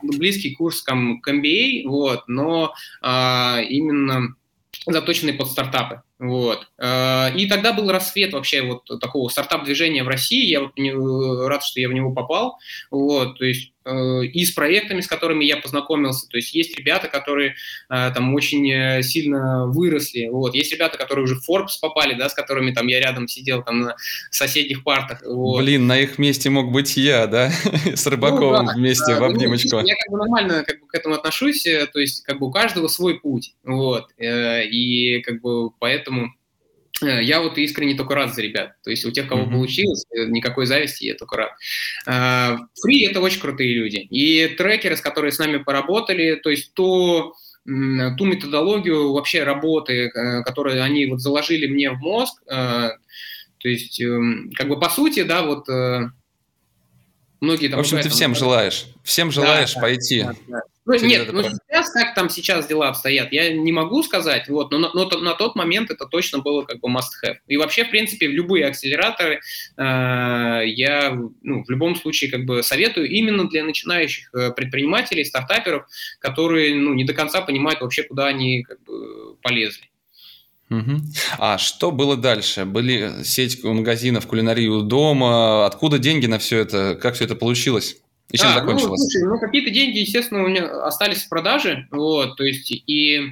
близкий 0.02 0.56
курс 0.56 0.82
к 0.82 0.92
MBA, 0.92 1.88
вот, 1.88 2.28
но 2.28 2.74
а, 3.02 3.60
именно 3.62 4.36
заточенный 4.86 5.34
под 5.34 5.48
стартапы. 5.48 6.02
Вот. 6.20 6.68
А, 6.78 7.30
и 7.36 7.48
тогда 7.48 7.74
был 7.74 7.92
рассвет 7.92 8.34
вообще 8.34 8.62
вот 8.62 8.86
такого 9.00 9.30
стартап-движения 9.30 10.04
в 10.04 10.08
России. 10.08 10.46
Я 10.46 10.62
вот 10.62 10.78
не, 10.78 10.92
рад, 11.48 11.64
что 11.64 11.80
я 11.80 11.90
в 11.90 11.94
него 11.94 12.12
попал. 12.12 12.58
Вот. 12.92 13.38
То 13.38 13.46
есть 13.46 13.72
Э, 13.77 13.77
и 13.88 14.46
с 14.46 14.52
проектами, 14.52 15.02
с 15.02 15.08
которыми 15.08 15.46
я 15.46 15.58
познакомился. 15.58 16.28
То 16.28 16.38
есть 16.38 16.54
есть 16.54 16.78
ребята, 16.78 17.08
которые 17.08 17.56
э, 17.90 18.12
там 18.14 18.34
очень 18.34 18.70
э, 18.72 19.02
сильно 19.02 19.68
выросли. 19.68 20.28
Вот. 20.28 20.56
Есть 20.56 20.74
ребята, 20.74 20.98
которые 20.98 21.24
уже 21.24 21.36
в 21.36 21.50
Forbes 21.50 21.80
попали, 21.82 22.14
да, 22.14 22.30
с 22.30 22.34
которыми 22.34 22.72
там 22.72 22.88
я 22.88 23.00
рядом 23.00 23.28
сидел 23.28 23.64
там 23.64 23.80
на 23.82 23.96
соседних 24.32 24.84
партах. 24.84 25.22
Вот. 25.26 25.62
Блин, 25.62 25.88
на 25.88 26.00
их 26.00 26.18
месте 26.18 26.50
мог 26.50 26.72
быть 26.72 26.98
я, 26.98 27.28
да, 27.28 27.50
с 27.86 28.06
Рыбаковым 28.08 28.66
ну, 28.66 28.72
да, 28.72 28.74
вместе 28.74 29.14
да, 29.14 29.18
в 29.18 29.20
ну, 29.22 29.26
обнимочку. 29.28 29.78
я 29.80 29.96
как 29.96 30.12
бы 30.12 30.18
нормально 30.18 30.64
как 30.66 30.80
бы, 30.80 30.88
к 30.88 30.96
этому 30.96 31.16
отношусь, 31.16 31.64
то 31.64 32.00
есть 32.00 32.24
как 32.24 32.40
бы 32.40 32.48
у 32.48 32.52
каждого 32.52 32.88
свой 32.88 33.20
путь. 33.20 33.56
Вот. 33.64 34.10
И 34.18 35.22
как 35.26 35.42
бы 35.42 35.72
поэтому 35.80 36.28
Э, 36.28 36.37
я 37.02 37.42
вот 37.42 37.58
искренне 37.58 37.96
только 37.96 38.16
рад 38.16 38.34
за 38.34 38.42
ребят. 38.42 38.74
То 38.84 38.90
есть 38.90 39.06
у 39.06 39.12
тех, 39.12 39.28
кого 39.28 39.44
mm-hmm. 39.44 39.52
получилось, 39.52 40.06
э, 40.12 40.26
никакой 40.26 40.66
зависти, 40.66 41.06
я 41.06 41.16
только 41.16 41.38
рад. 41.38 41.52
Э, 42.06 42.58
фри– 42.82 43.06
это 43.10 43.22
очень 43.22 43.40
крутые 43.40 43.74
люди. 43.74 43.98
И 43.98 44.48
трекеры, 44.58 44.98
с 44.98 45.02
которыми 45.02 45.32
с 45.32 45.40
нами 45.40 45.58
поработали, 45.58 46.36
то 46.36 46.50
есть 46.50 46.74
то, 46.74 47.34
ту 47.66 48.26
методологию 48.26 49.12
вообще 49.12 49.44
работы, 49.44 50.10
которую 50.46 50.82
они 50.82 51.06
вот 51.06 51.20
заложили 51.20 51.68
мне 51.68 51.92
в 51.92 51.98
мозг, 51.98 52.42
то 52.46 52.98
есть 53.64 54.00
эм, 54.00 54.52
как 54.56 54.70
бы 54.70 54.80
по 54.80 54.90
сути, 54.90 55.24
да, 55.24 55.44
вот 55.44 55.68
многие 57.42 57.68
там... 57.68 57.78
В 57.78 57.82
общем, 57.82 58.00
ты 58.00 58.08
всем 58.08 58.36
желаешь, 58.36 58.86
всем 59.04 59.32
желаешь 59.32 59.74
да, 59.74 59.82
пойти. 59.82 60.24
Да, 60.24 60.36
да. 60.48 60.62
Ну, 60.88 60.96
нет, 61.06 61.34
ну 61.34 61.44
сейчас, 61.44 61.92
как 61.92 62.16
там 62.16 62.30
сейчас 62.30 62.66
дела 62.66 62.88
обстоят, 62.88 63.34
я 63.34 63.52
не 63.52 63.74
могу 63.74 64.04
сказать, 64.04 64.48
вот, 64.48 64.72
но, 64.72 64.80
но, 64.80 64.90
но 64.94 65.20
на 65.20 65.34
тот 65.34 65.56
момент 65.56 65.92
это 65.92 66.06
точно 66.06 66.40
было 66.40 66.64
как 66.64 66.80
бы 66.80 66.88
must-have. 66.88 67.36
И 67.48 67.58
вообще, 67.58 67.84
в 67.84 67.90
принципе, 67.90 68.30
в 68.30 68.32
любые 68.32 68.66
акселераторы 68.66 69.42
э, 69.76 69.82
я 70.66 71.12
ну, 71.42 71.64
в 71.66 71.70
любом 71.70 71.98
случае 71.98 72.32
как 72.32 72.46
бы 72.46 72.64
советую 72.64 73.10
именно 73.10 73.50
для 73.50 73.66
начинающих 73.66 74.34
э, 74.34 74.52
предпринимателей, 74.52 75.26
стартаперов, 75.26 75.88
которые 76.20 76.74
ну, 76.74 76.94
не 76.94 77.04
до 77.04 77.14
конца 77.14 77.42
понимают 77.42 77.82
вообще, 77.82 78.04
куда 78.04 78.28
они 78.28 78.64
как 78.64 78.82
бы 78.84 79.36
полезли. 79.42 79.90
Угу. 80.70 81.02
А 81.38 81.58
что 81.58 81.92
было 81.92 82.16
дальше? 82.16 82.64
Были 82.64 83.24
сеть 83.24 83.62
магазинов, 83.62 84.26
кулинарию 84.26 84.84
дома. 84.84 85.66
Откуда 85.66 85.98
деньги 85.98 86.28
на 86.28 86.40
все 86.40 86.60
это? 86.60 86.96
Как 86.96 87.16
все 87.16 87.26
это 87.26 87.36
получилось? 87.36 87.98
И 88.32 88.38
чем 88.38 88.50
а, 88.50 88.54
закончилось? 88.56 88.90
Ну, 88.90 88.98
слушай, 88.98 89.24
ну, 89.24 89.40
какие-то 89.40 89.70
деньги, 89.72 90.00
естественно, 90.00 90.44
у 90.44 90.48
меня 90.48 90.86
остались 90.86 91.24
в 91.24 91.30
продаже, 91.30 91.88
вот, 91.92 92.36
то 92.36 92.44
есть, 92.44 92.72
и 92.72 93.32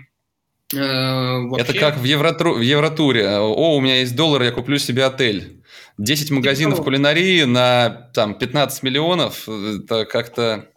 э, 0.74 0.78
вообще... 0.78 1.64
Это 1.64 1.74
как 1.74 1.98
в, 1.98 2.04
Евротру... 2.04 2.56
в 2.56 2.62
Евротуре. 2.62 3.30
О, 3.38 3.76
у 3.76 3.82
меня 3.82 4.00
есть 4.00 4.16
доллар, 4.16 4.44
я 4.44 4.52
куплю 4.52 4.78
себе 4.78 5.06
отель. 5.06 5.62
10 5.98 6.28
типа 6.28 6.36
магазинов 6.36 6.84
кулинарии 6.84 7.44
на 7.44 8.10
там 8.14 8.36
15 8.36 8.84
миллионов, 8.84 9.48
это 9.48 10.06
как-то... 10.06 10.70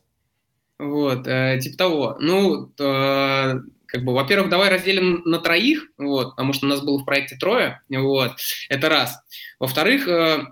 Вот, 0.78 1.26
э, 1.26 1.58
типа 1.60 1.76
того. 1.76 2.16
Ну, 2.20 2.72
э, 2.78 3.54
как 3.86 4.04
бы, 4.04 4.14
во-первых, 4.14 4.48
давай 4.48 4.68
разделим 4.68 5.22
на 5.24 5.38
троих, 5.38 5.86
вот, 5.96 6.30
потому 6.30 6.52
что 6.52 6.66
у 6.66 6.68
нас 6.68 6.80
было 6.82 6.98
в 6.98 7.04
проекте 7.04 7.36
трое, 7.36 7.82
вот, 7.88 8.32
это 8.68 8.88
раз. 8.88 9.18
Во-вторых, 9.58 10.06
э, 10.06 10.46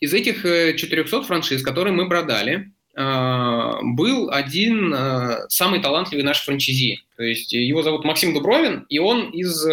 из 0.00 0.14
этих 0.14 0.42
400 0.42 1.16
э, 1.16 1.22
франшиз, 1.22 1.62
которые 1.62 1.92
мы 1.92 2.08
продали, 2.08 2.72
э, 2.96 3.72
был 3.82 4.30
один 4.30 4.94
э, 4.94 5.48
самый 5.48 5.80
талантливый 5.80 6.24
наш 6.24 6.42
франчизи. 6.42 7.00
То 7.16 7.22
есть 7.22 7.52
его 7.52 7.82
зовут 7.82 8.04
Максим 8.04 8.32
Дубровин, 8.32 8.86
и 8.88 8.98
он 8.98 9.30
из 9.30 9.64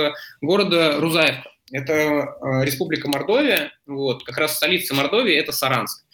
города 0.41 0.99
Рузаевка. 0.99 1.49
Это 1.71 2.35
республика 2.63 3.09
Мордовия, 3.09 3.71
вот, 3.87 4.23
как 4.23 4.37
раз 4.37 4.55
столица 4.55 4.93
Мордовии– 4.93 5.33
это 5.35 5.51
Саранск. 5.51 6.05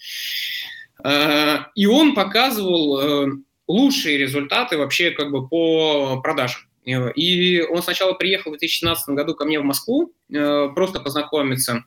И 1.75 1.85
он 1.85 2.15
показывал 2.15 3.27
лучшие 3.67 4.17
результаты 4.17 4.77
вообще 4.77 5.11
как 5.11 5.29
бы 5.29 5.47
по 5.47 6.21
продажам. 6.21 6.61
И 6.85 7.61
он 7.69 7.83
сначала 7.83 8.13
приехал 8.13 8.51
в 8.51 8.57
2017 8.57 9.09
году 9.09 9.35
ко 9.35 9.43
мне 9.43 9.59
в 9.59 9.63
Москву, 9.63 10.13
просто 10.29 11.01
познакомиться 11.01 11.83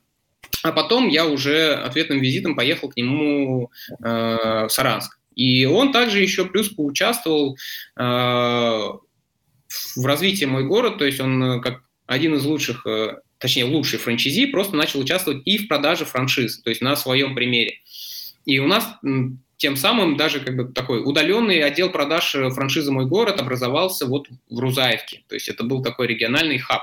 а 0.63 0.73
потом 0.73 1.09
я 1.09 1.27
уже 1.27 1.75
ответным 1.75 2.21
визитом 2.21 2.57
поехал 2.57 2.89
к 2.89 2.97
нему 2.97 3.71
э, 4.03 4.67
в 4.67 4.69
Саранск. 4.69 5.19
И 5.35 5.67
он 5.67 5.93
также 5.93 6.21
еще 6.21 6.45
плюс 6.45 6.69
поучаствовал 6.69 7.57
э, 7.97 8.03
в 8.03 10.05
развитии 10.05 10.45
мой 10.45 10.65
город, 10.65 10.99
то 10.99 11.05
есть 11.05 11.21
он 11.21 11.43
э, 11.43 11.61
как 11.61 11.83
один 12.07 12.35
из 12.35 12.45
лучших, 12.45 12.87
э, 12.87 13.17
точнее 13.39 13.65
лучший 13.65 13.99
франчайзи, 13.99 14.47
просто 14.47 14.77
начал 14.77 15.01
участвовать 15.01 15.43
и 15.45 15.59
в 15.59 15.69
продаже 15.69 16.05
франшиз, 16.05 16.61
то 16.61 16.71
есть 16.71 16.83
на 16.83 16.97
своем 16.97 17.35
примере. 17.35 17.81
И 18.45 18.59
у 18.59 18.67
нас 18.67 18.87
тем 19.57 19.77
самым 19.77 20.17
даже 20.17 20.41
как 20.41 20.57
бы 20.57 20.73
такой 20.73 21.03
удаленный 21.03 21.63
отдел 21.63 21.91
продаж 21.91 22.35
э, 22.35 22.51
франшизы 22.51 22.93
«Мой 22.93 23.07
город» 23.07 23.41
образовался 23.41 24.07
вот 24.07 24.29
в 24.51 24.59
Рузаевке. 24.59 25.23
То 25.29 25.35
есть 25.35 25.49
это 25.49 25.65
был 25.65 25.83
такой 25.83 26.07
региональный 26.07 26.59
хаб. 26.59 26.83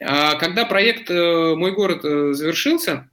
А 0.00 0.36
когда 0.36 0.64
проект 0.64 1.10
э, 1.10 1.54
«Мой 1.56 1.72
город» 1.72 2.04
э, 2.04 2.32
завершился, 2.32 3.10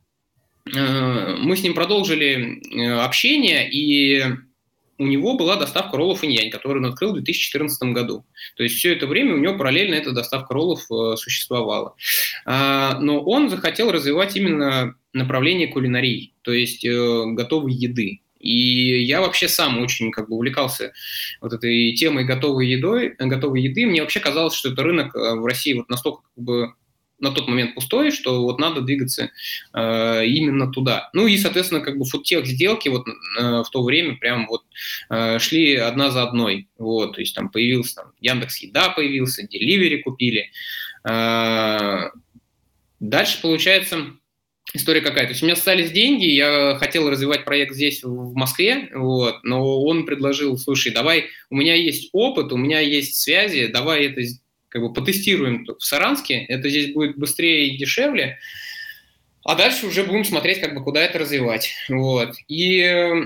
э, 0.73 1.35
мы 1.37 1.55
с 1.55 1.63
ним 1.63 1.73
продолжили 1.73 2.61
общение, 2.99 3.69
и 3.69 4.23
у 4.97 5.05
него 5.05 5.35
была 5.35 5.57
доставка 5.57 5.97
роллов 5.97 6.23
инь 6.23 6.49
которую 6.51 6.83
он 6.83 6.91
открыл 6.91 7.11
в 7.11 7.15
2014 7.15 7.91
году. 7.91 8.25
То 8.55 8.63
есть 8.63 8.75
все 8.75 8.93
это 8.93 9.07
время 9.07 9.33
у 9.33 9.39
него 9.39 9.57
параллельно 9.57 9.95
эта 9.95 10.11
доставка 10.11 10.53
роллов 10.53 10.85
существовала. 11.19 11.95
А, 12.45 12.97
но 12.99 13.19
он 13.21 13.49
захотел 13.49 13.91
развивать 13.91 14.37
именно 14.37 14.95
направление 15.11 15.67
кулинарии, 15.67 16.33
то 16.43 16.53
есть 16.53 16.85
готовой 16.85 17.73
еды. 17.73 18.21
И 18.45 19.03
я 19.03 19.21
вообще 19.21 19.47
сам 19.47 19.79
очень 19.79 20.11
как 20.11 20.29
бы 20.29 20.35
увлекался 20.35 20.93
вот 21.41 21.51
этой 21.51 21.93
темой 21.95 22.25
готовой 22.25 22.67
едой, 22.67 23.15
готовой 23.17 23.63
еды. 23.63 23.87
Мне 23.87 24.01
вообще 24.01 24.19
казалось, 24.19 24.53
что 24.53 24.71
это 24.71 24.83
рынок 24.83 25.15
э, 25.15 25.35
в 25.35 25.45
России 25.45 25.73
вот 25.73 25.89
настолько 25.89 26.21
как 26.35 26.43
бы 26.43 26.73
на 27.19 27.31
тот 27.31 27.47
момент 27.47 27.73
пустой, 27.73 28.11
что 28.11 28.43
вот 28.43 28.59
надо 28.59 28.81
двигаться 28.81 29.31
э, 29.73 30.25
именно 30.27 30.71
туда. 30.71 31.09
Ну 31.13 31.25
и, 31.25 31.37
соответственно, 31.37 31.81
как 31.81 31.97
бы 31.97 32.05
фудтех 32.05 32.45
сделки 32.45 32.89
вот 32.89 33.07
э, 33.07 33.63
в 33.63 33.69
то 33.71 33.83
время 33.83 34.15
прям 34.17 34.45
вот 34.47 34.61
э, 35.09 35.39
шли 35.39 35.75
одна 35.75 36.11
за 36.11 36.21
одной. 36.21 36.69
Вот, 36.77 37.15
то 37.15 37.21
есть 37.21 37.33
там 37.33 37.49
появился 37.49 37.95
там, 37.95 38.11
Яндекс 38.19 38.57
Еда 38.59 38.89
появился, 38.89 39.47
Деливери 39.47 40.03
купили. 40.03 40.51
Э, 41.03 42.09
дальше, 42.99 43.41
получается, 43.41 44.11
история 44.75 45.01
какая. 45.01 45.25
То 45.25 45.31
есть 45.31 45.41
у 45.41 45.45
меня 45.45 45.53
остались 45.53 45.91
деньги, 45.91 46.25
я 46.25 46.75
хотел 46.79 47.09
развивать 47.09 47.45
проект 47.45 47.73
здесь, 47.73 48.03
в 48.03 48.33
Москве, 48.33 48.89
вот, 48.93 49.43
но 49.43 49.81
он 49.83 50.05
предложил, 50.05 50.57
слушай, 50.57 50.91
давай, 50.91 51.25
у 51.49 51.55
меня 51.55 51.75
есть 51.75 52.09
опыт, 52.13 52.51
у 52.51 52.57
меня 52.57 52.79
есть 52.79 53.15
связи, 53.15 53.67
давай 53.67 54.07
это 54.07 54.21
как 54.69 54.81
бы 54.81 54.93
потестируем 54.93 55.65
в 55.65 55.83
Саранске, 55.83 56.45
это 56.49 56.69
здесь 56.69 56.93
будет 56.93 57.17
быстрее 57.17 57.69
и 57.69 57.77
дешевле, 57.77 58.39
а 59.43 59.55
дальше 59.55 59.87
уже 59.87 60.03
будем 60.03 60.25
смотреть, 60.25 60.59
как 60.59 60.73
бы, 60.73 60.83
куда 60.83 61.01
это 61.01 61.19
развивать. 61.19 61.73
Вот. 61.87 62.35
И 62.47 62.79
э, 62.81 63.25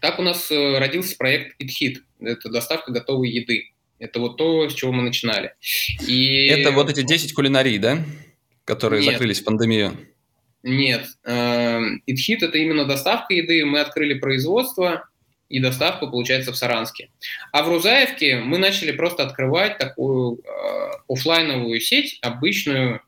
так 0.00 0.18
у 0.18 0.22
нас 0.22 0.50
э, 0.50 0.78
родился 0.78 1.16
проект 1.16 1.60
ItHit, 1.60 1.98
это 2.20 2.50
доставка 2.50 2.90
готовой 2.90 3.30
еды. 3.30 3.70
Это 4.00 4.18
вот 4.18 4.38
то, 4.38 4.68
с 4.68 4.74
чего 4.74 4.92
мы 4.92 5.02
начинали. 5.02 5.54
И... 6.06 6.46
Это 6.46 6.72
вот 6.72 6.90
эти 6.90 7.02
10 7.02 7.34
кулинарий, 7.34 7.78
да? 7.78 8.02
Которые 8.64 9.02
Нет. 9.02 9.12
закрылись 9.12 9.40
в 9.40 9.44
пандемию. 9.44 9.96
Нет. 10.62 11.06
Эм,– 11.24 12.02
это 12.06 12.58
именно 12.58 12.84
доставка 12.84 13.34
еды. 13.34 13.64
Мы 13.64 13.80
открыли 13.80 14.14
производство, 14.14 15.08
и 15.50 15.58
доставка 15.58 16.06
получается 16.06 16.52
в 16.52 16.56
Саранске. 16.56 17.10
А 17.52 17.62
в 17.62 17.68
Рузаевке 17.68 18.36
мы 18.36 18.56
начали 18.56 18.92
просто 18.92 19.24
открывать 19.24 19.78
такую 19.78 20.38
э, 20.38 20.90
офлайновую 21.08 21.80
сеть, 21.80 22.18
обычную 22.22 23.02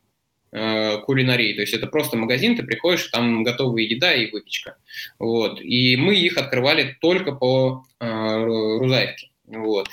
э, 0.50 0.98
кулинарии. 0.98 1.54
То 1.54 1.60
есть 1.60 1.72
это 1.72 1.86
просто 1.86 2.16
магазин, 2.16 2.56
ты 2.56 2.64
приходишь, 2.64 3.06
там 3.06 3.44
готовая 3.44 3.84
еда 3.84 4.12
и 4.12 4.30
выпечка. 4.30 4.76
Вот. 5.20 5.60
И 5.62 5.96
мы 5.96 6.16
их 6.16 6.36
открывали 6.36 6.96
только 7.00 7.32
по 7.32 7.84
э, 8.00 8.44
Рузаевке. 8.44 9.28
Вот. 9.46 9.88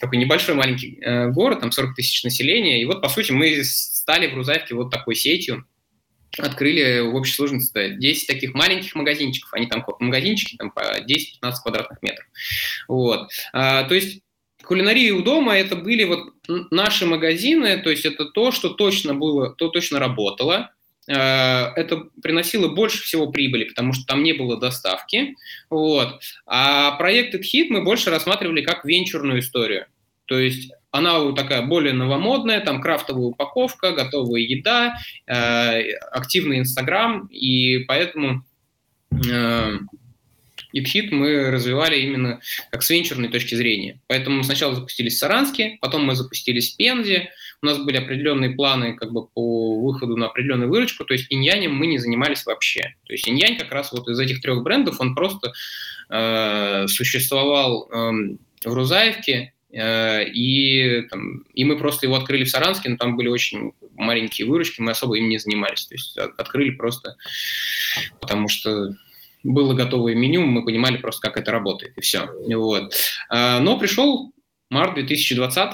Такой 0.00 0.18
небольшой 0.18 0.54
маленький 0.54 0.98
э, 1.00 1.28
город, 1.28 1.60
там 1.60 1.72
40 1.72 1.94
тысяч 1.94 2.24
населения. 2.24 2.82
И 2.82 2.84
вот, 2.84 3.00
по 3.00 3.08
сути, 3.08 3.32
мы 3.32 3.64
стали 3.64 4.26
в 4.26 4.34
Рузаевке 4.34 4.74
вот 4.74 4.90
такой 4.90 5.14
сетью 5.14 5.64
открыли 6.38 7.00
в 7.00 7.14
общей 7.14 7.34
сложности 7.34 7.94
10 7.96 8.26
таких 8.26 8.54
маленьких 8.54 8.94
магазинчиков, 8.94 9.52
они 9.54 9.66
там 9.66 9.84
магазинчики 10.00 10.56
там 10.56 10.70
по 10.70 10.80
10-15 10.80 11.52
квадратных 11.62 12.02
метров. 12.02 12.26
Вот. 12.88 13.30
А, 13.52 13.84
то 13.84 13.94
есть 13.94 14.20
кулинария 14.62 15.14
у 15.14 15.22
дома 15.22 15.56
это 15.56 15.76
были 15.76 16.04
вот 16.04 16.34
наши 16.70 17.06
магазины, 17.06 17.78
то 17.78 17.90
есть 17.90 18.04
это 18.04 18.26
то, 18.26 18.50
что 18.50 18.70
точно 18.70 19.14
было, 19.14 19.54
то 19.54 19.68
точно 19.68 19.98
работало, 19.98 20.72
а, 21.08 21.72
это 21.76 22.08
приносило 22.22 22.68
больше 22.68 23.02
всего 23.02 23.30
прибыли, 23.30 23.64
потому 23.64 23.92
что 23.92 24.04
там 24.06 24.22
не 24.22 24.32
было 24.32 24.58
доставки. 24.58 25.36
Вот. 25.70 26.20
А 26.46 26.92
проект 26.92 27.34
HIT 27.34 27.66
мы 27.70 27.84
больше 27.84 28.10
рассматривали 28.10 28.62
как 28.62 28.84
венчурную 28.84 29.40
историю. 29.40 29.86
То 30.26 30.38
есть 30.38 30.72
она 30.96 31.32
такая 31.32 31.62
более 31.62 31.92
новомодная, 31.92 32.60
там 32.60 32.80
крафтовая 32.80 33.26
упаковка, 33.26 33.92
готовая 33.92 34.40
еда, 34.40 34.96
э, 35.26 35.92
активный 36.12 36.58
Инстаграм, 36.58 37.26
и 37.26 37.78
поэтому 37.86 38.44
э, 39.12 39.78
ItHit 40.76 41.08
мы 41.10 41.50
развивали 41.50 42.00
именно 42.00 42.40
как 42.70 42.82
с 42.82 42.90
венчурной 42.90 43.28
точки 43.28 43.54
зрения. 43.54 44.00
Поэтому 44.08 44.38
мы 44.38 44.44
сначала 44.44 44.74
запустились 44.74 45.14
в 45.14 45.18
Саранске, 45.18 45.78
потом 45.80 46.04
мы 46.04 46.14
запустились 46.14 46.74
в 46.74 46.76
Пензе, 46.76 47.30
у 47.62 47.66
нас 47.66 47.78
были 47.78 47.96
определенные 47.96 48.50
планы 48.50 48.94
как 48.94 49.12
бы 49.12 49.26
по 49.26 49.80
выходу 49.80 50.16
на 50.16 50.26
определенную 50.26 50.70
выручку, 50.70 51.04
то 51.04 51.14
есть 51.14 51.26
иньянем 51.30 51.74
мы 51.74 51.86
не 51.86 51.98
занимались 51.98 52.44
вообще. 52.44 52.94
То 53.06 53.12
есть 53.12 53.28
иньянь 53.28 53.56
как 53.56 53.72
раз 53.72 53.92
вот 53.92 54.08
из 54.08 54.18
этих 54.18 54.42
трех 54.42 54.62
брендов, 54.62 55.00
он 55.00 55.14
просто 55.14 55.52
э, 56.10 56.86
существовал 56.88 57.88
э, 57.90 58.36
в 58.64 58.74
Рузаевке, 58.74 59.52
и, 59.78 61.02
там, 61.10 61.44
и 61.52 61.64
мы 61.64 61.76
просто 61.76 62.06
его 62.06 62.16
открыли 62.16 62.44
в 62.44 62.50
Саранске, 62.50 62.88
но 62.88 62.96
там 62.96 63.16
были 63.16 63.28
очень 63.28 63.72
маленькие 63.94 64.46
выручки, 64.46 64.80
мы 64.80 64.92
особо 64.92 65.18
им 65.18 65.28
не 65.28 65.38
занимались. 65.38 65.86
То 65.86 65.94
есть 65.94 66.16
открыли 66.16 66.70
просто 66.70 67.16
потому 68.20 68.48
что 68.48 68.94
было 69.42 69.74
готовое 69.74 70.14
меню, 70.14 70.44
мы 70.44 70.64
понимали 70.64 70.96
просто, 70.96 71.28
как 71.28 71.38
это 71.40 71.52
работает, 71.52 71.96
и 71.96 72.00
все. 72.00 72.28
Вот. 72.54 72.94
Э, 73.30 73.58
но 73.60 73.78
пришел 73.78 74.32
март 74.70 74.94
2020, 74.94 75.72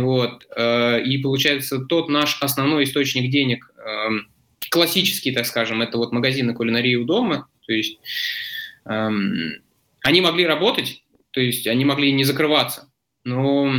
вот, 0.00 0.46
э, 0.56 1.02
и 1.02 1.18
получается 1.18 1.78
тот 1.80 2.08
наш 2.08 2.40
основной 2.42 2.84
источник 2.84 3.30
денег, 3.30 3.70
эм, 3.84 4.28
классический, 4.70 5.32
так 5.32 5.46
скажем, 5.46 5.82
это 5.82 5.98
вот 5.98 6.12
магазины 6.12 6.54
кулинарии 6.54 6.94
у 6.94 7.04
дома, 7.04 7.48
то 7.66 7.72
есть 7.72 7.98
эм, 8.86 9.56
они 10.02 10.20
могли 10.22 10.46
работать, 10.46 11.02
то 11.32 11.40
есть 11.40 11.66
они 11.66 11.84
могли 11.84 12.12
не 12.12 12.24
закрываться. 12.24 12.89
Но 13.24 13.72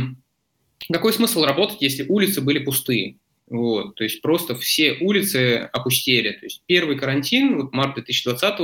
какой 0.90 1.12
смысл 1.12 1.44
работать, 1.44 1.82
если 1.82 2.04
улицы 2.08 2.40
были 2.40 2.58
пустые? 2.58 3.16
Вот, 3.48 3.96
то 3.96 4.04
есть 4.04 4.22
просто 4.22 4.54
все 4.56 4.96
улицы 5.00 5.68
опустели. 5.72 6.30
То 6.30 6.46
есть 6.46 6.62
первый 6.66 6.98
карантин, 6.98 7.60
вот 7.60 7.74
март 7.74 7.94
2020 7.96 8.60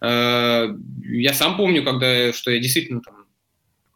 э, 0.00 0.74
я 1.02 1.34
сам 1.34 1.56
помню, 1.58 1.84
когда, 1.84 2.32
что 2.32 2.50
я 2.50 2.58
действительно 2.58 3.02
там 3.02 3.26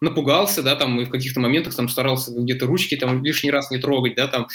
напугался, 0.01 0.63
да, 0.63 0.77
там, 0.77 1.01
и 1.01 1.07
в 1.07 1.11
каких-то 1.11 1.41
моментах 1.41 1.75
там 1.75 1.89
старался 1.89 2.31
где-то 2.33 2.67
ручки 2.67 2.97
там 2.97 3.25
лишний 3.25 3.51
раз 3.51 3.71
не 3.71 3.79
трогать, 3.79 4.17
да, 4.17 4.29
там, 4.29 4.49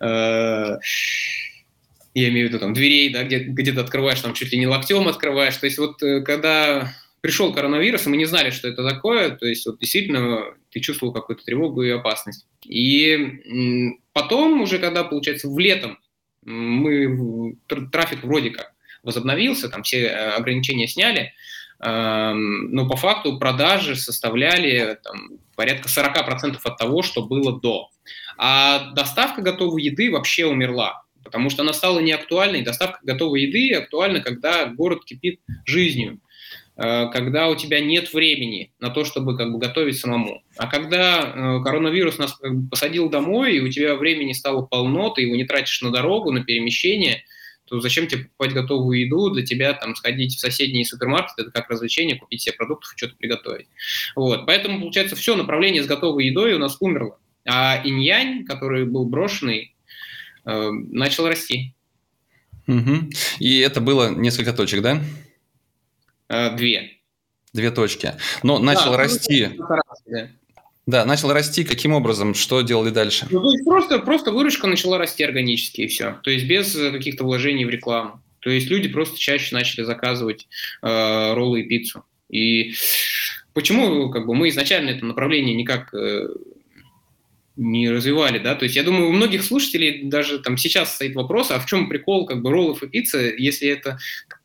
э, 0.00 0.78
я 2.14 2.28
имею 2.28 2.48
в 2.48 2.50
виду 2.50 2.58
там 2.58 2.74
дверей, 2.74 3.10
да, 3.10 3.22
где, 3.22 3.38
где-то 3.38 3.82
открываешь, 3.82 4.20
там 4.20 4.34
чуть 4.34 4.52
ли 4.52 4.58
не 4.58 4.66
локтем 4.66 5.06
открываешь. 5.06 5.56
То 5.56 5.66
есть 5.66 5.78
вот 5.78 6.02
э, 6.02 6.22
когда 6.22 6.92
пришел 7.20 7.52
коронавирус, 7.52 8.06
и 8.06 8.10
мы 8.10 8.16
не 8.16 8.24
знали, 8.24 8.50
что 8.50 8.68
это 8.68 8.88
такое, 8.88 9.30
то 9.30 9.46
есть 9.46 9.66
вот 9.66 9.78
действительно 9.78 10.54
ты 10.70 10.80
чувствовал 10.80 11.12
какую-то 11.12 11.44
тревогу 11.44 11.82
и 11.82 11.90
опасность. 11.90 12.46
И 12.64 14.00
потом 14.12 14.62
уже, 14.62 14.78
когда, 14.78 15.04
получается, 15.04 15.48
в 15.48 15.58
летом 15.58 15.98
мы, 16.42 17.56
трафик 17.92 18.24
вроде 18.24 18.50
как 18.50 18.72
возобновился, 19.02 19.68
там 19.68 19.82
все 19.82 20.06
э, 20.06 20.30
ограничения 20.32 20.86
сняли, 20.86 21.32
но 21.82 22.86
по 22.90 22.96
факту 22.96 23.38
продажи 23.38 23.96
составляли 23.96 24.98
там, 25.02 25.38
порядка 25.56 25.88
40% 25.88 26.58
от 26.62 26.76
того, 26.76 27.02
что 27.02 27.22
было 27.22 27.58
до. 27.58 27.88
А 28.36 28.90
доставка 28.92 29.40
готовой 29.40 29.82
еды 29.82 30.10
вообще 30.10 30.44
умерла, 30.44 31.04
потому 31.24 31.48
что 31.48 31.62
она 31.62 31.72
стала 31.72 32.00
неактуальной. 32.00 32.62
Доставка 32.62 32.98
готовой 33.02 33.42
еды 33.42 33.74
актуальна, 33.74 34.20
когда 34.20 34.66
город 34.66 35.04
кипит 35.06 35.40
жизнью. 35.64 36.20
Э, 36.80 37.10
когда 37.12 37.48
у 37.48 37.56
тебя 37.56 37.80
нет 37.80 38.12
времени 38.14 38.72
на 38.80 38.88
то, 38.88 39.04
чтобы 39.04 39.36
как 39.36 39.52
бы 39.52 39.58
готовить 39.58 39.98
самому. 39.98 40.42
А 40.56 40.66
когда 40.66 41.20
э, 41.20 41.62
коронавирус 41.62 42.16
нас 42.16 42.32
как 42.32 42.54
бы 42.54 42.70
посадил 42.70 43.10
домой, 43.10 43.56
и 43.56 43.60
у 43.60 43.68
тебя 43.68 43.96
времени 43.96 44.32
стало 44.32 44.62
полно, 44.62 45.10
ты 45.10 45.22
его 45.22 45.36
не 45.36 45.44
тратишь 45.44 45.82
на 45.82 45.90
дорогу, 45.90 46.32
на 46.32 46.42
перемещение, 46.42 47.22
то 47.66 47.80
зачем 47.80 48.06
тебе 48.06 48.24
покупать 48.24 48.54
готовую 48.54 48.98
еду, 48.98 49.28
для 49.28 49.44
тебя 49.44 49.74
там 49.74 49.94
сходить 49.94 50.34
в 50.34 50.40
соседний 50.40 50.86
супермаркет, 50.86 51.38
это 51.38 51.50
как 51.50 51.68
развлечение, 51.68 52.16
купить 52.16 52.40
себе 52.40 52.54
продуктов 52.54 52.94
и 52.94 52.96
что-то 52.96 53.14
приготовить. 53.16 53.68
Вот. 54.16 54.46
Поэтому, 54.46 54.80
получается, 54.80 55.16
все 55.16 55.36
направление 55.36 55.82
с 55.82 55.86
готовой 55.86 56.24
едой 56.24 56.54
у 56.54 56.58
нас 56.58 56.78
умерло. 56.80 57.18
А 57.46 57.82
инь-янь, 57.84 58.46
который 58.46 58.86
был 58.86 59.04
брошенный, 59.04 59.76
э, 60.46 60.70
начал 60.70 61.28
расти. 61.28 61.74
Угу. 62.66 63.10
И 63.38 63.58
это 63.58 63.82
было 63.82 64.08
несколько 64.08 64.54
точек, 64.54 64.80
да? 64.80 65.02
Э, 66.30 66.56
две. 66.56 66.92
Две 67.52 67.70
точки. 67.72 68.14
Но 68.44 68.58
начал 68.60 68.92
да, 68.92 68.98
расти. 68.98 69.48
Да. 70.06 70.30
да, 70.86 71.04
начал 71.04 71.32
расти. 71.32 71.64
Каким 71.64 71.92
образом? 71.92 72.34
Что 72.34 72.60
делали 72.62 72.90
дальше? 72.90 73.26
Ну, 73.30 73.40
то 73.40 73.50
есть 73.50 73.64
просто, 73.64 73.98
просто 73.98 74.30
выручка 74.30 74.68
начала 74.68 74.96
расти 74.96 75.24
органически 75.24 75.82
и 75.82 75.86
все. 75.88 76.18
То 76.22 76.30
есть 76.30 76.46
без 76.46 76.74
э, 76.76 76.92
каких-то 76.92 77.24
вложений 77.24 77.64
в 77.64 77.70
рекламу. 77.70 78.22
То 78.38 78.48
есть 78.48 78.68
люди 78.70 78.88
просто 78.88 79.18
чаще 79.18 79.54
начали 79.54 79.82
заказывать 79.82 80.46
э, 80.82 81.34
роллы 81.34 81.62
и 81.62 81.68
пиццу. 81.68 82.04
И 82.30 82.74
почему 83.52 84.08
как 84.10 84.26
бы, 84.26 84.34
мы 84.34 84.48
изначально 84.50 84.90
это 84.90 85.04
направление 85.04 85.56
никак 85.56 85.92
э, 85.92 86.28
не 87.56 87.90
развивали, 87.90 88.38
да, 88.38 88.54
то 88.54 88.64
есть 88.64 88.76
я 88.76 88.82
думаю, 88.82 89.08
у 89.08 89.12
многих 89.12 89.44
слушателей 89.44 90.04
даже 90.04 90.38
там 90.38 90.56
сейчас 90.56 90.94
стоит 90.94 91.14
вопрос, 91.14 91.50
а 91.50 91.58
в 91.58 91.66
чем 91.66 91.88
прикол 91.88 92.24
как 92.24 92.40
бы 92.40 92.50
роллов 92.50 92.82
и 92.82 92.88
пиццы, 92.88 93.34
если 93.36 93.68
это 93.68 93.98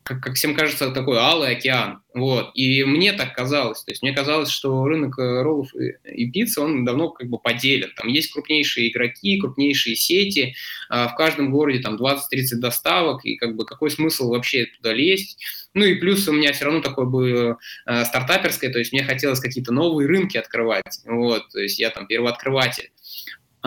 как, 0.06 0.22
как 0.22 0.34
всем 0.34 0.54
кажется, 0.54 0.92
такой 0.92 1.18
алый 1.18 1.50
океан. 1.56 2.00
Вот. 2.14 2.52
И 2.54 2.84
мне 2.84 3.12
так 3.12 3.34
казалось. 3.34 3.82
То 3.82 3.90
есть 3.90 4.02
мне 4.02 4.12
казалось, 4.12 4.48
что 4.48 4.84
рынок 4.86 5.18
э, 5.18 5.42
роллов 5.42 5.74
и, 5.74 5.96
и 6.08 6.30
пиццы, 6.30 6.60
он 6.60 6.84
давно 6.84 7.10
как 7.10 7.28
бы 7.28 7.38
поделен. 7.38 7.90
Там 7.96 8.06
есть 8.06 8.32
крупнейшие 8.32 8.90
игроки, 8.90 9.40
крупнейшие 9.40 9.96
сети. 9.96 10.54
А 10.88 11.08
в 11.08 11.16
каждом 11.16 11.50
городе 11.50 11.80
там 11.80 11.96
20-30 11.96 12.20
доставок. 12.58 13.24
И 13.24 13.34
как 13.34 13.56
бы 13.56 13.66
какой 13.66 13.90
смысл 13.90 14.30
вообще 14.30 14.66
туда 14.66 14.92
лезть? 14.92 15.44
Ну 15.74 15.84
и 15.84 15.96
плюс 15.96 16.26
у 16.28 16.32
меня 16.32 16.52
все 16.52 16.66
равно 16.66 16.80
такое 16.80 17.06
было 17.06 17.58
э, 17.86 18.04
стартаперское, 18.04 18.72
то 18.72 18.78
есть 18.78 18.92
мне 18.92 19.02
хотелось 19.02 19.40
какие-то 19.40 19.72
новые 19.72 20.08
рынки 20.08 20.36
открывать. 20.36 21.00
Вот. 21.04 21.48
То 21.52 21.60
есть 21.60 21.80
я 21.80 21.90
там 21.90 22.06
первооткрыватель. 22.06 22.90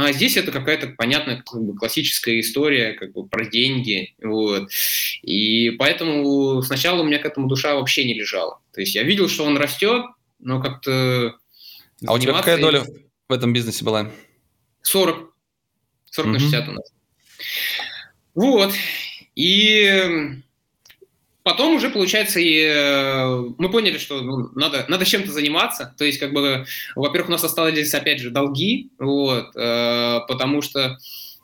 А 0.02 0.14
здесь 0.14 0.38
это 0.38 0.54
какая-то 0.54 0.88
понятная 0.98 1.44
как 1.46 1.62
бы, 1.62 1.76
классическая 1.76 2.40
история 2.40 2.94
как 2.94 3.12
бы, 3.12 3.28
про 3.28 3.44
деньги. 3.44 4.16
Вот. 4.24 4.70
И 5.24 5.72
поэтому 5.72 6.62
сначала 6.62 7.02
у 7.02 7.04
меня 7.04 7.20
к 7.20 7.26
этому 7.26 7.50
душа 7.50 7.76
вообще 7.76 8.06
не 8.06 8.14
лежала. 8.14 8.62
То 8.74 8.80
есть 8.80 8.96
я 8.96 9.04
видел, 9.04 9.28
что 9.28 9.44
он 9.44 9.58
растет, 9.58 10.06
но 10.40 10.62
как-то... 10.62 11.36
А 12.08 12.14
у 12.14 12.18
тебя 12.18 12.32
какая 12.32 12.58
доля 12.58 12.86
в 13.28 13.34
этом 13.34 13.52
бизнесе 13.52 13.84
была? 13.84 14.10
40. 14.84 15.36
40 16.12 16.32
на 16.32 16.40
60 16.40 16.70
у 16.70 16.72
нас. 16.72 16.94
Вот. 18.36 18.74
И 19.36 20.42
потом 21.44 21.76
уже, 21.76 21.90
получается, 21.90 22.40
и 22.40 22.62
э, 22.62 23.44
мы 23.58 23.70
поняли, 23.70 23.98
что 23.98 24.22
ну, 24.22 24.50
надо, 24.56 24.86
надо 24.88 25.06
чем-то 25.06 25.32
заниматься. 25.32 25.94
То 25.98 26.06
есть, 26.06 26.20
как 26.20 26.34
бы, 26.34 26.66
во-первых, 26.96 27.30
у 27.30 27.32
нас 27.34 27.44
остались, 27.44 27.94
опять 27.94 28.20
же, 28.20 28.30
долги, 28.30 28.90
вот, 29.00 29.56
э, 29.56 30.20
потому 30.28 30.62
что 30.62 30.98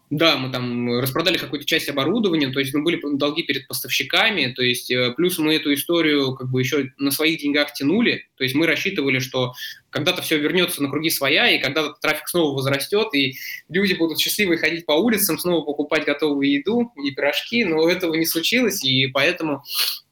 да, 0.09 0.37
мы 0.37 0.51
там 0.51 0.99
распродали 0.99 1.37
какую-то 1.37 1.65
часть 1.65 1.89
оборудования, 1.89 2.49
то 2.51 2.59
есть 2.59 2.73
ну, 2.73 2.83
были 2.83 2.99
долги 3.17 3.41
перед 3.41 3.67
поставщиками, 3.67 4.53
то 4.53 4.61
есть 4.61 4.91
э, 4.91 5.13
плюс 5.17 5.39
мы 5.39 5.55
эту 5.55 5.73
историю 5.73 6.35
как 6.35 6.49
бы 6.49 6.61
еще 6.61 6.91
на 6.97 7.09
своих 7.09 7.39
деньгах 7.39 7.73
тянули, 7.73 8.27
то 8.37 8.43
есть 8.43 8.55
мы 8.55 8.67
рассчитывали, 8.67 9.17
что 9.17 9.53
когда-то 9.89 10.21
все 10.21 10.37
вернется 10.37 10.83
на 10.83 10.89
круги 10.89 11.09
своя, 11.09 11.49
и 11.49 11.59
когда 11.59 11.91
трафик 11.93 12.27
снова 12.27 12.55
возрастет, 12.55 13.07
и 13.15 13.35
люди 13.67 13.93
будут 13.93 14.19
счастливы 14.19 14.57
ходить 14.57 14.85
по 14.85 14.91
улицам, 14.91 15.39
снова 15.39 15.65
покупать 15.65 16.05
готовую 16.05 16.51
еду 16.51 16.91
и 17.03 17.11
пирожки, 17.11 17.63
но 17.63 17.89
этого 17.89 18.13
не 18.13 18.25
случилось, 18.25 18.83
и 18.83 19.07
поэтому 19.07 19.63
э, 19.63 20.04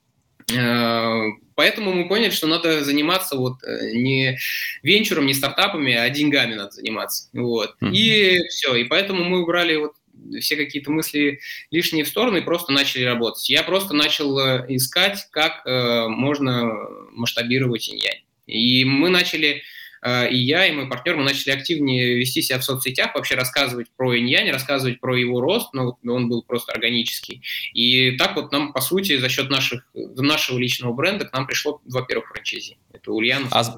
Поэтому 1.56 1.94
мы 1.94 2.08
поняли, 2.08 2.32
что 2.32 2.48
надо 2.48 2.84
заниматься 2.84 3.36
вот 3.36 3.64
э, 3.64 3.92
не 3.94 4.38
венчуром, 4.82 5.26
не 5.26 5.34
стартапами, 5.34 5.94
а 5.94 6.10
деньгами 6.10 6.56
надо 6.56 6.72
заниматься. 6.72 7.30
Вот. 7.34 7.76
Mm-hmm. 7.80 7.92
И 7.92 8.48
все. 8.48 8.76
И 8.76 8.86
поэтому 8.86 9.24
мы 9.24 9.42
убрали 9.42 9.76
вот 9.76 9.94
все 10.40 10.56
какие-то 10.56 10.92
мысли 10.92 11.40
лишние 11.70 12.06
в 12.06 12.08
сторону 12.08 12.38
и 12.38 12.42
просто 12.42 12.72
начали 12.72 13.04
работать. 13.04 13.50
Я 13.50 13.64
просто 13.64 13.94
начал 13.94 14.38
э, 14.40 14.66
искать, 14.70 15.28
как 15.32 15.62
э, 15.66 16.08
можно 16.08 16.72
масштабировать 17.12 17.90
инь 17.90 18.02
И 18.48 18.84
мы 18.86 19.10
начали 19.10 19.58
Э, 19.58 19.64
и 20.04 20.36
я, 20.36 20.66
и 20.68 20.72
мой 20.72 20.88
партнер, 20.88 21.16
мы 21.16 21.24
начали 21.24 21.52
активнее 21.52 22.16
вести 22.18 22.42
себя 22.42 22.60
в 22.60 22.64
соцсетях, 22.64 23.16
вообще 23.16 23.36
рассказывать 23.36 23.88
про 23.96 24.18
иньянь, 24.18 24.52
рассказывать 24.52 25.00
про 25.00 25.18
его 25.18 25.40
рост, 25.40 25.74
но 25.74 25.98
он 26.06 26.30
был 26.30 26.44
просто 26.44 26.74
органический. 26.74 27.42
И 27.74 28.18
так 28.18 28.36
вот 28.36 28.52
нам, 28.52 28.74
по 28.74 28.82
сути, 28.82 29.18
за 29.18 29.30
счет 29.30 29.50
наших, 29.50 29.88
нашего 29.94 30.58
личного 30.58 30.94
бренда 30.94 31.26
к 31.26 31.34
нам 31.34 31.48
пришло 31.48 31.82
два 31.86 32.02
первых 32.02 32.30
франчайзи. 32.30 32.78
Это 32.92 33.12
Ульяна. 33.12 33.48
А, 33.52 33.64
с, 33.64 33.78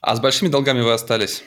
а 0.00 0.16
с 0.16 0.20
большими 0.20 0.48
долгами 0.48 0.80
вы 0.80 0.92
остались? 0.92 1.42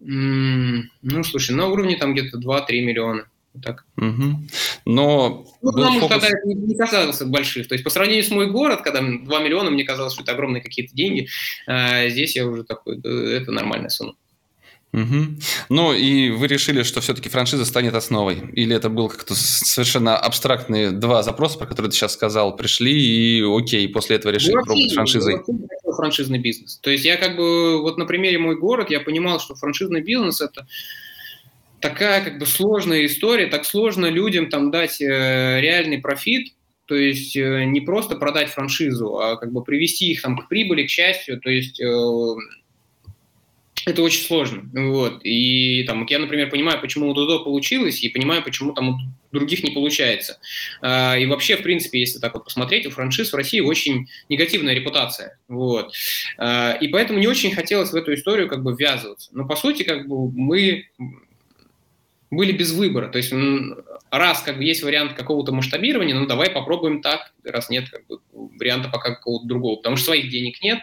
Ну, 0.00 1.22
слушай, 1.24 1.54
на 1.54 1.66
уровне 1.66 1.96
там 1.96 2.14
где-то 2.14 2.38
2-3 2.38 2.80
миллиона. 2.80 3.29
Так. 3.62 3.84
Угу. 3.96 4.46
Но 4.86 5.46
ну, 5.60 5.72
потому 5.72 6.00
фокус... 6.00 6.16
что 6.16 6.20
тогда 6.20 6.38
не, 6.44 6.54
не 6.54 6.74
казалось 6.76 7.20
больших. 7.22 7.68
То 7.68 7.74
есть 7.74 7.84
по 7.84 7.90
сравнению 7.90 8.24
с 8.24 8.30
мой 8.30 8.50
город, 8.50 8.82
когда 8.82 9.00
2 9.00 9.40
миллиона, 9.40 9.70
мне 9.70 9.84
казалось, 9.84 10.12
что 10.12 10.22
это 10.22 10.32
огромные 10.32 10.62
какие-то 10.62 10.94
деньги, 10.94 11.28
а 11.66 12.08
здесь 12.08 12.36
я 12.36 12.46
уже 12.46 12.64
такой, 12.64 12.98
это 12.98 13.50
нормальная 13.50 13.88
сумма. 13.88 14.14
Угу. 14.92 15.38
Ну 15.68 15.92
и 15.92 16.30
вы 16.30 16.48
решили, 16.48 16.82
что 16.82 17.00
все-таки 17.00 17.28
франшиза 17.28 17.64
станет 17.64 17.94
основой? 17.94 18.50
Или 18.54 18.74
это 18.74 18.88
был 18.88 19.08
как-то 19.08 19.34
совершенно 19.36 20.16
абстрактные 20.16 20.90
два 20.90 21.22
запроса, 21.22 21.58
про 21.58 21.66
которые 21.66 21.90
ты 21.90 21.96
сейчас 21.96 22.14
сказал, 22.14 22.56
пришли 22.56 22.92
и 22.92 23.42
окей, 23.42 23.88
после 23.88 24.16
этого 24.16 24.32
решили 24.32 24.54
ну, 24.54 24.64
пробовать 24.64 24.94
франшизой? 24.94 25.40
франшизный 25.96 26.38
бизнес. 26.38 26.78
То 26.78 26.90
есть 26.90 27.04
я 27.04 27.16
как 27.16 27.36
бы, 27.36 27.80
вот 27.82 27.98
на 27.98 28.04
примере 28.04 28.38
мой 28.38 28.56
город, 28.56 28.90
я 28.90 29.00
понимал, 29.00 29.38
что 29.38 29.54
франшизный 29.54 30.00
бизнес 30.00 30.40
это 30.40 30.66
такая 31.80 32.24
как 32.24 32.38
бы 32.38 32.46
сложная 32.46 33.06
история, 33.06 33.46
так 33.46 33.64
сложно 33.64 34.06
людям 34.06 34.48
там 34.50 34.70
дать 34.70 35.00
э, 35.00 35.60
реальный 35.60 35.98
профит, 35.98 36.54
то 36.86 36.94
есть 36.94 37.36
э, 37.36 37.64
не 37.64 37.80
просто 37.80 38.16
продать 38.16 38.50
франшизу, 38.50 39.18
а 39.18 39.36
как 39.36 39.52
бы 39.52 39.62
привести 39.62 40.10
их 40.10 40.22
там 40.22 40.36
к 40.36 40.48
прибыли, 40.48 40.86
к 40.86 40.90
счастью, 40.90 41.40
то 41.40 41.50
есть 41.50 41.80
э, 41.80 41.86
это 43.86 44.02
очень 44.02 44.24
сложно, 44.24 44.68
вот, 44.74 45.20
и 45.24 45.84
там 45.84 46.04
я, 46.08 46.18
например, 46.18 46.50
понимаю, 46.50 46.80
почему 46.80 47.08
у 47.08 47.14
Дудо 47.14 47.38
получилось, 47.38 48.02
и 48.02 48.10
понимаю, 48.10 48.42
почему 48.42 48.72
там 48.72 48.90
у 48.90 48.98
других 49.32 49.62
не 49.62 49.70
получается, 49.70 50.38
а, 50.82 51.16
и 51.16 51.24
вообще, 51.24 51.56
в 51.56 51.62
принципе, 51.62 52.00
если 52.00 52.18
так 52.18 52.34
вот 52.34 52.44
посмотреть, 52.44 52.86
у 52.86 52.90
франшиз 52.90 53.32
в 53.32 53.36
России 53.36 53.60
очень 53.60 54.08
негативная 54.28 54.74
репутация, 54.74 55.38
вот, 55.48 55.94
а, 56.36 56.72
и 56.72 56.88
поэтому 56.88 57.20
не 57.20 57.26
очень 57.26 57.54
хотелось 57.54 57.90
в 57.90 57.96
эту 57.96 58.12
историю 58.12 58.48
как 58.48 58.62
бы 58.62 58.76
ввязываться, 58.76 59.30
но 59.32 59.46
по 59.46 59.56
сути, 59.56 59.82
как 59.82 60.06
бы 60.06 60.30
мы 60.30 60.84
были 62.30 62.52
без 62.52 62.72
выбора. 62.72 63.08
То 63.08 63.18
есть 63.18 63.32
раз 64.10 64.42
как 64.42 64.58
бы 64.58 64.64
есть 64.64 64.82
вариант 64.82 65.14
какого-то 65.14 65.52
масштабирования, 65.52 66.14
ну 66.14 66.26
давай 66.26 66.50
попробуем 66.50 67.02
так, 67.02 67.32
раз 67.44 67.70
нет 67.70 67.88
как 67.90 68.06
бы, 68.06 68.18
варианта 68.32 68.88
пока 68.88 69.14
какого-то 69.14 69.46
другого, 69.46 69.76
потому 69.76 69.96
что 69.96 70.06
своих 70.06 70.30
денег 70.30 70.62
нет, 70.62 70.78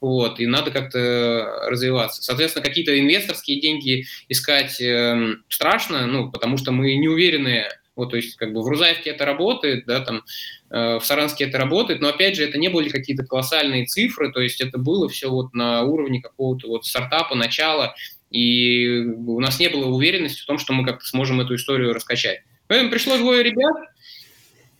вот, 0.00 0.40
и 0.40 0.46
надо 0.46 0.70
как-то 0.70 1.66
развиваться. 1.66 2.22
Соответственно, 2.22 2.64
какие-то 2.64 2.98
инвесторские 2.98 3.60
деньги 3.60 4.06
искать 4.28 4.80
э, 4.80 5.36
страшно, 5.48 6.06
ну, 6.06 6.30
потому 6.30 6.56
что 6.56 6.72
мы 6.72 6.94
не 6.94 7.08
уверены, 7.08 7.64
вот, 7.96 8.10
то 8.10 8.16
есть, 8.16 8.36
как 8.36 8.52
бы 8.52 8.62
в 8.62 8.68
Рузаевке 8.68 9.10
это 9.10 9.24
работает, 9.24 9.84
да, 9.86 10.00
там, 10.00 10.22
э, 10.70 10.98
в 10.98 11.04
Саранске 11.04 11.44
это 11.44 11.58
работает, 11.58 12.00
но, 12.00 12.08
опять 12.08 12.36
же, 12.36 12.44
это 12.44 12.58
не 12.58 12.68
были 12.68 12.88
какие-то 12.88 13.24
колоссальные 13.24 13.86
цифры, 13.86 14.30
то 14.30 14.40
есть 14.40 14.60
это 14.60 14.78
было 14.78 15.08
все 15.08 15.28
вот 15.30 15.52
на 15.52 15.82
уровне 15.82 16.20
какого-то 16.20 16.68
вот 16.68 16.86
стартапа, 16.86 17.34
начала, 17.34 17.96
и 18.30 19.00
у 19.00 19.40
нас 19.40 19.58
не 19.58 19.68
было 19.68 19.86
уверенности 19.86 20.42
в 20.42 20.46
том, 20.46 20.58
что 20.58 20.72
мы 20.72 20.84
как-то 20.84 21.06
сможем 21.06 21.40
эту 21.40 21.54
историю 21.54 21.94
раскачать. 21.94 22.40
Поэтому 22.66 22.90
пришло 22.90 23.16
двое 23.16 23.42
ребят, 23.42 23.74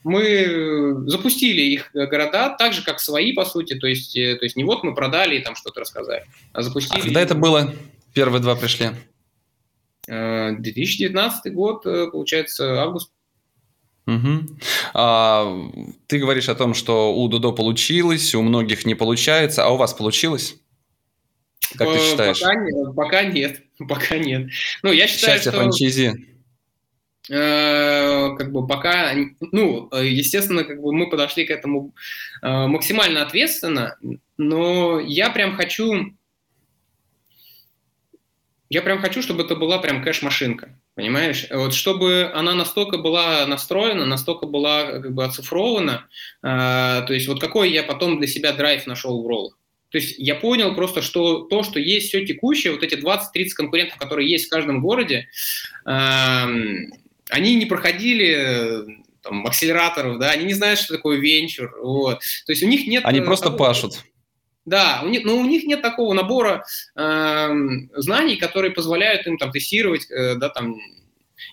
мы 0.04 1.08
запустили 1.08 1.62
их 1.62 1.90
города 1.92 2.54
так 2.58 2.72
же, 2.72 2.82
как 2.82 3.00
свои, 3.00 3.32
по 3.32 3.44
сути, 3.44 3.74
то 3.74 3.87
есть, 3.87 4.16
э, 4.16 4.37
то 4.37 4.44
есть 4.44 4.56
не 4.56 4.64
вот 4.64 4.84
мы 4.84 4.94
продали 4.94 5.37
и 5.37 5.42
там 5.42 5.54
что-то 5.56 5.80
рассказали, 5.80 6.24
а 6.52 6.62
запустили... 6.62 7.00
А 7.00 7.02
когда 7.02 7.20
это 7.20 7.34
было? 7.34 7.74
Первые 8.14 8.40
два 8.40 8.56
пришли? 8.56 8.90
2019 10.06 11.46
э, 11.46 11.50
год, 11.50 11.84
э, 11.87 12.06
получается, 12.11 12.80
август. 12.82 13.11
Угу. 14.06 14.56
А, 14.94 15.70
ты 16.06 16.18
говоришь 16.18 16.48
о 16.48 16.54
том, 16.54 16.72
что 16.72 17.14
у 17.14 17.28
Дудо 17.28 17.52
получилось, 17.52 18.34
у 18.34 18.40
многих 18.40 18.87
не 18.87 18.94
получается, 18.94 19.66
а 19.66 19.68
у 19.68 19.76
вас 19.76 19.92
получилось? 19.92 20.56
Как 21.77 21.92
ты 21.92 21.99
считаешь? 21.99 22.40
Пока 22.40 22.55
нет, 22.55 22.94
пока 22.97 23.25
нет, 23.25 23.62
пока 23.88 24.18
нет. 24.18 24.51
Ну, 24.83 24.92
я 24.92 25.07
считаю, 25.07 25.35
Счастье 25.35 25.53
что... 25.53 25.61
франчайзи. 25.61 26.29
Э, 27.31 28.35
как 28.37 28.53
бы 28.53 28.66
пока, 28.66 29.12
ну, 29.40 29.90
естественно, 29.92 30.64
как 30.64 30.81
бы 30.81 30.94
мы 30.94 31.11
подошли 31.11 31.44
к 31.44 31.51
этому 31.51 31.94
э, 32.42 32.66
максимально 32.66 33.23
ответственно, 33.23 33.99
но 34.38 34.99
я 34.99 35.29
прям 35.29 35.55
хочу, 35.55 36.16
я 38.71 38.81
прям 38.81 39.01
хочу, 39.01 39.21
чтобы 39.21 39.42
это 39.42 39.57
была 39.57 39.79
прям 39.79 40.03
кэш-машинка, 40.03 40.79
понимаешь? 40.94 41.47
Вот 41.51 41.75
чтобы 41.75 42.31
она 42.35 42.55
настолько 42.55 42.97
была 42.97 43.47
настроена, 43.47 44.07
настолько 44.07 44.47
была 44.47 44.87
как 44.87 45.12
бы 45.12 45.23
оцифрована, 45.23 46.09
э, 46.42 46.47
то 47.07 47.11
есть 47.11 47.29
вот 47.29 47.40
какой 47.40 47.71
я 47.71 47.83
потом 47.83 48.18
для 48.18 48.27
себя 48.27 48.53
драйв 48.53 48.87
нашел 48.87 49.23
в 49.23 49.27
роллах. 49.27 49.59
То 49.90 49.98
есть 49.98 50.18
я 50.18 50.35
понял 50.35 50.74
просто, 50.74 51.01
что 51.01 51.40
то, 51.40 51.62
что 51.62 51.81
есть 51.81 52.09
все 52.09 52.27
текущее, 52.27 52.72
вот 52.72 52.83
эти 52.83 52.94
20-30 52.94 53.51
конкурентов, 53.55 53.98
которые 53.98 54.31
есть 54.31 54.46
в 54.46 54.51
каждом 54.51 54.83
городе, 54.83 55.29
эм, 55.87 56.92
они 57.31 57.55
не 57.57 57.66
проходили 57.66 58.85
там, 59.22 59.46
акселераторов, 59.46 60.18
да, 60.18 60.31
они 60.31 60.44
не 60.44 60.55
знают, 60.55 60.79
что 60.79 60.94
такое 60.94 61.18
венчур, 61.18 61.74
вот. 61.81 62.20
То 62.46 62.53
есть 62.53 62.62
у 62.62 62.66
них 62.66 62.87
нет... 62.87 63.05
Они 63.07 63.20
просто 63.20 63.46
такого, 63.46 63.68
пашут. 63.68 64.05
Да, 64.66 65.01
у 65.03 65.09
них, 65.09 65.24
но 65.24 65.37
у 65.37 65.44
них 65.44 65.64
нет 65.64 65.81
такого 65.81 66.12
набора 66.12 66.64
э, 66.94 67.48
знаний, 67.96 68.37
которые 68.37 68.70
позволяют 68.70 69.27
им 69.27 69.38
там 69.38 69.51
тестировать, 69.51 70.11
э, 70.11 70.35
да, 70.35 70.51
там, 70.51 70.77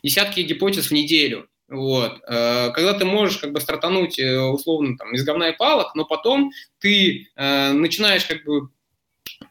десятки 0.03 0.41
гипотез 0.41 0.87
в 0.87 0.91
неделю. 0.91 1.47
Вот. 1.67 2.21
Э, 2.27 2.71
когда 2.71 2.93
ты 2.93 3.05
можешь 3.05 3.37
как 3.37 3.51
бы 3.51 3.59
стартануть 3.59 4.19
э, 4.19 4.39
условно 4.39 4.97
там 4.97 5.13
из 5.13 5.23
говна 5.23 5.49
и 5.49 5.57
палок, 5.57 5.95
но 5.95 6.05
потом 6.05 6.51
ты 6.79 7.27
э, 7.35 7.71
начинаешь 7.71 8.25
как 8.25 8.43
бы 8.45 8.69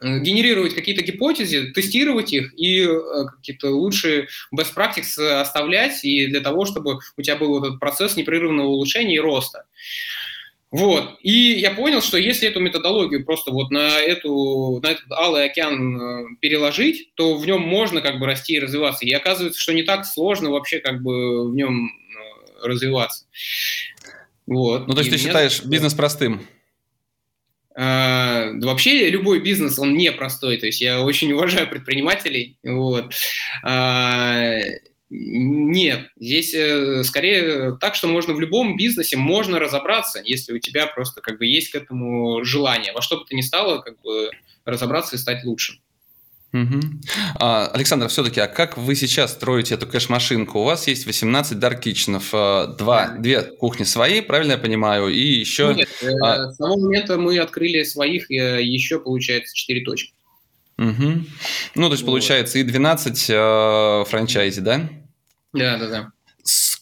генерировать 0.00 0.74
какие-то 0.74 1.02
гипотезы, 1.02 1.72
тестировать 1.72 2.32
их 2.32 2.54
и 2.56 2.88
какие-то 3.36 3.70
лучшие 3.70 4.28
best 4.54 4.74
practices 4.74 5.40
оставлять, 5.40 6.04
и 6.04 6.26
для 6.26 6.40
того, 6.40 6.64
чтобы 6.64 7.00
у 7.16 7.22
тебя 7.22 7.36
был 7.36 7.62
этот 7.62 7.80
процесс 7.80 8.16
непрерывного 8.16 8.68
улучшения 8.68 9.16
и 9.16 9.20
роста. 9.20 9.66
Вот. 10.74 11.18
И 11.22 11.52
я 11.52 11.70
понял, 11.70 12.00
что 12.00 12.18
если 12.18 12.48
эту 12.48 12.58
методологию 12.58 13.24
просто 13.24 13.52
вот 13.52 13.70
на, 13.70 14.00
эту, 14.00 14.80
на 14.82 14.88
этот 14.88 15.10
алый 15.12 15.44
океан 15.44 16.36
переложить, 16.40 17.14
то 17.14 17.36
в 17.36 17.46
нем 17.46 17.60
можно 17.60 18.00
как 18.00 18.18
бы 18.18 18.26
расти 18.26 18.54
и 18.54 18.58
развиваться. 18.58 19.04
И 19.04 19.12
оказывается, 19.12 19.62
что 19.62 19.72
не 19.72 19.84
так 19.84 20.04
сложно 20.04 20.50
вообще 20.50 20.80
как 20.80 21.00
бы 21.00 21.48
в 21.48 21.54
нем 21.54 21.92
развиваться. 22.66 23.26
Вот. 24.46 24.86
Ну, 24.86 24.94
то 24.94 25.00
есть 25.00 25.10
ты 25.10 25.18
считаешь 25.18 25.64
бизнес 25.64 25.94
простым? 25.94 26.46
Uh, 27.76 28.60
вообще 28.64 29.10
любой 29.10 29.40
бизнес, 29.40 29.80
он 29.80 29.96
непростой, 29.96 30.58
то 30.58 30.66
есть 30.66 30.80
я 30.80 31.02
очень 31.02 31.32
уважаю 31.32 31.68
предпринимателей, 31.68 32.56
вот. 32.62 33.12
Uh, 33.66 34.60
нет, 35.10 36.08
здесь 36.16 36.54
э, 36.54 37.04
скорее 37.04 37.76
так, 37.80 37.94
что 37.94 38.08
можно 38.08 38.32
в 38.32 38.40
любом 38.40 38.76
бизнесе 38.76 39.16
можно 39.16 39.60
разобраться, 39.60 40.20
если 40.24 40.52
у 40.52 40.58
тебя 40.58 40.86
просто 40.86 41.20
как 41.20 41.38
бы 41.38 41.46
есть 41.46 41.70
к 41.70 41.74
этому 41.76 42.44
желание, 42.44 42.92
во 42.92 43.02
что 43.02 43.18
бы 43.18 43.24
то 43.24 43.36
ни 43.36 43.40
стало, 43.40 43.80
как 43.80 44.00
бы 44.02 44.30
разобраться 44.64 45.14
и 45.14 45.18
стать 45.18 45.44
лучшим. 45.44 45.76
Угу. 46.54 46.80
А, 47.40 47.66
Александр, 47.66 48.06
все-таки, 48.06 48.38
а 48.38 48.46
как 48.46 48.78
вы 48.78 48.94
сейчас 48.94 49.32
строите 49.32 49.74
эту 49.74 49.88
кэш-машинку? 49.88 50.60
У 50.60 50.64
вас 50.64 50.86
есть 50.86 51.04
18 51.04 51.58
даркичнов, 51.58 52.28
а, 52.32 52.68
два, 52.68 53.08
две 53.18 53.42
кухни 53.42 53.82
свои, 53.82 54.20
правильно 54.20 54.52
я 54.52 54.58
понимаю, 54.58 55.08
и 55.08 55.18
еще... 55.18 55.74
Нет, 55.74 55.88
э, 56.00 56.12
а... 56.22 56.52
с 56.52 56.56
того 56.56 56.76
момента 56.76 57.18
мы 57.18 57.40
открыли 57.40 57.82
своих 57.82 58.30
э, 58.30 58.62
еще, 58.62 59.00
получается, 59.00 59.52
4 59.52 59.84
точки. 59.84 60.14
Угу. 60.78 61.24
Ну, 61.74 61.86
то 61.88 61.92
есть, 61.92 62.04
вот. 62.04 62.10
получается, 62.10 62.60
и 62.60 62.62
12 62.62 63.26
э, 63.30 64.04
франчайзи, 64.08 64.60
да? 64.60 64.88
Да, 65.52 65.76
да, 65.76 65.88
да 65.88 66.13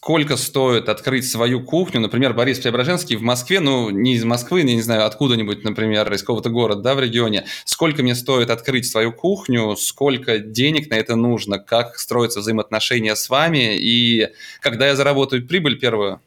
сколько 0.03 0.35
стоит 0.35 0.89
открыть 0.89 1.31
свою 1.31 1.61
кухню, 1.61 2.01
например, 2.01 2.33
Борис 2.33 2.59
Преображенский 2.59 3.15
в 3.15 3.21
Москве, 3.21 3.61
ну, 3.61 3.89
не 3.89 4.15
из 4.15 4.25
Москвы, 4.25 4.63
не, 4.63 4.75
не 4.75 4.81
знаю, 4.81 5.05
откуда-нибудь, 5.05 5.63
например, 5.63 6.11
из 6.11 6.19
какого-то 6.19 6.49
города, 6.49 6.81
да, 6.81 6.93
в 6.93 6.99
регионе, 6.99 7.45
сколько 7.63 8.03
мне 8.03 8.13
стоит 8.13 8.49
открыть 8.49 8.85
свою 8.85 9.13
кухню, 9.13 9.77
сколько 9.77 10.39
денег 10.39 10.89
на 10.89 10.95
это 10.95 11.15
нужно, 11.15 11.57
как 11.57 11.97
строятся 11.97 12.41
взаимоотношения 12.41 13.15
с 13.15 13.29
вами, 13.29 13.77
и 13.77 14.27
когда 14.59 14.87
я 14.87 14.97
заработаю 14.97 15.47
прибыль 15.47 15.79
первую? 15.79 16.19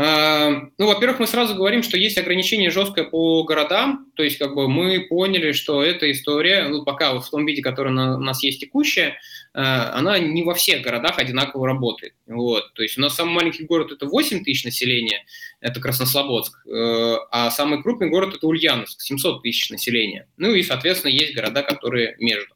А, 0.00 0.50
ну, 0.78 0.86
во-первых, 0.86 1.18
мы 1.18 1.26
сразу 1.26 1.56
говорим, 1.56 1.82
что 1.82 1.96
есть 1.96 2.16
ограничение 2.18 2.70
жесткое 2.70 3.04
по 3.04 3.42
городам, 3.42 4.06
то 4.14 4.22
есть 4.22 4.38
как 4.38 4.54
бы 4.54 4.68
мы 4.68 5.00
поняли, 5.00 5.50
что 5.50 5.82
эта 5.82 6.08
история, 6.12 6.68
ну, 6.68 6.84
пока 6.84 7.18
в 7.18 7.28
том 7.28 7.44
виде, 7.44 7.62
который 7.62 7.92
на, 7.92 8.16
у 8.16 8.20
нас 8.20 8.40
есть 8.44 8.60
текущая, 8.60 9.16
а, 9.54 9.98
она 9.98 10.20
не 10.20 10.44
во 10.44 10.54
всех 10.54 10.82
городах 10.82 11.18
одинаково 11.18 11.66
работает. 11.66 12.14
Вот. 12.28 12.72
То 12.74 12.84
есть 12.84 12.96
у 12.96 13.00
нас 13.00 13.16
самый 13.16 13.32
маленький 13.32 13.64
город– 13.64 13.90
это 13.92 14.06
8 14.06 14.44
тысяч 14.44 14.64
населения, 14.64 15.24
это 15.60 15.80
Краснослободск, 15.80 16.64
э, 16.64 17.16
а 17.32 17.50
самый 17.50 17.82
крупный 17.82 18.08
город– 18.08 18.34
это 18.36 18.46
Ульяновск, 18.46 19.00
700 19.00 19.42
тысяч 19.42 19.68
населения. 19.68 20.28
Ну 20.36 20.54
и, 20.54 20.62
соответственно, 20.62 21.10
есть 21.10 21.34
города, 21.34 21.64
которые 21.64 22.14
между. 22.20 22.54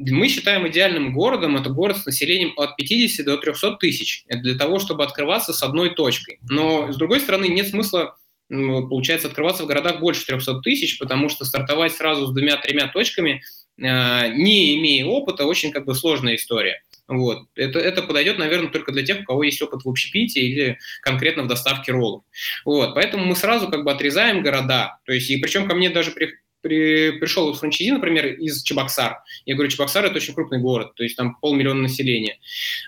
Мы 0.00 0.28
считаем 0.28 0.66
идеальным 0.66 1.12
городом 1.12 1.56
это 1.56 1.68
город 1.70 1.98
с 1.98 2.06
населением 2.06 2.52
от 2.56 2.76
50 2.76 3.24
до 3.26 3.36
300 3.36 3.76
тысяч 3.76 4.24
для 4.28 4.54
того, 4.54 4.78
чтобы 4.78 5.04
открываться 5.04 5.52
с 5.52 5.62
одной 5.62 5.94
точкой. 5.94 6.38
Но, 6.48 6.90
с 6.90 6.96
другой 6.96 7.20
стороны, 7.20 7.48
нет 7.48 7.68
смысла 7.68 8.16
получается 8.50 9.28
открываться 9.28 9.62
в 9.62 9.66
городах 9.66 10.00
больше 10.00 10.26
300 10.26 10.60
тысяч, 10.62 10.98
потому 10.98 11.28
что 11.28 11.44
стартовать 11.44 11.92
сразу 11.92 12.26
с 12.26 12.32
двумя-тремя 12.32 12.88
точками, 12.88 13.42
э, 13.78 14.28
не 14.32 14.76
имея 14.76 15.06
опыта, 15.06 15.44
очень 15.44 15.70
как 15.70 15.84
бы 15.84 15.94
сложная 15.94 16.34
история. 16.34 16.82
Вот. 17.06 17.46
Это, 17.54 17.78
это 17.78 18.02
подойдет, 18.02 18.38
наверное, 18.38 18.70
только 18.70 18.92
для 18.92 19.04
тех, 19.04 19.20
у 19.20 19.24
кого 19.24 19.42
есть 19.44 19.60
опыт 19.62 19.84
в 19.84 19.88
общепите 19.88 20.40
или 20.40 20.78
конкретно 21.02 21.44
в 21.44 21.48
доставке 21.48 21.92
роллов. 21.92 22.24
Вот. 22.64 22.94
Поэтому 22.94 23.24
мы 23.24 23.36
сразу 23.36 23.68
как 23.68 23.84
бы 23.84 23.92
отрезаем 23.92 24.42
города. 24.42 24.98
То 25.04 25.12
есть, 25.12 25.30
и 25.30 25.36
причем 25.36 25.68
ко 25.68 25.74
мне 25.74 25.90
даже 25.90 26.12
при, 26.12 26.34
при, 26.60 27.12
пришел 27.18 27.52
франчайзи, 27.52 27.92
например, 27.92 28.26
из 28.26 28.62
Чебоксар. 28.62 29.22
Я 29.46 29.54
говорю, 29.54 29.70
Чебоксар– 29.70 30.04
это 30.06 30.16
очень 30.16 30.34
крупный 30.34 30.58
город, 30.58 30.94
то 30.94 31.02
есть 31.02 31.16
там 31.16 31.36
полмиллиона 31.36 31.82
населения. 31.82 32.38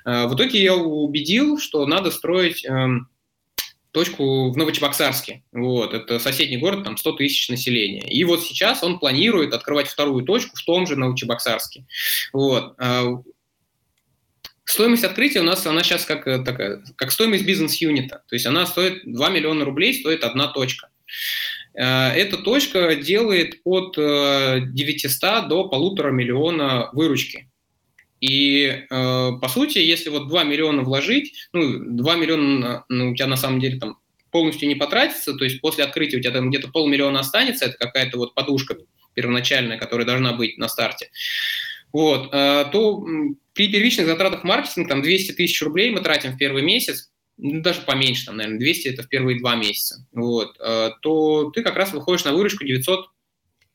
Э, 0.04 0.26
в 0.26 0.34
итоге 0.34 0.62
я 0.62 0.74
убедил, 0.74 1.58
что 1.58 1.86
надо 1.86 2.10
строить 2.10 2.64
эм, 2.64 3.08
точку 3.92 4.50
в 4.50 4.56
Новочебоксарске. 4.56 5.44
Вот, 5.52 5.94
это 5.94 6.18
соседний 6.18 6.56
город, 6.56 6.84
там 6.84 6.96
100 6.96 7.12
тысяч 7.12 7.48
населения. 7.48 8.02
И 8.08 8.24
вот 8.24 8.42
сейчас 8.42 8.82
он 8.82 8.98
планирует 8.98 9.52
открывать 9.52 9.88
вторую 9.88 10.24
точку 10.24 10.56
в 10.56 10.64
том 10.64 10.86
же 10.86 10.96
Новочебоксарске. 10.96 11.84
Вот. 12.32 12.74
Э, 12.78 13.04
стоимость 14.64 15.04
открытия 15.04 15.40
у 15.40 15.44
нас, 15.44 15.66
она 15.66 15.82
сейчас 15.82 16.04
как, 16.04 16.26
э, 16.26 16.42
такая, 16.42 16.82
как 16.96 17.12
стоимость 17.12 17.44
бизнес-юнита. 17.44 18.22
То 18.28 18.34
есть 18.34 18.46
она 18.46 18.66
стоит 18.66 19.02
2 19.04 19.28
миллиона 19.28 19.64
рублей, 19.64 19.94
стоит 19.94 20.24
одна 20.24 20.48
точка. 20.48 20.88
Э, 21.74 22.08
эта 22.10 22.36
точка 22.38 22.94
делает 22.96 23.60
от 23.64 23.96
900 23.96 25.22
э, 25.22 25.48
до 25.48 25.68
полутора 25.68 26.10
миллиона 26.10 26.90
выручки. 26.92 27.48
И, 28.20 28.84
э, 28.88 29.30
по 29.40 29.48
сути, 29.48 29.78
если 29.78 30.10
вот 30.10 30.28
2 30.28 30.44
миллиона 30.44 30.82
вложить, 30.82 31.48
ну, 31.52 31.96
2 31.96 32.14
миллиона 32.16 32.84
ну, 32.88 33.10
у 33.10 33.14
тебя 33.14 33.26
на 33.26 33.36
самом 33.36 33.60
деле 33.60 33.78
там 33.78 33.98
полностью 34.30 34.68
не 34.68 34.76
потратится, 34.76 35.34
то 35.34 35.44
есть 35.44 35.60
после 35.60 35.84
открытия 35.84 36.18
у 36.18 36.20
тебя 36.20 36.32
там 36.32 36.50
где-то 36.50 36.68
полмиллиона 36.68 37.20
останется, 37.20 37.66
это 37.66 37.76
какая-то 37.76 38.18
вот 38.18 38.34
подушка 38.34 38.76
первоначальная, 39.14 39.76
которая 39.76 40.06
должна 40.06 40.32
быть 40.32 40.56
на 40.56 40.68
старте, 40.68 41.10
вот, 41.92 42.30
то 42.30 43.04
при 43.52 43.68
первичных 43.70 44.06
затратах 44.06 44.42
маркетинга, 44.42 44.88
там 44.88 45.02
200 45.02 45.32
тысяч 45.32 45.60
рублей 45.60 45.90
мы 45.90 46.00
тратим 46.00 46.32
в 46.32 46.38
первый 46.38 46.62
месяц, 46.62 47.11
ну, 47.42 47.60
даже 47.60 47.80
поменьше, 47.80 48.26
там, 48.26 48.36
наверное, 48.36 48.60
200 48.60 48.88
это 48.88 49.02
в 49.02 49.08
первые 49.08 49.38
два 49.38 49.56
месяца, 49.56 50.06
вот, 50.12 50.56
э, 50.60 50.90
то 51.02 51.50
ты 51.50 51.62
как 51.62 51.76
раз 51.76 51.92
выходишь 51.92 52.24
на 52.24 52.32
выручку 52.32 52.64
900 52.64 53.06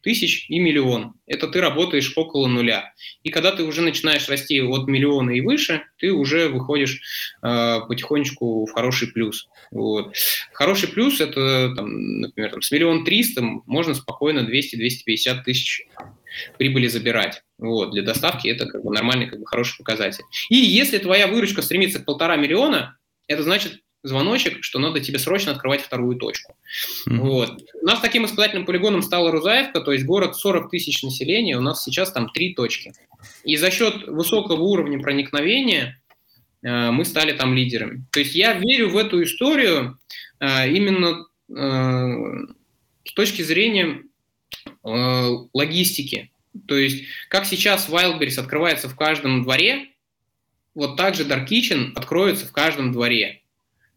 тысяч 0.01 0.45
и 0.47 0.59
миллион. 0.59 1.15
Это 1.25 1.47
ты 1.47 1.59
работаешь 1.59 2.13
около 2.15 2.47
нуля. 2.47 2.93
И 3.23 3.29
когда 3.29 3.51
ты 3.51 3.63
уже 3.63 3.81
начинаешь 3.81 4.29
расти 4.29 4.61
от 4.61 4.87
миллиона 4.87 5.31
и 5.31 5.41
выше, 5.41 5.83
ты 5.97 6.13
уже 6.13 6.47
выходишь 6.47 7.01
э, 7.43 7.79
потихонечку 7.89 8.65
в 8.65 8.71
хороший 8.71 9.09
плюс. 9.09 9.49
Вот. 9.69 10.15
Хороший 10.53 10.87
плюс 10.87 11.19
это, 11.19 11.73
там, 11.75 12.21
например, 12.21 12.51
там, 12.51 12.61
с 12.61 12.71
миллион 12.71 13.03
триста 13.03 13.41
можно 13.41 13.93
спокойно 13.95 14.47
200-250 14.49 15.43
тысяч 15.43 15.85
прибыли 16.57 16.87
забирать. 16.87 17.43
Вот. 17.57 17.91
Для 17.91 18.03
доставки 18.03 18.47
это 18.47 18.65
как 18.65 18.83
бы 18.83 18.93
нормальный, 18.93 19.27
как 19.27 19.39
бы 19.39 19.45
хороший 19.45 19.77
показатель. 19.77 20.23
И 20.49 20.55
если 20.55 20.99
твоя 20.99 21.27
выручка 21.27 21.61
стремится 21.61 21.99
к 21.99 22.05
полтора 22.05 22.37
миллиона, 22.37 22.97
это 23.27 23.43
значит, 23.43 23.81
звоночек, 24.03 24.63
что 24.63 24.79
надо 24.79 24.99
тебе 24.99 25.19
срочно 25.19 25.51
открывать 25.51 25.81
вторую 25.81 26.17
точку. 26.17 26.55
Mm-hmm. 27.07 27.17
Вот. 27.17 27.61
У 27.81 27.85
нас 27.85 27.99
таким 27.99 28.25
испытательным 28.25 28.65
полигоном 28.65 29.01
стала 29.01 29.31
Рузаевка, 29.31 29.81
то 29.81 29.91
есть 29.91 30.05
город 30.05 30.35
40 30.35 30.69
тысяч 30.69 31.03
населения, 31.03 31.57
у 31.57 31.61
нас 31.61 31.83
сейчас 31.83 32.11
там 32.11 32.29
три 32.29 32.53
точки. 32.53 32.93
И 33.43 33.57
за 33.57 33.71
счет 33.71 34.07
высокого 34.07 34.61
уровня 34.61 34.99
проникновения 34.99 35.99
э, 36.63 36.91
мы 36.91 37.05
стали 37.05 37.33
там 37.33 37.53
лидерами. 37.53 38.05
То 38.11 38.19
есть 38.19 38.35
я 38.35 38.53
верю 38.53 38.89
в 38.89 38.97
эту 38.97 39.23
историю 39.23 39.99
э, 40.39 40.69
именно 40.69 41.25
э, 41.49 42.53
с 43.03 43.13
точки 43.13 43.41
зрения 43.41 44.03
э, 44.83 45.29
логистики. 45.53 46.31
То 46.67 46.75
есть 46.75 47.05
как 47.29 47.45
сейчас 47.45 47.89
Wildberries 47.89 48.39
открывается 48.39 48.89
в 48.89 48.95
каждом 48.95 49.43
дворе, 49.43 49.89
вот 50.77 50.95
так 50.95 51.15
же 51.15 51.23
Dark 51.23 51.47
Kitchen 51.47 51.91
откроется 51.95 52.45
в 52.45 52.51
каждом 52.51 52.91
дворе. 52.91 53.41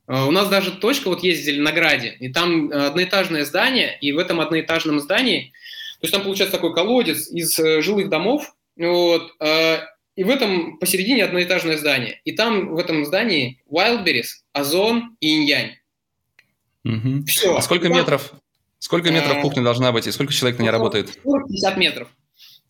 А, 0.06 0.26
у 0.26 0.30
нас 0.30 0.48
даже 0.48 0.72
точка 0.72 1.08
вот 1.08 1.22
есть 1.22 1.42
в 1.42 1.44
Зеленограде, 1.44 2.16
и 2.18 2.32
там 2.32 2.70
э, 2.70 2.86
одноэтажное 2.86 3.44
здание, 3.44 3.98
и 4.00 4.12
в 4.12 4.18
этом 4.18 4.40
одноэтажном 4.40 4.98
здании, 4.98 5.52
то 6.00 6.06
есть 6.06 6.14
там 6.14 6.22
получается 6.22 6.56
такой 6.56 6.74
колодец 6.74 7.28
из 7.28 7.58
э, 7.58 7.82
жилых 7.82 8.08
домов, 8.08 8.54
вот, 8.76 9.30
э, 9.40 9.80
и 10.16 10.24
в 10.24 10.30
этом 10.30 10.78
посередине 10.78 11.24
одноэтажное 11.24 11.76
здание. 11.76 12.20
И 12.24 12.32
там 12.32 12.74
в 12.74 12.78
этом 12.78 13.04
здании 13.04 13.62
Wildberries, 13.70 14.40
Озон 14.52 15.16
и 15.20 15.36
Иньянь. 15.36 15.76
Угу. 16.84 17.24
Все. 17.26 17.56
А 17.56 17.60
сколько 17.60 17.90
метров? 17.90 18.32
Сколько 18.78 19.12
метров 19.12 19.42
кухня 19.42 19.62
должна 19.62 19.92
быть 19.92 20.06
и 20.06 20.12
сколько 20.12 20.32
человек 20.32 20.58
на 20.58 20.62
ней 20.62 20.70
работает? 20.70 21.20
50 21.22 21.76
метров. 21.76 22.08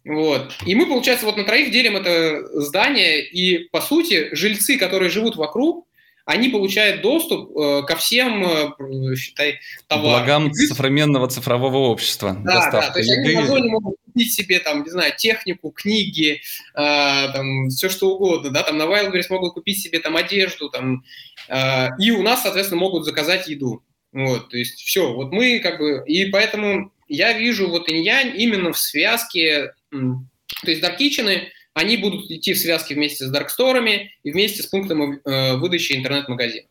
Вот. 0.05 0.55
И 0.64 0.74
мы, 0.74 0.86
получается, 0.86 1.26
вот 1.26 1.36
на 1.36 1.44
троих 1.44 1.70
делим 1.70 1.96
это 1.96 2.42
здание, 2.61 3.22
и, 3.22 3.68
по 3.68 3.80
сути, 3.80 4.34
жильцы, 4.34 4.78
которые 4.78 5.11
живут 5.11 5.36
вокруг, 5.36 5.86
они 6.24 6.48
получают 6.48 7.03
доступ 7.03 7.57
э, 7.57 7.82
ко 7.86 7.96
всем, 7.96 8.44
э, 8.44 9.16
считай, 9.16 9.59
товарам. 9.88 10.44
Благам 10.44 10.55
современного 10.55 11.28
цифрового 11.28 11.78
общества. 11.88 12.36
Да, 12.44 12.70
да, 12.70 12.90
то 12.90 12.98
есть 12.98 13.11
еды. 13.11 13.30
они 13.30 13.34
на 13.34 13.46
зоне 13.46 13.70
могут 13.70 13.96
купить 14.05 14.32
себе, 14.32 14.61
там, 14.61 14.84
не 14.84 14.90
знаю, 14.90 15.12
технику, 15.16 15.70
книги, 15.70 16.40
э, 16.74 17.32
там, 17.32 17.68
все 17.68 17.88
что 17.88 18.14
угодно, 18.14 18.51
да, 18.51 18.62
там 18.62 18.78
на 18.78 18.84
Wildberries 18.84 19.26
могут 19.30 19.55
купить 19.55 19.82
себе 19.82 19.98
там 19.98 20.16
одежду, 20.16 20.70
там, 20.70 21.05
э, 21.48 21.88
и 21.98 22.11
у 22.12 22.22
нас, 22.22 22.42
соответственно, 22.42 22.80
могут 22.80 23.05
заказать 23.05 23.48
еду. 23.48 23.82
Вот, 24.12 24.51
то 24.51 24.57
есть 24.57 24.80
все, 24.80 25.12
вот 25.12 25.32
мы 25.32 25.61
как 25.61 25.78
бы, 25.78 26.03
и 26.07 26.26
поэтому 26.26 26.92
я 27.09 27.32
вижу 27.32 27.68
вот 27.68 27.88
инь 27.88 28.07
именно 28.36 28.72
в 28.72 28.78
связке, 28.78 29.72
то 29.91 30.70
есть 30.70 30.80
даркичины, 30.80 31.53
они 31.74 31.97
будут 31.97 32.30
идти 32.30 32.53
в 32.53 32.59
связке 32.59 32.95
вместе 32.95 33.26
с 33.26 33.30
дарксторами 33.30 34.12
и 34.22 34.32
вместе 34.32 34.62
с 34.62 34.66
пунктом 34.66 35.20
э, 35.24 35.57
выдачи 35.57 35.93
интернет-магазина. 35.95 36.66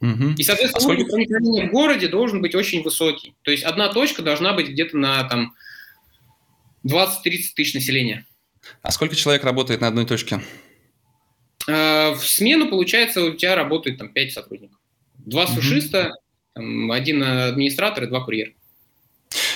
Угу. 0.00 0.34
И, 0.38 0.42
соответственно, 0.42 0.78
а 0.78 0.80
сколько... 0.80 1.10
проникновения 1.10 1.68
в 1.68 1.72
городе 1.72 2.08
должен 2.08 2.40
быть 2.40 2.54
очень 2.54 2.82
высокий. 2.82 3.34
То 3.42 3.50
есть 3.50 3.64
одна 3.64 3.92
точка 3.92 4.22
должна 4.22 4.52
быть 4.52 4.68
где-то 4.68 4.96
на 4.96 5.24
там 5.24 5.54
20-30 6.86 7.18
тысяч 7.54 7.74
населения. 7.74 8.26
А 8.82 8.90
сколько 8.90 9.16
человек 9.16 9.44
работает 9.44 9.80
на 9.80 9.88
одной 9.88 10.06
точке? 10.06 10.40
Э, 11.66 12.12
в 12.12 12.26
смену, 12.26 12.68
получается, 12.68 13.22
у 13.24 13.34
тебя 13.34 13.54
работает 13.54 13.98
там 13.98 14.10
5 14.10 14.32
сотрудников. 14.32 14.78
Два 15.18 15.46
сушиста, 15.46 16.12
там, 16.54 16.90
один 16.92 17.22
администратор 17.22 18.04
и 18.04 18.06
два 18.06 18.24
курьера. 18.24 18.52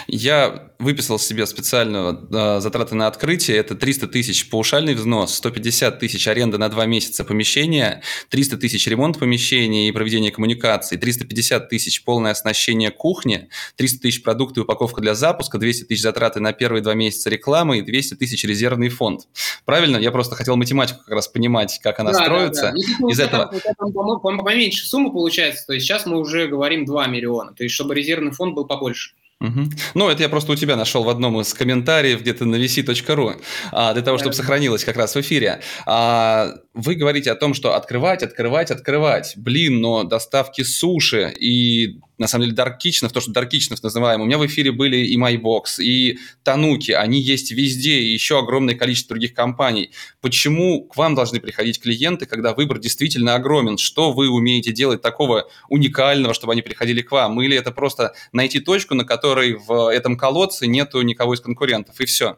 Я 0.07 0.70
выписал 0.79 1.18
себе 1.18 1.47
специальную 1.47 2.29
э, 2.31 2.61
затраты 2.61 2.95
на 2.95 3.07
открытие. 3.07 3.57
Это 3.57 3.75
300 3.75 4.09
тысяч 4.09 4.49
паушальный 4.51 4.95
взнос, 4.95 5.35
150 5.35 5.99
тысяч 5.99 6.29
аренда 6.29 6.59
на 6.59 6.68
два 6.68 6.87
месяца 6.87 7.25
помещения, 7.25 8.03
300 8.29 8.59
тысяч 8.59 8.87
ремонт 8.87 9.18
помещения 9.18 9.89
и 9.89 9.93
проведение 9.93 10.31
коммуникаций, 10.31 10.99
350 10.99 11.68
тысяч 11.68 12.05
полное 12.05 12.33
оснащение 12.33 12.91
кухни, 12.91 13.49
300 13.77 14.01
тысяч 14.01 14.22
продукты 14.22 14.61
и 14.61 14.62
упаковка 14.62 15.01
для 15.01 15.14
запуска, 15.14 15.59
200 15.59 15.85
тысяч 15.85 16.03
затраты 16.03 16.41
на 16.41 16.53
первые 16.53 16.83
два 16.83 16.95
месяца 16.95 17.31
рекламы 17.31 17.79
и 17.79 17.83
200 17.83 18.14
тысяч 18.14 18.45
резервный 18.45 18.91
фонд. 18.91 19.22
Правильно? 19.64 19.97
Я 19.97 20.12
просто 20.12 20.37
хотел 20.37 20.57
математику 20.57 21.01
как 21.01 21.14
раз 21.14 21.29
понимать, 21.29 21.81
как 21.83 21.99
она 22.01 22.12
да, 22.12 22.22
строится. 22.22 22.72
Да, 22.75 22.97
да. 23.01 23.09
Из 23.11 23.20
этого... 23.20 23.53
Там, 23.79 24.20
там, 24.20 24.39
поменьше 24.45 24.87
сумма 24.87 25.11
получается. 25.11 25.66
То 25.66 25.72
есть 25.72 25.87
сейчас 25.87 26.07
мы 26.07 26.18
уже 26.18 26.47
говорим 26.47 26.85
2 26.85 27.07
миллиона. 27.07 27.55
То 27.55 27.64
есть 27.64 27.75
чтобы 27.75 27.95
резервный 27.95 28.33
фонд 28.33 28.55
был 28.55 28.66
побольше. 28.66 29.14
Угу. 29.45 29.70
Ну, 29.95 30.09
это 30.09 30.22
я 30.22 30.28
просто 30.28 30.53
у 30.53 30.57
тебя 30.57 30.76
нашел 30.76 31.05
в 31.05 31.09
одном 31.09 31.40
из 31.40 31.53
комментариев 31.55 32.20
где-то 32.20 32.45
на 32.45 32.57
vc.ru, 32.57 33.40
а, 33.72 33.92
для 33.92 34.03
того, 34.03 34.18
чтобы 34.18 34.34
сохранилось 34.34 34.84
как 34.84 34.97
раз 34.97 35.14
в 35.14 35.20
эфире. 35.20 35.61
А, 35.86 36.55
вы 36.75 36.97
говорите 36.97 37.31
о 37.31 37.37
том, 37.37 37.55
что 37.55 37.77
открывать, 37.77 38.25
открывать, 38.25 38.72
открывать. 38.72 39.35
Блин, 39.37 39.81
но 39.81 40.03
доставки 40.03 40.62
суши 40.62 41.33
и 41.39 42.01
на 42.18 42.27
самом 42.27 42.47
деле 42.47 42.57
даркичнов, 42.57 43.12
то, 43.12 43.20
что 43.20 43.31
даркичнов 43.31 43.81
называем. 43.83 44.20
У 44.20 44.25
меня 44.25 44.39
в 44.39 44.47
эфире 44.47 44.72
были 44.72 44.97
и 44.97 45.16
MyBox, 45.16 45.81
и 45.81 46.18
Тануки, 46.43 46.91
они 46.91 47.20
есть 47.20 47.53
везде, 47.53 48.01
и 48.01 48.12
еще 48.12 48.41
огромное 48.41 48.75
количество 48.75 49.14
других 49.14 49.35
компаний. 49.35 49.93
Почему 50.20 50.85
к 50.85 50.97
вам 50.97 51.14
должны 51.14 51.39
приходить 51.39 51.81
клиенты, 51.81 52.27
когда 52.27 52.55
выбор 52.55 52.81
действительно 52.81 53.37
огромен? 53.37 53.79
Что 53.79 54.12
вы 54.12 54.29
умеете 54.29 54.72
делать 54.72 55.01
такого 55.01 55.49
уникального, 55.68 56.35
чтобы 56.35 56.55
они 56.55 56.62
приходили 56.62 57.03
к 57.03 57.12
вам? 57.12 57.41
Или 57.41 57.57
это 57.57 57.70
просто 57.70 58.14
найти 58.33 58.59
точку, 58.59 58.95
на 58.95 59.05
которой 59.05 59.55
в 59.55 59.93
этом 59.93 60.16
колодце 60.16 60.66
нету 60.66 61.01
никого 61.03 61.35
из 61.35 61.41
конкурентов, 61.41 62.01
и 62.01 62.05
все? 62.05 62.37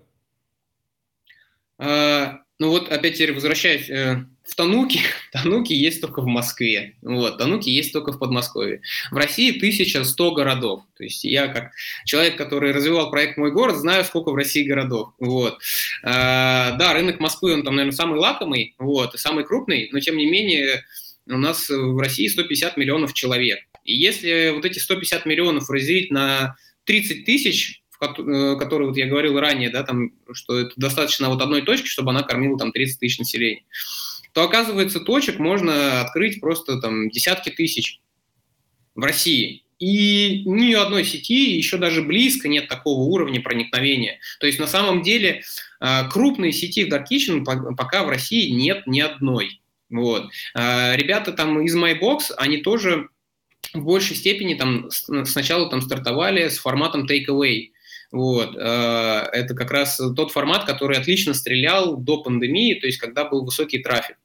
А, 1.79 2.36
ну 2.59 2.71
вот 2.71 2.91
опять 2.91 3.15
теперь 3.15 3.35
возвращаясь 3.35 3.89
э, 3.91 4.25
в 4.45 4.55
Тануке, 4.55 5.01
Тануки 5.33 5.73
есть 5.73 6.01
только 6.01 6.23
в 6.23 6.27
Москве, 6.27 6.97
вот, 7.03 7.39
Тануки 7.39 7.69
есть 7.69 7.93
только 7.93 8.13
в 8.13 8.19
Подмосковье. 8.19 8.81
В 9.11 9.17
России 9.17 9.57
1100 9.57 10.33
городов, 10.33 10.83
то 10.97 11.05
есть 11.05 11.25
я 11.25 11.49
как 11.49 11.73
человек, 12.05 12.37
который 12.37 12.73
развивал 12.73 13.11
проект 13.11 13.37
«Мой 13.37 13.53
город», 13.53 13.77
знаю, 13.77 14.05
сколько 14.05 14.31
в 14.31 14.35
России 14.35 14.65
городов, 14.65 15.13
вот. 15.19 15.59
А, 16.03 16.73
да, 16.73 16.95
рынок 16.95 17.21
Москвы, 17.21 17.55
он 17.55 17.63
там, 17.63 17.77
наверное, 17.77 17.97
самый 17.97 18.19
лакомый, 18.19 18.75
вот, 18.79 19.15
и 19.15 19.19
самый 19.19 19.45
крупный, 19.45 19.89
но 19.93 20.01
тем 20.01 20.17
не 20.17 20.27
менее 20.27 20.85
у 21.29 21.39
нас 21.39 21.69
в 21.69 21.99
России 21.99 22.29
150 22.29 22.77
миллионов 22.77 23.13
человек. 23.13 23.59
И 23.85 23.95
если 23.95 24.51
вот 24.51 24.65
эти 24.65 24.79
150 24.79 25.27
миллионов 25.27 25.69
разделить 25.71 26.11
на 26.11 26.57
30 26.85 27.25
тысяч, 27.25 27.83
э, 28.01 28.57
которые 28.59 28.89
вот 28.89 28.97
я 28.97 29.07
говорил 29.07 29.39
ранее, 29.39 29.71
да, 29.71 29.83
там, 29.83 30.13
что 30.33 30.59
это 30.59 30.73
достаточно 30.77 31.29
вот 31.29 31.41
одной 31.41 31.63
точки, 31.63 31.87
чтобы 31.87 32.11
она 32.11 32.23
кормила 32.23 32.59
там 32.59 32.73
30 32.73 33.01
тысяч 33.01 33.19
населения 33.19 33.63
то 34.37 34.43
оказывается 34.43 35.01
точек 35.01 35.39
можно 35.39 36.03
открыть 36.03 36.43
просто 36.43 36.79
там 36.79 37.09
десятки 37.09 37.49
тысяч 37.49 38.03
в 38.95 39.03
России. 39.03 39.65
И 39.79 40.43
ни 40.45 40.75
одной 40.75 41.07
сети 41.07 41.57
еще 41.57 41.79
даже 41.79 42.03
близко 42.03 42.47
нет 42.47 42.69
такого 42.69 43.01
уровня 43.05 43.41
проникновения. 43.41 44.19
То 44.39 44.47
есть 44.47 44.59
на 44.59 44.67
самом 44.67 45.01
деле 45.01 45.41
а, 45.81 46.07
крупной 46.11 46.53
сети 46.53 46.85
в 46.85 46.93
Dark 46.93 47.07
Kitchen 47.11 47.47
пока 47.77 48.05
в 48.05 48.11
России 48.11 48.51
нет 48.51 48.87
ни 48.87 49.01
одной. 49.01 49.63
Вот. 49.89 50.29
А, 50.53 50.95
ребята 50.95 51.33
там 51.33 51.63
из 51.63 51.75
MyBox, 51.75 52.35
они 52.37 52.59
тоже 52.59 53.09
в 53.73 53.85
большей 53.85 54.17
степени 54.17 54.53
там 54.53 54.91
сначала 55.25 55.71
там 55.71 55.81
стартовали 55.81 56.47
с 56.51 56.59
форматом 56.59 57.07
takeaway. 57.07 57.71
Вот. 58.17 58.57
Э, 58.57 59.29
это 59.31 59.55
как 59.55 59.71
раз 59.71 60.01
тот 60.17 60.33
формат, 60.33 60.65
который 60.65 60.97
отлично 60.97 61.35
стрелял 61.35 61.99
до 61.99 62.23
пандемии, 62.23 62.81
то 62.81 62.87
есть 62.87 62.99
когда 62.99 63.27
был 63.27 63.45
высокий 63.45 63.79
трафик. 63.81 64.17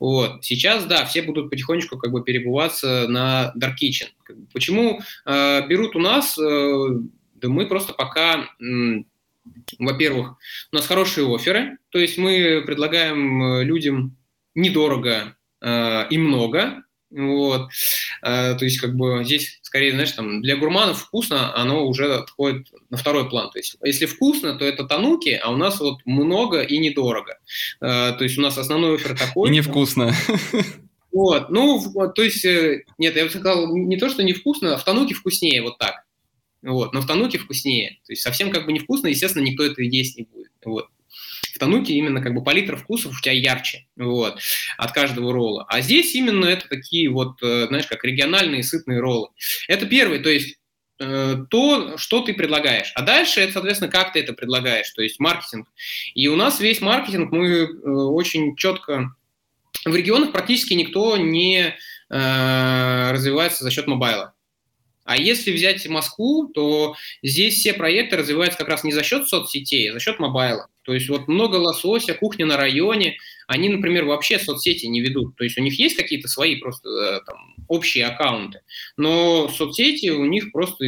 Вот. 0.00 0.42
Сейчас, 0.42 0.86
да, 0.86 1.04
все 1.04 1.20
будут 1.20 1.50
потихонечку 1.50 1.98
как 1.98 2.10
бы 2.10 2.24
перебываться 2.24 3.06
на 3.06 3.52
Dark 3.54 3.74
Kitchen. 3.82 4.08
Почему 4.54 5.00
э, 5.26 5.66
берут 5.68 5.94
у 5.94 5.98
нас? 5.98 6.38
Э, 6.38 6.86
да 7.34 7.48
мы 7.50 7.66
просто 7.66 7.92
пока, 7.92 8.48
во-первых, 9.78 10.36
у 10.72 10.76
нас 10.76 10.86
хорошие 10.86 11.26
оферы, 11.26 11.76
то 11.90 11.98
есть 11.98 12.16
мы 12.16 12.62
предлагаем 12.64 13.42
э, 13.42 13.64
людям 13.64 14.16
недорого 14.54 15.36
э, 15.60 16.08
и 16.08 16.16
много, 16.16 16.83
вот. 17.14 17.70
А, 18.22 18.54
то 18.54 18.64
есть, 18.64 18.80
как 18.80 18.96
бы 18.96 19.24
здесь, 19.24 19.60
скорее, 19.62 19.92
знаешь, 19.92 20.12
там 20.12 20.42
для 20.42 20.56
гурманов 20.56 20.98
вкусно, 20.98 21.54
оно 21.54 21.86
уже 21.86 22.14
отходит 22.14 22.68
на 22.90 22.96
второй 22.96 23.28
план. 23.28 23.50
То 23.50 23.58
есть, 23.58 23.76
если 23.82 24.06
вкусно, 24.06 24.54
то 24.58 24.64
это 24.64 24.84
тануки, 24.84 25.40
а 25.42 25.50
у 25.52 25.56
нас 25.56 25.80
вот 25.80 25.98
много 26.04 26.62
и 26.62 26.78
недорого. 26.78 27.38
А, 27.80 28.12
то 28.12 28.24
есть, 28.24 28.36
у 28.38 28.40
нас 28.42 28.58
основной 28.58 28.96
офер 28.96 29.16
такой. 29.16 29.48
И 29.48 29.52
невкусно. 29.52 30.12
Вот, 31.14 31.48
ну, 31.48 31.80
то 32.12 32.22
есть, 32.24 32.44
э, 32.44 32.82
нет, 32.98 33.14
я 33.14 33.22
бы 33.22 33.30
сказал, 33.30 33.72
не 33.72 33.96
то, 33.96 34.08
что 34.08 34.24
невкусно, 34.24 34.74
а 34.74 34.76
в 34.76 34.84
Тануке 34.84 35.14
вкуснее, 35.14 35.62
вот 35.62 35.78
так. 35.78 36.02
Вот, 36.60 36.92
но 36.92 37.00
в 37.00 37.06
Тануке 37.06 37.38
вкуснее. 37.38 38.00
То 38.04 38.12
есть 38.12 38.22
совсем 38.22 38.50
как 38.50 38.66
бы 38.66 38.72
невкусно, 38.72 39.06
естественно, 39.06 39.44
никто 39.44 39.64
это 39.64 39.80
есть 39.80 40.18
не 40.18 40.24
будет. 40.24 40.50
Вот. 40.64 40.88
В 41.54 41.58
Тануке 41.60 41.92
именно 41.92 42.20
как 42.20 42.34
бы 42.34 42.42
палитра 42.42 42.76
вкусов 42.76 43.16
у 43.16 43.20
тебя 43.20 43.32
ярче, 43.32 43.86
вот, 43.96 44.40
от 44.76 44.90
каждого 44.90 45.32
ролла. 45.32 45.64
А 45.68 45.80
здесь 45.82 46.12
именно 46.16 46.46
это 46.46 46.68
такие 46.68 47.08
вот, 47.08 47.40
э, 47.42 47.66
знаешь, 47.68 47.86
как 47.86 48.02
региональные 48.02 48.64
сытные 48.64 48.98
роллы. 48.98 49.28
Это 49.68 49.86
первый, 49.86 50.18
то 50.18 50.30
есть 50.30 50.58
э, 50.98 51.36
то, 51.48 51.96
что 51.96 52.22
ты 52.22 52.34
предлагаешь. 52.34 52.90
А 52.96 53.02
дальше 53.02 53.40
это, 53.40 53.52
соответственно, 53.52 53.88
как 53.88 54.12
ты 54.12 54.18
это 54.18 54.32
предлагаешь, 54.32 54.90
то 54.90 55.02
есть 55.02 55.20
маркетинг. 55.20 55.68
И 56.14 56.26
у 56.26 56.34
нас 56.34 56.58
весь 56.58 56.80
маркетинг 56.80 57.30
мы 57.30 57.46
э, 57.46 57.88
очень 57.88 58.56
четко... 58.56 59.14
В 59.84 59.94
регионах 59.94 60.32
практически 60.32 60.72
никто 60.74 61.16
не 61.16 61.74
развивается 62.08 63.64
за 63.64 63.70
счет 63.70 63.86
мобайла. 63.86 64.33
А 65.04 65.16
если 65.16 65.52
взять 65.52 65.86
Москву, 65.86 66.48
то 66.48 66.94
здесь 67.22 67.58
все 67.58 67.74
проекты 67.74 68.16
развиваются 68.16 68.58
как 68.58 68.68
раз 68.68 68.84
не 68.84 68.92
за 68.92 69.02
счет 69.02 69.28
соцсетей, 69.28 69.90
а 69.90 69.94
за 69.94 70.00
счет 70.00 70.18
мобайла. 70.18 70.68
То 70.82 70.94
есть 70.94 71.08
вот 71.08 71.28
много 71.28 71.56
лосося, 71.56 72.14
кухня 72.14 72.46
на 72.46 72.56
районе, 72.56 73.16
они, 73.46 73.68
например, 73.68 74.04
вообще 74.04 74.38
соцсети 74.38 74.86
не 74.86 75.00
ведут. 75.00 75.36
То 75.36 75.44
есть 75.44 75.58
у 75.58 75.62
них 75.62 75.78
есть 75.78 75.96
какие-то 75.96 76.28
свои 76.28 76.56
просто 76.56 76.88
э, 76.88 77.20
там, 77.26 77.54
общие 77.68 78.06
аккаунты, 78.06 78.60
но 78.96 79.48
соцсети 79.48 80.10
у 80.10 80.24
них 80.24 80.52
просто 80.52 80.84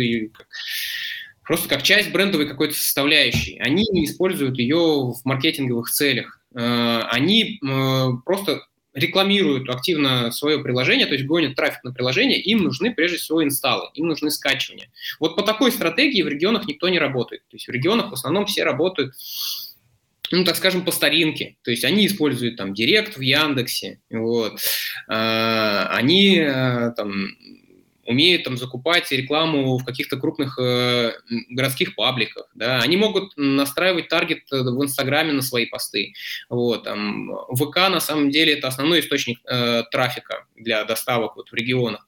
просто 1.43 1.69
как 1.69 1.83
часть 1.83 2.11
брендовой 2.11 2.49
какой-то 2.49 2.75
составляющей. 2.75 3.59
Они 3.59 3.85
не 3.93 4.05
используют 4.07 4.59
ее 4.59 4.77
в 4.77 5.21
маркетинговых 5.25 5.91
целях. 5.91 6.41
Э, 6.55 7.03
они 7.11 7.61
э, 7.63 8.07
просто 8.25 8.63
рекламируют 8.97 9.69
активно 9.69 10.31
свое 10.33 10.59
приложение, 10.59 11.07
то 11.07 11.13
есть 11.13 11.27
гонят 11.27 11.55
трафик 11.55 11.85
на 11.85 11.93
приложение, 11.93 12.41
им 12.41 12.65
нужны 12.65 12.95
прежде 12.95 13.19
всего 13.19 13.45
инсталлы, 13.45 13.91
им 13.95 14.09
нужны 14.09 14.31
скачивания. 14.31 14.91
Вот 15.21 15.37
по 15.37 15.43
такой 15.43 15.71
стратегии 15.71 16.23
в 16.23 16.29
регионах 16.29 16.67
никто 16.67 16.89
не 16.89 16.99
работает. 16.99 17.43
То 17.51 17.57
есть 17.57 17.69
в 17.69 17.71
регионах 17.71 18.11
в 18.11 18.15
основном 18.15 18.47
все 18.47 18.65
работают 18.65 19.15
ну, 20.33 20.43
так 20.43 20.57
скажем, 20.57 20.85
по 20.85 20.91
старинке. 20.91 21.57
То 21.63 21.71
есть 21.71 21.85
они 21.85 22.05
используют 22.05 22.57
там 22.57 22.75
Директ 22.75 23.17
в 23.17 23.21
Яндексе, 23.21 24.01
вот. 24.11 24.59
А, 25.07 25.89
они 25.93 26.41
а, 26.41 26.91
там 26.97 27.29
умеют 28.07 28.45
там 28.45 28.57
закупать 28.57 29.11
рекламу 29.11 29.77
в 29.79 29.85
каких-то 29.85 30.17
крупных 30.17 30.59
э, 30.59 31.13
городских 31.51 31.95
пабликах, 31.95 32.49
да, 32.55 32.81
они 32.81 32.97
могут 32.97 33.33
настраивать 33.37 34.09
таргет 34.09 34.51
э, 34.53 34.63
в 34.63 34.83
Инстаграме 34.83 35.33
на 35.33 35.43
свои 35.43 35.67
посты, 35.67 36.15
вот, 36.49 36.85
там, 36.85 37.31
ВК 37.55 37.77
на 37.89 38.01
самом 38.01 38.31
деле 38.31 38.55
это 38.55 38.69
основной 38.69 39.01
источник 39.01 39.39
э, 39.45 39.83
трафика 39.91 40.47
для 40.57 40.85
доставок 40.85 41.37
вот 41.37 41.51
в 41.51 41.55
регионах. 41.55 42.07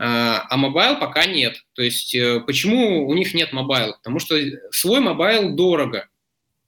А, 0.00 0.46
а 0.48 0.56
mobile 0.56 0.98
пока 0.98 1.26
нет. 1.26 1.64
То 1.74 1.82
есть 1.82 2.14
э, 2.14 2.40
почему 2.46 3.08
у 3.08 3.14
них 3.14 3.34
нет 3.34 3.52
mobile 3.52 3.83
а? 3.83 3.94
Потому 3.94 4.20
что 4.20 4.36
свой 4.70 5.00
mobile 5.00 5.56
дорого. 5.56 6.06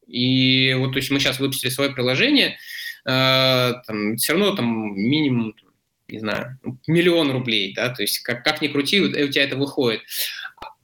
И 0.09 0.75
вот 0.77 0.93
то 0.93 0.99
есть 0.99 1.11
мы 1.11 1.21
сейчас 1.21 1.39
выпустили 1.39 1.71
свое 1.71 1.91
приложение, 1.91 2.59
э, 3.07 3.73
там, 3.87 4.17
все 4.17 4.33
равно 4.33 4.57
там 4.57 4.95
минимум 4.97 5.55
не 6.11 6.19
знаю, 6.19 6.59
миллион 6.87 7.31
рублей, 7.31 7.73
да, 7.75 7.91
то 7.91 8.03
есть 8.03 8.21
как, 8.21 8.45
как 8.45 8.63
ни 8.63 8.69
крути, 8.69 9.01
у 9.01 9.29
тебя 9.29 9.45
это 9.45 9.57
выходит. 9.57 10.01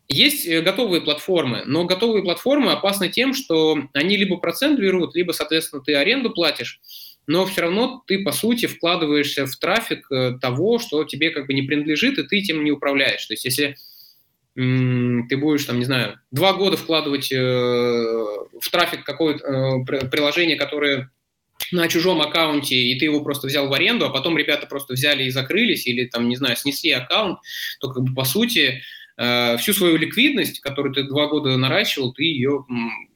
Есть 0.09 0.47
э, 0.47 0.63
готовые 0.63 1.01
платформы, 1.01 1.63
но 1.67 1.85
готовые 1.85 2.23
платформы 2.23 2.73
опасны 2.73 3.09
тем, 3.09 3.35
что 3.35 3.79
они 3.93 4.17
либо 4.17 4.37
процент 4.37 4.79
берут, 4.79 5.17
либо, 5.17 5.33
соответственно, 5.33 5.83
ты 5.83 5.95
аренду 5.95 6.31
платишь, 6.31 6.81
но 7.27 7.45
все 7.45 7.63
равно 7.63 8.05
ты, 8.07 8.23
по 8.23 8.31
сути, 8.31 8.67
вкладываешься 8.67 9.47
в 9.47 9.57
трафик 9.57 10.11
э, 10.13 10.39
того, 10.41 10.79
что 10.79 11.05
тебе 11.05 11.31
как 11.31 11.47
бы 11.47 11.55
не 11.55 11.63
принадлежит, 11.63 12.19
и 12.19 12.23
ты 12.23 12.39
этим 12.39 12.63
не 12.63 12.71
управляешь. 12.71 13.27
То 13.27 13.33
есть 13.33 13.45
если 13.45 13.77
ты 14.57 15.37
будешь, 15.37 15.67
там, 15.67 15.79
не 15.79 15.85
знаю, 15.85 16.19
два 16.31 16.55
года 16.55 16.79
вкладывать 16.79 17.31
э, 17.31 17.37
в 17.37 18.71
трафик 18.71 19.05
какое-то 19.05 19.45
э, 19.47 20.09
приложение, 20.09 20.57
которое 20.57 21.11
на 21.73 21.89
чужом 21.89 22.21
аккаунте, 22.21 22.77
и 22.77 22.99
ты 22.99 23.07
его 23.07 23.21
просто 23.21 23.47
взял 23.47 23.69
в 23.69 23.73
аренду, 23.73 24.07
а 24.07 24.11
потом 24.11 24.37
ребята 24.39 24.67
просто 24.67 24.95
взяли 24.95 25.25
и 25.25 25.31
закрылись, 25.31 25.87
или 25.87 26.07
там, 26.07 26.29
не 26.29 26.37
знаю, 26.37 26.57
снесли 26.57 26.91
аккаунт, 26.91 27.39
то 27.81 27.91
как 27.91 28.03
бы 28.03 28.15
по 28.15 28.25
сути 28.25 28.83
э, 29.17 29.57
всю 29.59 29.73
свою 29.73 29.97
ликвидность, 29.97 30.61
которую 30.61 30.95
ты 30.95 31.05
два 31.05 31.27
года 31.27 31.57
наращивал, 31.57 32.13
ты 32.13 32.25
ее 32.25 32.65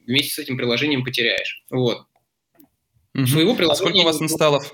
вместе 0.05 0.33
с 0.33 0.39
этим 0.39 0.57
приложением 0.57 1.03
потеряешь. 1.03 1.63
Вот. 1.69 2.05
Угу. 3.13 3.27
Своего 3.27 3.55
приложения... 3.55 3.73
А 3.73 3.75
сколько 3.75 3.97
у 3.97 4.03
вас 4.03 4.21
инсталлов? 4.21 4.73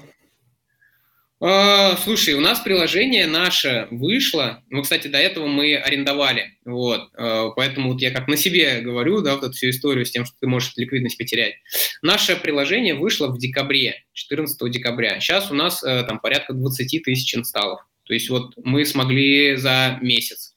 А, 1.39 1.95
слушай, 1.97 2.33
у 2.33 2.39
нас 2.39 2.61
приложение 2.61 3.27
наше 3.27 3.87
вышло, 3.91 4.63
ну, 4.71 4.81
кстати, 4.81 5.07
до 5.07 5.19
этого 5.19 5.45
мы 5.45 5.75
арендовали, 5.75 6.57
вот, 6.65 7.11
а, 7.13 7.51
поэтому 7.51 7.93
вот 7.93 8.01
я 8.01 8.09
как 8.09 8.27
на 8.27 8.35
себе 8.35 8.81
говорю, 8.81 9.21
да, 9.21 9.35
вот 9.35 9.43
эту 9.43 9.53
всю 9.53 9.69
историю 9.69 10.03
с 10.07 10.09
тем, 10.09 10.25
что 10.25 10.35
ты 10.39 10.47
можешь 10.47 10.73
ликвидность 10.77 11.15
потерять. 11.15 11.53
Наше 12.01 12.37
приложение 12.37 12.95
вышло 12.95 13.27
в 13.27 13.37
декабре, 13.37 14.03
14 14.13 14.71
декабря. 14.71 15.19
Сейчас 15.19 15.51
у 15.51 15.53
нас 15.53 15.83
э, 15.83 16.05
там 16.07 16.19
порядка 16.19 16.53
20 16.53 17.03
тысяч 17.03 17.35
инсталлов, 17.35 17.81
то 18.05 18.15
есть 18.15 18.31
вот 18.31 18.53
мы 18.63 18.83
смогли 18.83 19.55
за 19.57 19.99
месяц. 20.01 20.55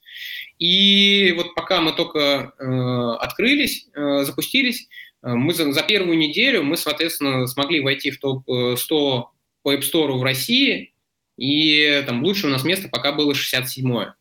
И 0.57 1.31
вот 1.37 1.53
пока 1.53 1.81
мы 1.81 1.91
только 1.91 2.53
э, 2.57 3.23
открылись, 3.23 3.87
э, 3.93 4.23
запустились, 4.23 4.87
мы 5.21 5.53
за, 5.53 5.71
за 5.71 5.83
первую 5.83 6.17
неделю 6.17 6.63
мы, 6.63 6.75
соответственно, 6.75 7.45
смогли 7.45 7.81
войти 7.81 8.09
в 8.09 8.19
топ-100 8.19 9.25
по 9.63 9.73
App 9.73 9.81
Store 9.81 10.11
в 10.17 10.23
России, 10.23 10.93
и 11.37 12.03
там 12.05 12.23
лучше 12.23 12.47
у 12.47 12.49
нас 12.49 12.63
место 12.63 12.89
пока 12.89 13.11
было 13.11 13.33
67-е. 13.33 14.13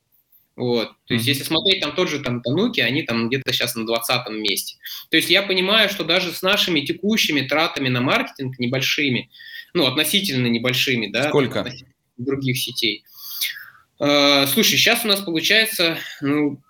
Вот. 0.57 0.93
То 1.07 1.15
есть, 1.15 1.27
если 1.27 1.43
смотреть 1.43 1.81
там 1.81 1.95
тот 1.95 2.11
же 2.11 2.21
там 2.21 2.43
Тануки, 2.43 2.81
они 2.81 3.03
там 3.03 3.29
где-то 3.29 3.53
сейчас 3.53 3.77
на 3.77 3.87
20 3.87 4.29
месте. 4.31 4.77
То 5.11 5.17
есть 5.17 5.31
я 5.31 5.43
понимаю, 5.43 5.89
что 5.89 6.05
даже 6.05 6.33
с 6.33 6.43
нашими 6.43 6.81
текущими 6.81 7.41
тратами 7.41 7.89
на 7.89 8.03
маркетинг 8.03 8.59
небольшими, 8.59 9.31
ну, 9.73 9.87
относительно 9.87 10.49
небольшими, 10.49 11.07
да, 11.07 11.29
Сколько? 11.29 11.73
других 12.19 12.59
сетей. 12.59 13.05
Э, 14.01 14.47
слушай, 14.47 14.77
сейчас 14.77 15.05
у 15.05 15.09
нас 15.09 15.21
получается, 15.21 15.99
ну, 16.21 16.61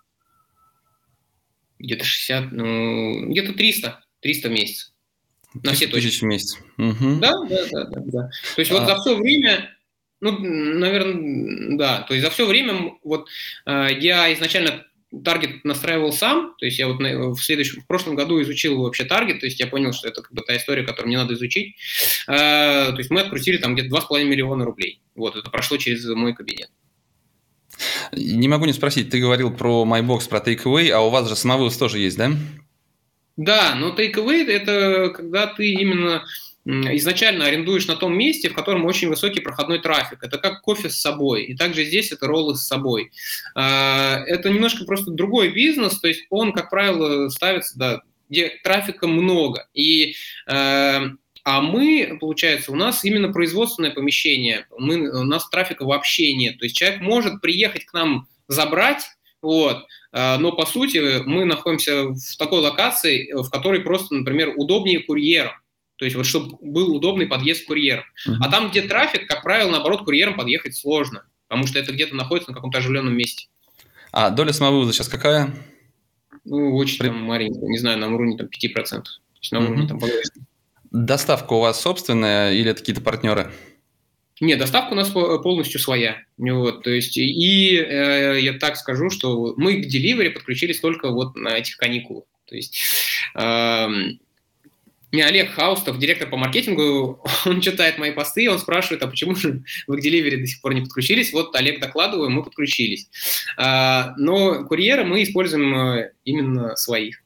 где-то 1.81 2.05
60, 2.05 2.53
ну, 2.53 3.27
где-то 3.31 3.55
300, 3.55 4.05
300 4.21 4.49
в 4.49 4.53
месяц. 4.53 4.93
На 5.55 5.73
все 5.73 5.87
точки. 5.87 6.21
в 6.21 6.23
месяц. 6.23 6.59
Угу. 6.79 7.21
Да, 7.21 7.33
да, 7.49 7.67
да, 7.71 7.85
да, 7.87 8.01
да. 8.05 8.31
То 8.55 8.61
есть 8.61 8.71
а... 8.71 8.75
вот 8.75 8.87
за 8.87 8.97
все 8.97 9.17
время, 9.17 9.71
ну, 10.21 10.39
наверное, 10.39 11.77
да, 11.77 12.03
то 12.03 12.15
есть 12.15 12.25
за 12.25 12.31
все 12.31 12.47
время 12.47 12.93
вот 13.03 13.27
э, 13.67 13.89
я 13.99 14.33
изначально 14.35 14.85
таргет 15.25 15.65
настраивал 15.65 16.13
сам, 16.13 16.55
то 16.57 16.65
есть 16.65 16.79
я 16.79 16.87
вот 16.87 17.01
в 17.01 17.43
следующем, 17.43 17.83
в 17.83 17.87
прошлом 17.87 18.15
году 18.15 18.41
изучил 18.43 18.81
вообще 18.81 19.05
таргет, 19.05 19.41
то 19.41 19.47
есть 19.47 19.59
я 19.59 19.67
понял, 19.67 19.93
что 19.93 20.07
это 20.07 20.23
как 20.23 20.33
бы 20.33 20.43
та 20.43 20.57
история, 20.57 20.85
которую 20.85 21.09
мне 21.09 21.19
надо 21.19 21.35
изучить. 21.35 21.75
Э, 22.29 22.93
то 22.93 22.99
есть 22.99 23.11
мы 23.11 23.21
открутили 23.21 23.57
там 23.57 23.75
где-то 23.75 23.97
2,5 23.97 24.25
миллиона 24.25 24.65
рублей. 24.65 25.01
Вот, 25.17 25.37
это 25.37 25.51
прошло 25.51 25.77
через 25.79 26.05
мой 26.07 26.35
кабинет. 26.35 26.71
Не 28.13 28.49
могу 28.49 28.67
не 28.67 28.73
спросить, 28.73 29.11
ты 29.11 29.21
говорил 29.21 29.51
про 29.53 29.85
MyBox, 29.85 30.29
про 30.29 30.39
Takeaway, 30.39 30.91
а 30.91 31.01
у 31.01 31.11
вас 31.11 31.29
же 31.29 31.37
самовывоз 31.37 31.77
тоже 31.77 31.99
есть, 31.99 32.17
да? 32.17 32.33
Да, 33.41 33.75
но 33.75 33.89
takeaway– 33.95 34.47
это 34.49 35.09
когда 35.17 35.47
ты 35.47 35.71
именно 35.73 36.27
изначально 36.67 37.47
арендуешь 37.47 37.87
на 37.87 37.97
том 37.97 38.15
месте, 38.17 38.51
в 38.51 38.55
котором 38.55 38.85
очень 38.85 39.09
высокий 39.09 39.41
проходной 39.41 39.79
трафик. 39.79 40.23
Это 40.23 40.37
как 40.37 40.61
кофе 40.61 40.91
с 40.91 41.01
собой. 41.01 41.45
И 41.45 41.57
также 41.57 41.87
здесь 41.87 42.13
это 42.13 42.27
роллы 42.27 42.55
с 42.55 42.67
собой. 42.67 43.13
А, 43.55 44.23
это 44.27 44.51
немножко 44.51 44.85
просто 44.85 45.11
другой 45.11 45.53
бизнес, 45.53 45.99
то 45.99 46.09
есть 46.09 46.27
он, 46.29 46.53
как 46.53 46.69
правило, 46.69 47.31
ставится, 47.31 47.79
да, 47.79 48.03
где 48.29 48.51
трафика 48.63 49.09
много. 49.09 49.69
И 49.73 50.17
а, 50.47 51.07
а 51.43 51.63
мы, 51.63 52.19
получается, 52.21 52.73
у 52.73 52.77
нас 52.77 53.07
именно 53.07 53.33
производственное 53.33 53.91
помещение, 53.91 54.67
мы, 54.77 55.09
у 55.09 55.25
нас 55.25 55.49
трафика 55.49 55.87
вообще 55.87 56.35
нет. 56.35 56.59
То 56.59 56.67
есть 56.67 56.77
человек 56.77 57.01
может 57.01 57.41
приехать 57.41 57.87
к 57.87 57.95
нам 57.95 58.29
забрать, 58.49 59.07
вот, 59.43 59.87
а, 60.13 60.39
но 60.39 60.53
по 60.53 60.67
сути 60.67 61.23
мы 61.25 61.45
находимся 61.45 62.09
в 62.09 62.37
такой 62.39 62.61
локации, 62.61 63.33
в 63.33 63.49
которой 63.51 63.81
просто, 63.81 64.15
например, 64.15 64.53
удобнее 64.57 65.01
курьерам. 65.01 65.55
То 65.97 66.05
есть 66.05 66.17
вот 66.17 66.25
чтобы 66.25 66.57
был 66.63 66.95
удобный 66.95 67.27
подъезд 67.27 67.67
курьером. 67.67 68.05
Uh-huh. 68.27 68.37
А 68.41 68.51
там, 68.51 68.71
где 68.71 68.83
трафик, 68.83 69.27
как 69.29 69.43
правило, 69.43 69.71
наоборот, 69.71 70.05
курьерам 70.05 70.35
подъехать 70.35 70.77
сложно, 70.77 71.27
потому 71.47 71.67
что 71.67 71.79
это 71.79 71.93
где-то 71.93 72.17
находится 72.17 72.51
на 72.51 72.55
каком-то 72.55 72.79
оживленном 72.79 73.15
месте. 73.15 73.49
А 74.11 74.31
доля 74.31 74.53
самовывоза 74.53 74.93
сейчас 74.93 75.09
какая? 75.09 75.55
Ну, 76.45 76.75
очень 76.77 76.99
При... 76.99 77.09
там 77.09 77.23
маленькая, 77.23 77.69
не 77.69 77.79
знаю, 77.79 77.99
на 77.99 78.09
уровне 78.09 78.37
там 78.37 78.47
5%. 78.47 78.83
То 78.83 79.03
есть 79.41 79.53
на 79.53 79.59
uh-huh. 79.59 79.65
уровне 79.67 79.89
там 79.89 80.01
Доставка 80.91 81.53
у 81.53 81.61
вас 81.61 81.81
собственная 81.81 82.53
или 82.53 82.71
это 82.71 82.81
какие-то 82.81 83.03
партнеры? 83.03 83.53
Нет, 84.41 84.59
доставка 84.59 84.93
у 84.93 84.97
нас 84.97 85.11
полностью 85.11 85.81
своя. 85.81 86.23
Вот, 86.39 86.83
то 86.83 86.91
есть, 86.91 87.17
и 87.19 87.77
э, 87.77 88.41
я 88.41 88.55
так 88.55 88.77
скажу, 88.77 89.11
что 89.11 89.53
мы 89.57 89.83
к 89.83 89.87
Delivery 89.87 90.31
подключились 90.31 90.81
только 90.81 91.11
вот 91.11 91.37
на 91.37 91.59
этих 91.59 91.77
каникулах. 91.77 92.25
То 92.47 92.57
есть, 92.57 92.81
э, 93.35 93.89
Олег 95.13 95.51
Хаустов, 95.51 95.99
директор 95.99 96.29
по 96.29 96.37
маркетингу, 96.37 97.23
он 97.45 97.61
читает 97.61 97.99
мои 97.99 98.13
посты, 98.13 98.51
он 98.51 98.59
спрашивает, 98.59 99.03
а 99.03 99.09
почему 99.09 99.35
же 99.35 99.63
вы 99.87 100.01
к 100.01 100.05
Delivery 100.05 100.37
до 100.37 100.47
сих 100.47 100.61
пор 100.63 100.75
не 100.75 100.83
подключились? 100.83 101.33
Вот 101.33 101.55
Олег 101.55 101.81
докладываю, 101.81 102.31
мы 102.31 102.43
подключились. 102.43 103.09
А, 103.57 104.15
но 104.17 104.65
курьера 104.65 105.05
мы 105.05 105.23
используем 105.23 105.75
э, 105.75 106.13
именно 106.25 106.77
своих. 106.77 107.23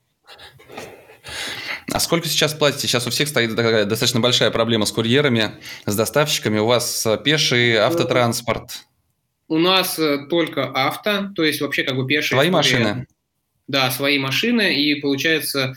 А 1.94 2.00
сколько 2.00 2.26
сейчас 2.28 2.54
платите? 2.54 2.88
Сейчас 2.88 3.06
у 3.06 3.10
всех 3.10 3.28
стоит 3.28 3.54
такая 3.54 3.84
достаточно 3.84 4.18
большая 4.18 4.50
проблема 4.50 4.84
с 4.84 4.90
курьерами, 4.90 5.60
с 5.86 5.94
доставщиками. 5.94 6.58
У 6.58 6.66
вас 6.66 7.06
э, 7.06 7.16
пеший 7.22 7.76
автотранспорт? 7.76 8.84
У 9.46 9.58
нас 9.58 9.96
э, 10.00 10.26
только 10.28 10.64
авто, 10.64 11.28
то 11.36 11.44
есть 11.44 11.60
вообще 11.60 11.84
как 11.84 11.94
бы 11.94 12.04
пешие. 12.04 12.36
Свои 12.36 12.50
машины? 12.50 13.06
Да, 13.68 13.92
свои 13.92 14.18
машины. 14.18 14.74
И 14.74 14.96
получается, 14.96 15.76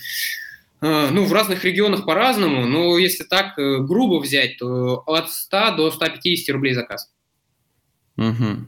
э, 0.82 1.09
ну, 1.11 1.24
в 1.24 1.32
разных 1.32 1.63
регионах 1.63 2.03
по-разному, 2.03 2.65
но 2.65 2.97
если 2.97 3.24
так 3.24 3.53
грубо 3.55 4.20
взять, 4.20 4.57
то 4.57 5.03
от 5.05 5.32
100 5.32 5.76
до 5.76 5.91
150 5.91 6.51
рублей 6.51 6.74
заказ. 6.74 7.11
Угу. 8.18 8.65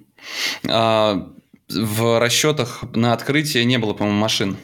А 0.67 1.27
в 1.67 2.19
расчетах 2.19 2.83
на 2.93 3.13
открытие 3.13 3.65
не 3.65 3.79
было, 3.79 3.93
по-моему, 3.93 4.19
машин. 4.19 4.57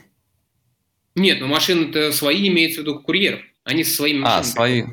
Нет, 1.16 1.40
но 1.40 1.48
машины-то 1.48 2.12
свои 2.12 2.48
имеется 2.50 2.82
в 2.82 2.84
виду 2.84 3.00
курьеров. 3.00 3.42
Они 3.64 3.84
со 3.84 3.96
своими 3.96 4.20
а, 4.20 4.22
машинами. 4.22 4.42
А, 4.42 4.44
свои. 4.44 4.84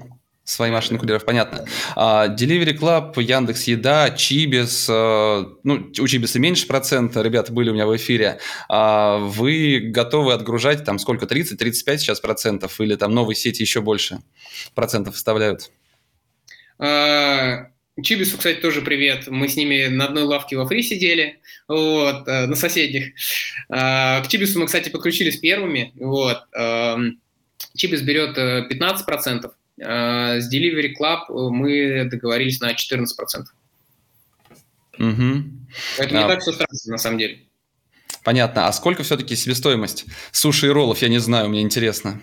Свои 0.45 0.73
машины 0.73 0.99
курьеров, 0.99 1.25
понятно. 1.25 1.66
А, 1.95 2.27
Delivery 2.29 2.77
Club, 2.77 3.20
Яндекс 3.23 3.64
Еда, 3.64 4.11
Чибис, 4.11 4.89
а, 4.91 5.47
ну, 5.62 5.91
у 5.99 6.09
Чибиса 6.09 6.41
меньше 6.41 6.66
процента, 6.66 7.23
ребята 7.23 7.53
были 7.53 7.70
у 7.70 7.75
меня 7.75 7.87
в 7.87 7.97
эфире. 7.97 8.39
А 8.68 9.18
вы 9.18 9.81
готовы 9.85 10.33
отгружать 10.33 10.85
там 10.85 10.99
сколько, 10.99 11.27
30-35 11.27 11.99
сейчас 11.99 12.20
процентов 12.20 12.81
или 12.81 12.97
там 12.97 13.12
новые 13.12 13.37
сети 13.37 13.62
еще 13.62 13.81
больше 13.81 14.18
процентов 14.75 15.14
вставляют? 15.14 15.70
Чибису, 18.01 18.38
кстати, 18.38 18.59
тоже 18.59 18.80
привет. 18.80 19.26
Мы 19.26 19.49
с 19.49 19.57
ними 19.57 19.86
на 19.88 20.07
одной 20.07 20.22
лавке 20.22 20.57
во 20.57 20.66
фри 20.66 20.82
сидели, 20.82 21.40
вот, 21.68 22.26
э, 22.26 22.47
на 22.47 22.57
соседних. 22.57 23.12
Э, 23.68 24.22
к 24.22 24.28
Чибису 24.28 24.59
мы, 24.59 24.66
кстати, 24.66 24.88
подключились 24.88 25.36
первыми. 25.36 25.93
Вот. 25.97 26.38
Э, 26.57 26.97
Чибис 27.76 28.01
берет 28.01 28.36
15%, 28.38 29.53
с 29.78 30.55
Delivery 30.55 30.93
Club 30.99 31.51
мы 31.51 32.09
договорились 32.11 32.61
на 32.61 32.72
14%. 32.72 33.45
Угу. 34.99 35.45
Это 35.99 36.14
не 36.14 36.22
а... 36.22 36.28
так 36.28 36.40
все 36.40 36.53
страшно, 36.53 36.93
на 36.93 36.99
самом 36.99 37.18
деле. 37.18 37.40
Понятно. 38.24 38.68
А 38.68 38.72
сколько 38.72 39.03
все-таки 39.03 39.36
себестоимость 39.36 40.07
суши 40.30 40.66
и 40.66 40.70
роллов? 40.70 41.03
Я 41.03 41.09
не 41.09 41.18
знаю, 41.18 41.49
мне 41.49 41.61
интересно. 41.61 42.22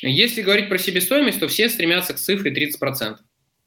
Если 0.00 0.42
говорить 0.42 0.68
про 0.68 0.78
себестоимость, 0.78 1.38
то 1.40 1.48
все 1.48 1.68
стремятся 1.68 2.14
к 2.14 2.18
цифре 2.18 2.52
30%. 2.52 3.16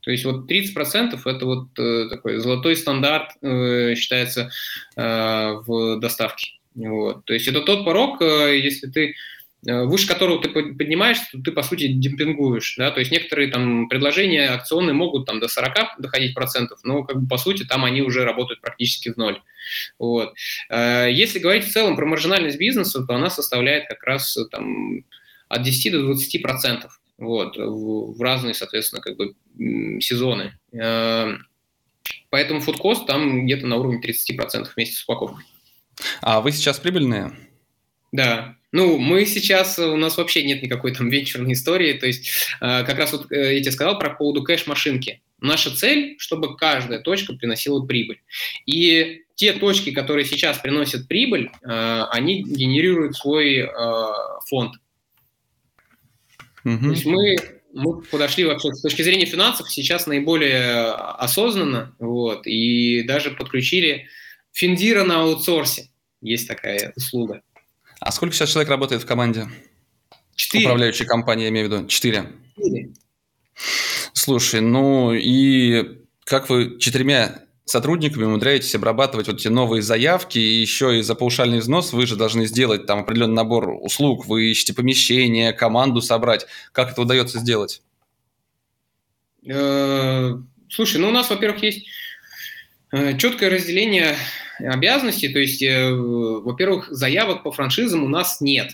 То 0.06 0.12
есть 0.12 0.24
вот 0.24 0.50
30% 0.50 1.20
это 1.26 1.46
вот 1.46 1.68
э, 1.80 2.08
такой 2.10 2.38
золотой 2.38 2.76
стандарт 2.76 3.32
э, 3.42 3.96
считается 3.96 4.52
э, 4.96 5.54
в 5.66 6.00
доставке. 6.00 6.52
Вот. 6.76 7.26
То 7.26 7.34
есть 7.34 7.48
это 7.48 7.62
тот 7.62 7.86
порог, 7.86 8.22
если 8.22 8.88
ты 8.88 9.16
выше 9.64 10.08
которого 10.08 10.40
ты 10.40 10.50
поднимаешься, 10.50 11.26
то 11.32 11.42
ты, 11.42 11.52
по 11.52 11.64
сути, 11.64 11.88
демпингуешь, 11.88 12.76
да, 12.78 12.92
то 12.92 13.00
есть 13.00 13.12
некоторые 13.12 13.50
там 13.50 13.90
предложения 13.90 14.50
акционные 14.50 14.94
могут 14.94 15.26
там 15.26 15.40
до 15.40 15.48
40 15.48 15.96
доходить 15.98 16.36
процентов, 16.36 16.82
но, 16.84 17.04
как 17.04 17.20
бы, 17.20 17.28
по 17.28 17.40
сути, 17.40 17.64
там 17.64 17.84
они 17.84 18.04
уже 18.04 18.26
работают 18.26 18.62
практически 18.62 19.12
в 19.12 19.18
ноль, 19.18 19.42
вот. 19.98 20.36
Если 20.70 21.40
говорить 21.40 21.66
в 21.66 21.72
целом 21.72 21.96
про 21.96 22.06
маржинальность 22.06 22.60
бизнеса, 22.60 23.04
то 23.08 23.16
она 23.16 23.32
составляет 23.32 23.88
как 23.88 24.04
раз 24.04 24.38
там 24.52 25.04
от 25.50 25.64
10 25.64 25.94
до 25.94 26.02
20 26.04 26.44
процентов, 26.44 27.00
вот, 27.18 27.58
в, 27.58 28.18
в 28.18 28.22
разные, 28.22 28.54
соответственно, 28.54 29.02
как 29.02 29.16
бы 29.16 29.36
сезоны. 30.02 30.58
Э, 30.74 31.38
поэтому 32.30 32.60
фудкост 32.60 33.06
там 33.06 33.46
где-то 33.46 33.68
на 33.68 33.78
уровне 33.78 34.02
30% 34.02 34.68
вместе 34.76 34.96
с 34.96 35.04
упаковкой. 35.04 35.44
А 36.22 36.42
вы 36.42 36.52
сейчас 36.52 36.80
прибыльные? 36.80 37.32
Да. 38.12 38.56
Ну, 38.72 38.98
мы 38.98 39.26
сейчас, 39.26 39.80
у 39.80 39.96
нас 39.96 40.18
вообще 40.18 40.44
нет 40.44 40.62
никакой 40.62 40.94
там 40.94 41.10
венчурной 41.10 41.54
истории, 41.54 41.94
то 41.94 42.06
есть 42.06 42.30
э, 42.60 42.84
как 42.84 42.98
раз 42.98 43.14
вот 43.14 43.32
э, 43.32 43.56
я 43.56 43.62
тебе 43.62 43.72
сказал 43.72 43.98
про 43.98 44.10
поводу 44.10 44.44
кэш-машинки. 44.44 45.22
Наша 45.40 45.74
цель, 45.74 46.16
чтобы 46.18 46.58
каждая 46.58 47.00
точка 47.00 47.34
приносила 47.34 47.86
прибыль. 47.86 48.22
И 48.66 49.22
те 49.36 49.54
точки, 49.54 49.92
которые 49.92 50.26
сейчас 50.26 50.58
приносят 50.58 51.10
прибыль, 51.10 51.52
они 51.62 52.42
генерируют 52.42 53.18
свой 53.18 53.70
фонд. 54.48 54.76
Угу. 56.66 56.80
То 56.80 56.90
есть 56.90 57.06
мы, 57.06 57.36
мы 57.74 58.02
подошли 58.02 58.44
вообще 58.44 58.74
с 58.74 58.82
точки 58.82 59.04
зрения 59.04 59.26
финансов 59.26 59.72
сейчас 59.72 60.08
наиболее 60.08 60.92
осознанно, 60.92 61.96
вот, 62.00 62.46
и 62.48 63.04
даже 63.04 63.32
подключили 63.32 64.08
Финдира 64.52 65.04
на 65.04 65.22
аутсорсе. 65.22 65.90
Есть 66.22 66.48
такая 66.48 66.92
услуга. 66.96 67.42
А 68.00 68.12
сколько 68.12 68.36
сейчас 68.36 68.52
человек 68.52 68.70
работает 68.70 69.04
в 69.04 69.06
команде? 69.06 69.48
Четыре. 70.36 70.66
Управляющей 70.66 71.06
компании, 71.06 71.44
я 71.44 71.50
имею 71.50 71.70
в 71.70 71.72
виду. 71.72 71.88
Четыре. 71.88 72.32
Четыре. 72.56 72.90
Слушай, 74.14 74.62
ну 74.62 75.14
и 75.14 76.00
как 76.24 76.50
вы 76.50 76.80
четырьмя 76.80 77.45
сотрудниками 77.66 78.24
умудряетесь 78.24 78.76
обрабатывать 78.76 79.28
вот 79.28 79.38
эти 79.38 79.48
новые 79.48 79.82
заявки, 79.82 80.38
и 80.38 80.62
еще 80.62 81.00
и 81.00 81.02
за 81.02 81.16
паушальный 81.16 81.60
взнос 81.60 81.94
вы 81.94 82.06
же 82.06 82.16
должны 82.16 82.46
сделать 82.46 82.86
там 82.86 83.00
определенный 83.00 83.36
набор 83.36 83.70
услуг, 83.82 84.28
вы 84.28 84.52
ищете 84.52 84.74
помещение, 84.74 85.52
команду 85.52 86.02
собрать. 86.02 86.46
Как 86.72 86.92
это 86.92 87.02
удается 87.02 87.40
сделать? 87.40 87.82
Э, 89.48 90.38
слушай, 90.70 90.98
ну 91.02 91.10
у 91.10 91.12
нас, 91.12 91.30
во-первых, 91.30 91.64
есть 91.64 91.88
э, 92.92 93.18
четкое 93.18 93.50
разделение 93.50 94.16
обязанностей, 94.60 95.30
то 95.30 95.40
есть, 95.40 95.62
э, 95.62 95.92
во-первых, 95.92 96.88
заявок 96.90 97.44
по 97.44 97.52
франшизам 97.52 98.04
у 98.04 98.08
нас 98.08 98.42
нет. 98.42 98.72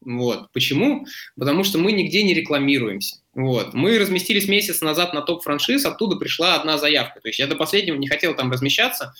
Вот. 0.00 0.52
Почему? 0.52 1.06
Потому 1.36 1.64
что 1.64 1.78
мы 1.78 1.92
нигде 1.92 2.22
не 2.22 2.34
рекламируемся. 2.34 3.16
Вот. 3.34 3.74
Мы 3.74 3.98
разместились 3.98 4.48
месяц 4.48 4.80
назад 4.80 5.12
на 5.12 5.22
топ-франшиз, 5.22 5.84
оттуда 5.84 6.16
пришла 6.16 6.54
одна 6.54 6.78
заявка. 6.78 7.20
То 7.20 7.28
есть 7.28 7.38
я 7.38 7.46
до 7.46 7.56
последнего 7.56 7.96
не 7.96 8.08
хотел 8.08 8.34
там 8.34 8.50
размещаться. 8.50 9.14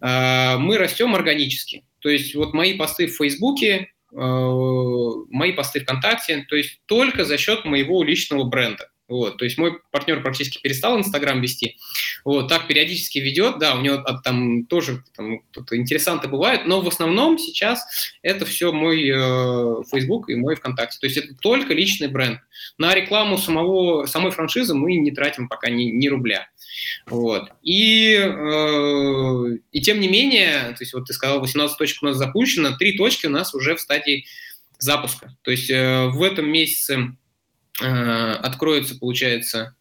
Э, 0.00 0.56
мы 0.58 0.78
растем 0.78 1.14
органически. 1.14 1.84
То 2.00 2.08
есть 2.08 2.34
вот 2.34 2.54
мои 2.54 2.76
посты 2.76 3.06
в 3.06 3.16
Фейсбуке, 3.16 3.90
э, 4.12 4.16
мои 4.16 5.52
посты 5.52 5.80
ВКонтакте, 5.80 6.46
то 6.48 6.56
есть 6.56 6.80
только 6.86 7.24
за 7.24 7.36
счет 7.36 7.64
моего 7.64 8.04
личного 8.04 8.44
бренда. 8.44 8.90
Вот, 9.08 9.38
то 9.38 9.44
есть 9.44 9.56
мой 9.56 9.80
партнер 9.90 10.22
практически 10.22 10.60
перестал 10.60 10.98
Инстаграм 10.98 11.40
вести. 11.40 11.78
Вот, 12.24 12.48
так 12.48 12.66
периодически 12.68 13.18
ведет, 13.18 13.58
да, 13.58 13.74
у 13.74 13.80
него 13.80 14.04
там 14.22 14.66
тоже 14.66 15.02
там, 15.16 15.40
интересанты 15.70 16.28
бывают, 16.28 16.66
но 16.66 16.82
в 16.82 16.88
основном 16.88 17.38
сейчас 17.38 18.12
это 18.22 18.44
все 18.44 18.70
мой 18.70 19.08
э, 19.08 19.82
Facebook 19.90 20.28
и 20.28 20.34
мой 20.34 20.56
ВКонтакте. 20.56 20.98
То 21.00 21.06
есть 21.06 21.16
это 21.16 21.34
только 21.40 21.72
личный 21.72 22.08
бренд. 22.08 22.40
На 22.76 22.94
рекламу 22.94 23.38
самого, 23.38 24.04
самой 24.04 24.30
франшизы 24.30 24.74
мы 24.74 24.96
не 24.96 25.10
тратим 25.10 25.48
пока 25.48 25.70
ни, 25.70 25.84
ни 25.84 26.08
рубля. 26.08 26.48
Вот. 27.06 27.50
И, 27.62 28.14
э, 28.14 29.58
и 29.72 29.80
тем 29.80 30.00
не 30.00 30.08
менее, 30.08 30.74
то 30.76 30.80
есть 30.80 30.92
вот 30.92 31.06
ты 31.06 31.14
сказал, 31.14 31.40
18 31.40 31.78
точек 31.78 32.02
у 32.02 32.06
нас 32.06 32.16
запущено, 32.16 32.76
3 32.76 32.98
точки 32.98 33.26
у 33.26 33.30
нас 33.30 33.54
уже 33.54 33.74
в 33.74 33.80
стадии 33.80 34.26
запуска. 34.78 35.34
То 35.42 35.50
есть 35.50 35.70
э, 35.70 36.08
в 36.08 36.22
этом 36.22 36.50
месяце 36.50 37.16
откроется, 37.80 38.98
получается, 38.98 39.74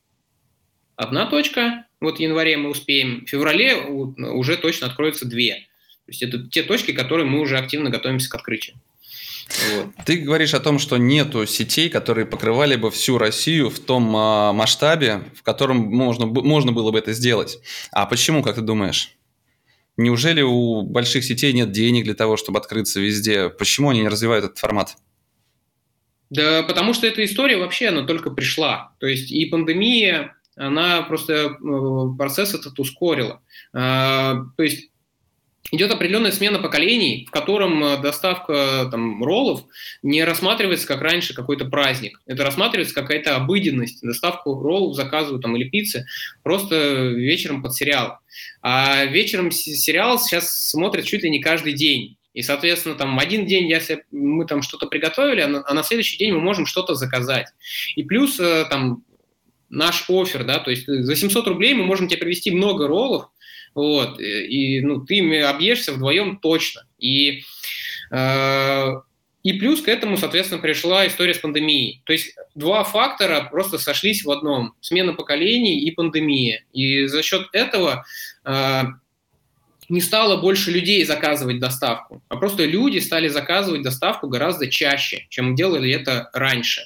одна 0.95 1.25
точка, 1.25 1.85
вот 1.99 2.17
в 2.17 2.19
январе 2.19 2.57
мы 2.57 2.69
успеем, 2.69 3.25
в 3.25 3.29
феврале 3.29 3.75
уже 3.75 4.57
точно 4.57 4.87
откроются 4.87 5.25
две. 5.25 5.67
То 6.05 6.11
есть 6.11 6.23
это 6.23 6.47
те 6.47 6.63
точки, 6.63 6.91
которые 6.91 7.25
мы 7.25 7.39
уже 7.39 7.57
активно 7.57 7.89
готовимся 7.89 8.29
к 8.29 8.35
открытию. 8.35 8.77
Вот. 9.73 9.89
Ты 10.05 10.17
говоришь 10.17 10.53
о 10.53 10.59
том, 10.59 10.77
что 10.77 10.97
нету 10.97 11.45
сетей, 11.45 11.89
которые 11.89 12.25
покрывали 12.25 12.75
бы 12.75 12.91
всю 12.91 13.17
Россию 13.17 13.69
в 13.69 13.79
том 13.79 14.13
а, 14.15 14.53
масштабе, 14.53 15.21
в 15.35 15.43
котором 15.43 15.77
можно, 15.77 16.25
можно 16.25 16.71
было 16.71 16.91
бы 16.91 16.99
это 16.99 17.13
сделать. 17.13 17.59
А 17.91 18.05
почему, 18.05 18.43
как 18.43 18.55
ты 18.55 18.61
думаешь? 18.61 19.17
Неужели 19.95 20.41
у 20.41 20.83
больших 20.83 21.23
сетей 21.23 21.53
нет 21.53 21.71
денег 21.71 22.03
для 22.03 22.13
того, 22.13 22.37
чтобы 22.37 22.59
открыться 22.59 22.99
везде? 22.99 23.49
Почему 23.49 23.89
они 23.89 24.01
не 24.01 24.09
развивают 24.09 24.45
этот 24.45 24.59
формат? 24.59 24.97
Да 26.29 26.63
потому 26.63 26.93
что 26.93 27.07
эта 27.07 27.23
история 27.23 27.57
вообще, 27.57 27.87
она 27.87 28.05
только 28.05 28.31
пришла. 28.31 28.93
То 28.99 29.07
есть 29.07 29.31
и 29.31 29.45
пандемия, 29.45 30.35
она 30.55 31.03
просто 31.03 31.33
э, 31.33 32.17
процесс 32.17 32.53
этот 32.53 32.77
ускорила. 32.79 33.41
А, 33.73 34.43
то 34.57 34.63
есть 34.63 34.89
идет 35.71 35.91
определенная 35.91 36.31
смена 36.31 36.59
поколений, 36.59 37.25
в 37.27 37.31
котором 37.31 37.83
э, 37.83 38.01
доставка 38.01 38.87
там, 38.89 39.23
роллов 39.23 39.65
не 40.01 40.23
рассматривается 40.23 40.87
как 40.87 41.01
раньше 41.01 41.33
какой-то 41.33 41.65
праздник. 41.65 42.19
Это 42.25 42.43
рассматривается 42.43 42.95
какая-то 42.95 43.35
обыденность. 43.35 44.01
Доставку 44.01 44.61
роллов 44.61 44.95
заказывают 44.95 45.43
там, 45.43 45.55
или 45.55 45.69
пиццы 45.69 46.05
просто 46.43 47.07
вечером 47.09 47.61
под 47.61 47.75
сериал. 47.75 48.19
А 48.61 49.05
вечером 49.05 49.51
сериал 49.51 50.19
сейчас 50.19 50.69
смотрят 50.69 51.05
чуть 51.05 51.23
ли 51.23 51.29
не 51.29 51.39
каждый 51.41 51.73
день. 51.73 52.17
И, 52.37 52.43
соответственно, 52.43 52.93
там 52.93 53.17
один 53.17 53.47
день, 53.47 53.67
если 53.67 54.05
мы 54.11 54.45
там 54.45 54.61
что-то 54.61 54.85
приготовили, 54.85 55.41
а 55.41 55.47
на, 55.47 55.61
а 55.61 55.83
следующий 55.83 56.17
день 56.17 56.33
мы 56.33 56.39
можем 56.39 56.67
что-то 56.67 56.93
заказать. 56.93 57.47
И 57.95 58.03
плюс 58.03 58.39
э, 58.39 58.65
там 58.69 59.03
наш 59.69 60.07
офер, 60.07 60.43
да, 60.43 60.59
то 60.59 60.69
есть 60.69 60.85
за 60.85 61.15
700 61.15 61.47
рублей 61.47 61.73
мы 61.73 61.83
можем 61.83 62.07
тебе 62.07 62.19
привезти 62.19 62.51
много 62.51 62.87
роллов, 62.87 63.31
вот, 63.73 64.19
и, 64.19 64.81
ну, 64.81 65.03
ты 65.03 65.41
объешься 65.41 65.93
вдвоем 65.93 66.37
точно. 66.37 66.83
И 66.99 67.41
э, 68.11 68.91
и 69.41 69.53
плюс 69.53 69.81
к 69.81 69.87
этому, 69.87 70.17
соответственно, 70.17 70.61
пришла 70.61 71.07
история 71.07 71.33
с 71.33 71.39
пандемией. 71.39 72.03
То 72.05 72.13
есть 72.13 72.35
два 72.53 72.83
фактора 72.83 73.47
просто 73.49 73.79
сошлись 73.79 74.23
в 74.23 74.29
одном. 74.29 74.75
Смена 74.79 75.13
поколений 75.13 75.79
и 75.79 75.89
пандемия. 75.89 76.65
И 76.71 77.07
за 77.07 77.23
счет 77.23 77.47
этого 77.51 78.05
э, 78.45 78.83
не 79.89 80.01
стало 80.01 80.37
больше 80.37 80.71
людей 80.71 81.03
заказывать 81.05 81.59
доставку, 81.59 82.21
а 82.29 82.37
просто 82.37 82.65
люди 82.65 82.99
стали 82.99 83.27
заказывать 83.27 83.81
доставку 83.81 84.27
гораздо 84.27 84.67
чаще, 84.67 85.25
чем 85.29 85.55
делали 85.55 85.91
это 85.91 86.29
раньше. 86.33 86.81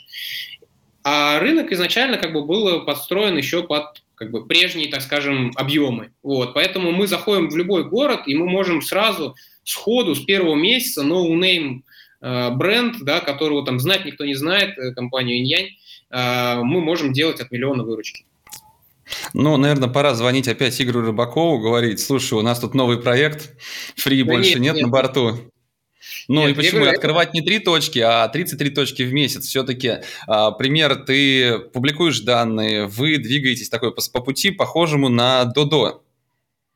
А 1.04 1.40
рынок 1.40 1.72
изначально 1.72 2.18
как 2.18 2.34
бы 2.34 2.46
был 2.46 2.86
подстроен 2.86 3.38
еще 3.38 3.64
под 3.64 4.04
как 4.16 4.30
бы 4.30 4.46
прежние, 4.46 4.90
так 4.90 5.02
скажем, 5.02 5.52
объемы. 5.56 6.12
Вот, 6.22 6.54
поэтому 6.54 6.92
мы 6.92 7.08
заходим 7.08 7.50
в 7.50 7.58
любой 7.58 7.86
город, 7.86 8.28
и 8.28 8.36
мы 8.36 8.48
можем 8.48 8.84
сразу 8.84 9.36
сходу 9.64 10.14
с 10.14 10.20
первого 10.24 10.56
месяца 10.56 11.02
no-name 11.02 11.82
Э, 12.22 12.52
бренд, 12.52 12.98
да, 13.02 13.20
которого 13.20 13.66
там 13.66 13.80
знать 13.80 14.06
никто 14.06 14.26
не 14.26 14.36
знает, 14.36 14.78
э, 14.78 14.94
компанию 14.94 15.40
Иньянь, 15.40 15.70
э, 16.12 16.62
мы 16.62 16.80
можем 16.80 17.14
делать 17.14 17.40
от 17.40 17.52
миллиона 17.52 17.84
выручки. 17.84 18.26
Ну, 19.34 19.58
наверное, 19.58 19.90
пора 19.90 20.14
звонить 20.14 20.48
опять 20.48 20.82
Игорю 20.82 21.02
Рыбакову, 21.02 21.60
говорить, 21.60 22.00
слушай, 22.00 22.34
у 22.34 22.42
нас 22.42 22.60
тут 22.60 22.74
новый 22.74 23.02
проект, 23.02 23.52
фри 23.96 24.24
да 24.24 24.34
больше 24.34 24.52
нет, 24.54 24.60
нет, 24.60 24.76
нет 24.76 24.86
на 24.86 24.90
борту. 24.90 25.52
Ну 26.28 26.42
Нет, 26.42 26.52
и 26.52 26.54
почему? 26.54 26.80
Говорю, 26.80 26.96
Открывать 26.96 27.34
не 27.34 27.42
три 27.42 27.60
точки, 27.60 28.00
а 28.00 28.28
33 28.28 28.70
точки 28.70 29.04
в 29.04 29.14
месяц. 29.14 29.48
Все-таки, 29.48 29.98
а, 30.28 30.52
пример, 30.52 30.96
ты 30.96 31.60
публикуешь 31.60 32.22
данные, 32.22 32.88
вы 32.88 33.18
двигаетесь 33.18 33.70
такой 33.70 33.94
по, 33.94 34.02
по 34.14 34.22
пути, 34.22 34.52
похожему 34.52 35.10
на 35.10 35.46
Додо. 35.46 36.04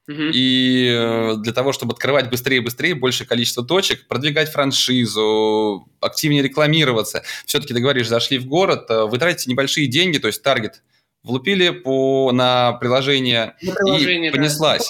И 0.08 0.88
э, 0.96 1.36
для 1.38 1.52
того, 1.52 1.74
чтобы 1.74 1.94
открывать 1.94 2.30
быстрее 2.30 2.58
и 2.58 2.60
быстрее 2.60 2.94
большее 2.94 3.26
количество 3.26 3.66
точек, 3.66 4.08
продвигать 4.08 4.52
франшизу, 4.52 5.88
активнее 6.00 6.44
рекламироваться. 6.44 7.24
Все-таки, 7.48 7.74
ты 7.74 7.80
говоришь, 7.80 8.08
зашли 8.08 8.38
в 8.38 8.46
город, 8.46 8.86
э, 8.90 9.06
вы 9.06 9.18
тратите 9.18 9.50
небольшие 9.50 9.88
деньги, 9.88 10.20
то 10.20 10.28
есть 10.28 10.44
таргет 10.44 10.84
влупили 11.26 11.72
по, 11.72 12.32
на 12.32 12.74
приложение, 12.74 13.56
на 13.62 13.74
приложение 13.74 14.30
и 14.30 14.32
да. 14.32 14.38
понеслась. 14.38 14.90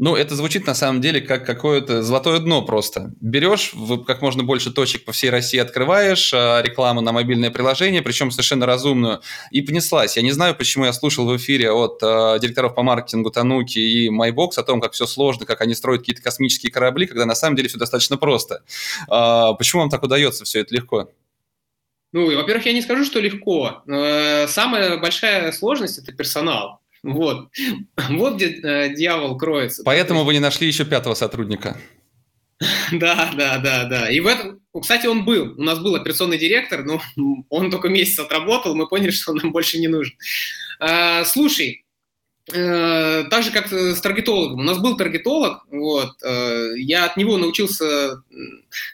Ну, 0.00 0.16
это 0.16 0.34
звучит 0.34 0.66
на 0.66 0.74
самом 0.74 1.00
деле 1.00 1.20
как 1.20 1.46
какое-то 1.46 2.02
золотое 2.02 2.40
дно 2.40 2.62
просто. 2.62 3.12
Берешь 3.20 3.72
как 4.08 4.22
можно 4.22 4.42
больше 4.42 4.72
точек 4.72 5.04
по 5.04 5.12
всей 5.12 5.30
России, 5.30 5.58
открываешь 5.58 6.32
а, 6.34 6.60
рекламу 6.62 7.00
на 7.00 7.12
мобильное 7.12 7.52
приложение, 7.52 8.02
причем 8.02 8.32
совершенно 8.32 8.66
разумную, 8.66 9.20
и 9.52 9.62
понеслась. 9.62 10.16
Я 10.16 10.22
не 10.22 10.32
знаю, 10.32 10.56
почему 10.56 10.84
я 10.84 10.92
слушал 10.92 11.26
в 11.26 11.36
эфире 11.36 11.70
от 11.70 12.00
а, 12.02 12.38
директоров 12.40 12.74
по 12.74 12.82
маркетингу 12.82 13.30
Тануки 13.30 13.78
и 13.78 14.08
MyBox 14.08 14.50
о 14.56 14.64
том, 14.64 14.80
как 14.80 14.94
все 14.94 15.06
сложно, 15.06 15.46
как 15.46 15.60
они 15.60 15.76
строят 15.76 16.00
какие-то 16.00 16.22
космические 16.22 16.72
корабли, 16.72 17.06
когда 17.06 17.24
на 17.24 17.36
самом 17.36 17.54
деле 17.54 17.68
все 17.68 17.78
достаточно 17.78 18.16
просто. 18.16 18.62
А, 19.08 19.52
почему 19.52 19.82
вам 19.82 19.90
так 19.90 20.02
удается 20.02 20.44
все 20.44 20.60
это 20.60 20.74
легко? 20.74 21.08
Ну, 22.14 22.32
во-первых, 22.36 22.64
я 22.66 22.72
не 22.72 22.80
скажу, 22.80 23.04
что 23.04 23.18
легко. 23.18 23.82
Э, 23.88 24.46
самая 24.46 24.98
большая 24.98 25.50
сложность– 25.50 25.98
это 26.02 26.12
персонал. 26.12 26.80
Вот. 27.02 27.48
Вот 28.08 28.36
где 28.36 28.50
э, 28.50 28.94
дьявол 28.94 29.36
кроется. 29.36 29.82
Поэтому 29.84 30.22
вы 30.22 30.32
не 30.32 30.38
нашли 30.38 30.68
еще 30.68 30.84
пятого 30.84 31.14
сотрудника. 31.14 31.76
Да, 32.92 33.32
да, 33.36 33.58
да, 33.58 33.84
да. 33.84 34.10
И 34.10 34.20
в 34.20 34.28
этом, 34.28 34.60
кстати, 34.80 35.06
он 35.08 35.24
был. 35.24 35.54
У 35.58 35.62
нас 35.62 35.80
был 35.80 35.96
операционный 35.96 36.38
директор, 36.38 36.84
но 36.84 37.02
он 37.48 37.72
только 37.72 37.88
месяц 37.88 38.20
отработал, 38.20 38.76
мы 38.76 38.88
поняли, 38.88 39.10
что 39.10 39.32
он 39.32 39.38
нам 39.42 39.50
больше 39.50 39.80
не 39.80 39.88
нужен. 39.88 40.14
А, 40.78 41.24
слушай, 41.24 41.83
Э, 41.83 41.83
так 42.46 43.42
же, 43.42 43.50
как 43.52 43.72
с 43.72 44.00
таргетологом. 44.00 44.60
У 44.60 44.62
нас 44.62 44.78
был 44.78 44.96
таргетолог, 44.96 45.64
вот, 45.70 46.10
э, 46.22 46.72
я 46.76 47.06
от 47.06 47.16
него 47.16 47.38
научился, 47.38 48.22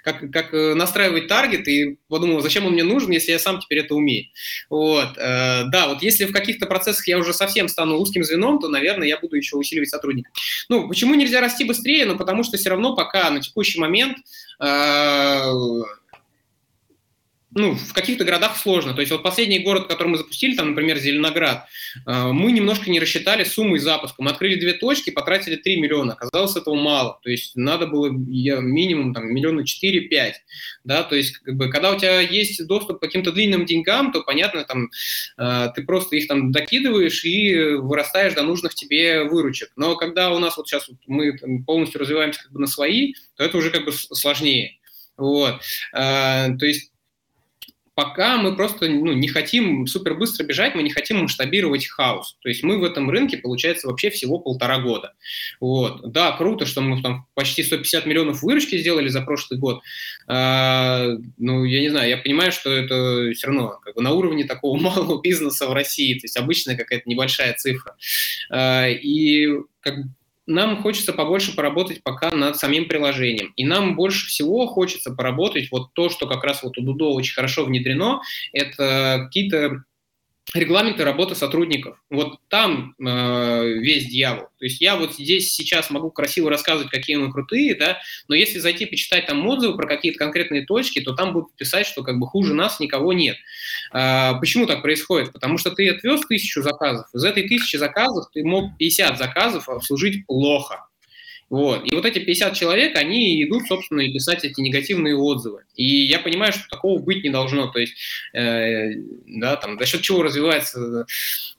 как, 0.05 0.31
как 0.31 0.53
настраивать 0.53 1.27
таргет, 1.27 1.67
и 1.67 1.99
подумал, 2.09 2.43
зачем 2.43 2.67
он 2.67 2.75
мне 2.75 2.85
нужен, 2.85 3.11
если 3.11 3.33
я 3.33 3.41
сам 3.41 3.59
теперь 3.61 3.81
это 3.81 3.97
умею. 3.97 4.27
Вот, 4.69 5.19
э, 5.19 5.65
да, 5.65 5.89
вот 5.89 6.03
если 6.03 6.27
в 6.27 6.33
каких-то 6.33 6.67
процессах 6.67 7.09
я 7.09 7.19
уже 7.19 7.35
совсем 7.35 7.69
стану 7.69 7.97
узким 7.97 8.23
звеном, 8.23 8.61
то, 8.61 8.69
наверное, 8.69 9.09
я 9.09 9.19
буду 9.19 9.37
еще 9.37 9.57
усиливать 9.57 9.91
сотрудников. 9.91 10.33
Ну, 10.69 10.89
почему 10.89 11.17
нельзя 11.17 11.41
расти 11.41 11.65
быстрее? 11.65 12.05
Ну, 12.07 12.17
потому 12.17 12.45
что 12.45 12.57
все 12.57 12.71
равно 12.71 12.95
пока 12.95 13.31
на 13.31 13.41
текущий 13.41 13.81
момент 13.81 14.17
ну, 17.53 17.75
в 17.75 17.93
каких-то 17.93 18.25
городах 18.25 18.57
сложно. 18.57 18.95
То 18.95 19.01
есть 19.01 19.11
вот 19.11 19.23
последний 19.23 19.59
город, 19.59 19.89
который 19.89 20.09
мы 20.09 20.19
запустили, 20.19 20.55
там, 20.55 20.71
например, 20.71 20.99
Зеленоград, 20.99 21.67
э, 22.07 22.33
мы 22.33 22.53
немножко 22.53 22.91
не 22.91 23.01
рассчитали 23.01 23.43
сумму 23.45 23.77
и 23.77 23.81
запуска. 23.81 24.23
Мы 24.23 24.31
открыли 24.31 24.55
две 24.59 24.75
точки, 24.75 25.11
потратили 25.11 25.57
3 25.57 25.81
миллиона. 25.81 26.13
Оказалось, 26.13 26.57
этого 26.57 26.77
мало. 26.77 27.19
То 27.23 27.31
есть 27.31 27.57
надо 27.57 27.87
было 27.87 28.09
минимум 28.09 29.15
там, 29.15 29.35
миллиона 29.35 29.63
4-5. 29.63 30.33
Да? 30.85 31.03
То 31.03 31.17
есть 31.17 31.39
как 31.39 31.57
бы, 31.57 31.69
когда 31.71 31.91
у 31.91 31.99
тебя 31.99 32.21
есть 32.21 32.65
доступ 32.67 32.99
к 32.99 33.03
каким-то 33.03 33.33
длинным 33.33 33.67
деньгам, 33.67 34.13
то, 34.13 34.23
понятно, 34.23 34.65
там, 34.65 34.89
э, 35.39 35.69
ты 35.75 35.83
просто 35.83 36.17
их 36.17 36.29
там 36.29 36.53
докидываешь 36.53 37.25
и 37.25 37.75
вырастаешь 37.75 38.35
до 38.35 38.43
нужных 38.43 38.77
тебе 38.77 39.25
выручек. 39.25 39.73
Но 39.75 39.97
когда 39.97 40.31
у 40.31 40.39
нас 40.39 40.57
вот 40.57 40.69
сейчас 40.69 40.89
вот 40.89 40.99
мы 41.09 41.37
полностью 41.67 42.01
развиваемся 42.01 42.43
как 42.45 42.53
бы 42.53 42.61
на 42.61 42.69
свои, 42.69 43.15
то 43.37 43.43
это 43.43 43.59
уже 43.59 43.71
как 43.71 43.85
бы 43.85 43.93
сложнее. 43.93 44.77
Вот. 45.17 45.61
Э, 45.93 46.57
то 46.57 46.65
есть 46.65 46.90
пока 47.95 48.39
мы 48.39 48.57
просто 48.57 48.89
ну, 48.89 49.13
не 49.13 49.29
хотим 49.29 49.87
супер 49.87 50.15
быстро 50.15 50.45
бежать, 50.45 50.75
мы 50.75 50.83
не 50.83 50.91
хотим 50.91 51.23
масштабировать 51.23 51.87
хаос. 51.87 52.37
То 52.41 52.49
есть 52.49 52.63
мы 52.63 52.79
в 52.79 52.85
этом 52.85 53.11
рынке, 53.11 53.39
получается, 53.39 53.89
вообще 53.89 54.11
всего 54.11 54.39
полтора 54.39 54.79
года. 54.79 55.15
Вот. 55.61 56.11
Да, 56.13 56.33
круто, 56.33 56.67
что 56.67 56.81
мы 56.81 57.03
там 57.03 57.27
почти 57.35 57.63
150 57.63 58.07
миллионов 58.07 58.43
выручки 58.43 58.79
сделали 58.79 59.09
за 59.09 59.23
прошлый 59.23 59.59
год. 59.59 59.83
А, 60.27 61.09
ну, 61.39 61.65
я 61.65 61.81
не 61.81 61.89
знаю, 61.91 62.09
я 62.09 62.17
понимаю, 62.17 62.53
что 62.53 62.71
это 62.71 63.33
все 63.35 63.49
равно 63.49 63.79
как 63.83 63.95
бы 63.95 64.03
на 64.03 64.13
уровне 64.13 64.45
такого 64.45 64.79
малого 64.81 65.21
бизнеса 65.21 65.69
в 65.69 65.73
России, 65.73 66.15
то 66.15 66.25
есть 66.25 66.37
обычная 66.37 66.77
какая-то 66.77 67.09
небольшая 67.09 67.55
цифра. 67.55 67.97
А, 68.51 68.89
и 68.89 69.49
как 69.81 69.97
нам 70.51 70.83
хочется 70.83 71.13
побольше 71.13 71.55
поработать 71.55 72.03
пока 72.03 72.31
над 72.31 72.57
самим 72.57 72.89
приложением. 72.89 73.53
И 73.57 73.65
нам 73.65 73.97
больше 73.97 74.27
всего 74.27 74.67
хочется 74.67 75.13
поработать 75.13 75.71
вот 75.71 75.93
то, 75.95 76.09
что 76.09 76.27
как 76.27 76.45
раз 76.45 76.63
вот 76.63 76.77
у 76.77 76.83
Дудо 76.83 77.11
очень 77.11 77.35
хорошо 77.35 77.65
внедрено, 77.65 78.21
это 78.53 79.23
какие-то 79.25 79.85
регламенты 80.55 81.05
работы 81.05 81.35
сотрудников. 81.35 81.99
Вот 82.11 82.39
там 82.49 82.95
э, 82.99 83.69
весь 83.79 84.07
дьявол. 84.07 84.49
То 84.59 84.65
есть 84.65 84.81
я 84.81 84.97
вот 84.97 85.15
здесь 85.15 85.53
сейчас 85.53 85.91
могу 85.91 86.11
красиво 86.11 86.51
рассказывать, 86.51 86.91
какие 86.91 87.17
мы 87.17 87.33
крутые, 87.33 87.75
да, 87.75 87.99
но 88.29 88.35
если 88.35 88.59
зайти 88.59 88.87
почитать 88.87 89.27
там 89.27 89.47
отзывы 89.47 89.77
про 89.77 89.87
какие-то 89.87 90.19
конкретные 90.19 90.67
точки, 90.67 91.01
то 91.01 91.15
там 91.15 91.33
будут 91.33 91.55
писать, 91.57 91.87
что 91.87 92.03
как 92.03 92.19
бы 92.19 92.27
хуже 92.27 92.55
нас 92.55 92.81
никого 92.81 93.13
нет. 93.13 93.37
Э, 93.93 94.33
почему 94.41 94.67
так 94.67 94.83
происходит? 94.83 95.33
Потому 95.33 95.59
что 95.59 95.71
ты 95.71 95.89
отвез 95.89 96.21
тысячу 96.29 96.63
заказов, 96.63 97.07
из 97.15 97.25
этой 97.25 97.49
тысячи 97.49 97.77
заказов 97.77 98.27
ты 98.33 98.45
мог 98.45 98.77
50 98.79 99.19
заказов 99.19 99.69
обслужить 99.69 100.27
плохо. 100.27 100.90
Вот. 101.51 101.85
И 101.85 101.95
вот 101.97 102.07
эти 102.07 102.21
50 102.21 102.55
человек, 102.55 102.97
они 102.97 103.43
идут, 103.43 103.67
собственно, 103.67 104.01
и 104.01 104.13
писать 104.13 104.45
эти 104.45 104.61
негативные 104.61 105.17
отзывы. 105.17 105.65
И 105.75 105.85
я 105.85 106.21
понимаю, 106.21 106.53
что 106.53 106.63
такого 106.71 107.01
быть 107.01 107.25
не 107.25 107.31
должно. 107.31 107.67
То 107.67 107.81
есть, 107.81 107.95
э, 108.33 108.93
да, 109.27 109.57
там, 109.57 109.77
за 109.77 109.85
счет 109.85 110.01
чего 110.03 110.23
развивается, 110.23 111.07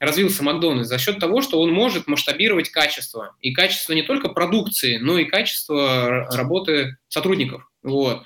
развился 0.00 0.42
Макдональдс? 0.42 0.88
За 0.88 0.98
счет 0.98 1.18
того, 1.18 1.42
что 1.42 1.60
он 1.60 1.70
может 1.70 2.06
масштабировать 2.06 2.70
качество. 2.70 3.36
И 3.42 3.52
качество 3.52 3.92
не 3.92 4.02
только 4.02 4.30
продукции, 4.30 4.96
но 4.96 5.18
и 5.18 5.26
качество 5.26 6.26
работы 6.32 6.96
сотрудников. 7.08 7.68
Вот. 7.82 8.22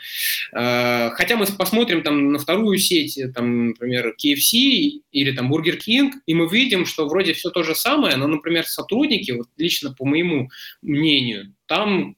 Э, 0.54 1.10
хотя 1.10 1.36
мы 1.36 1.46
посмотрим 1.46 2.02
там 2.02 2.32
на 2.32 2.38
вторую 2.38 2.78
сеть, 2.78 3.18
там, 3.34 3.68
например, 3.68 4.14
KFC 4.22 5.02
или 5.12 5.32
там 5.32 5.52
Burger 5.52 5.78
King, 5.78 6.10
и 6.26 6.34
мы 6.34 6.48
видим, 6.48 6.84
что 6.84 7.06
вроде 7.06 7.32
все 7.32 7.50
то 7.50 7.62
же 7.62 7.74
самое, 7.74 8.16
но, 8.16 8.26
например, 8.26 8.66
сотрудники, 8.66 9.30
вот 9.30 9.48
лично 9.56 9.94
по 9.94 10.04
моему 10.04 10.50
мнению, 10.82 11.54
там 11.66 12.16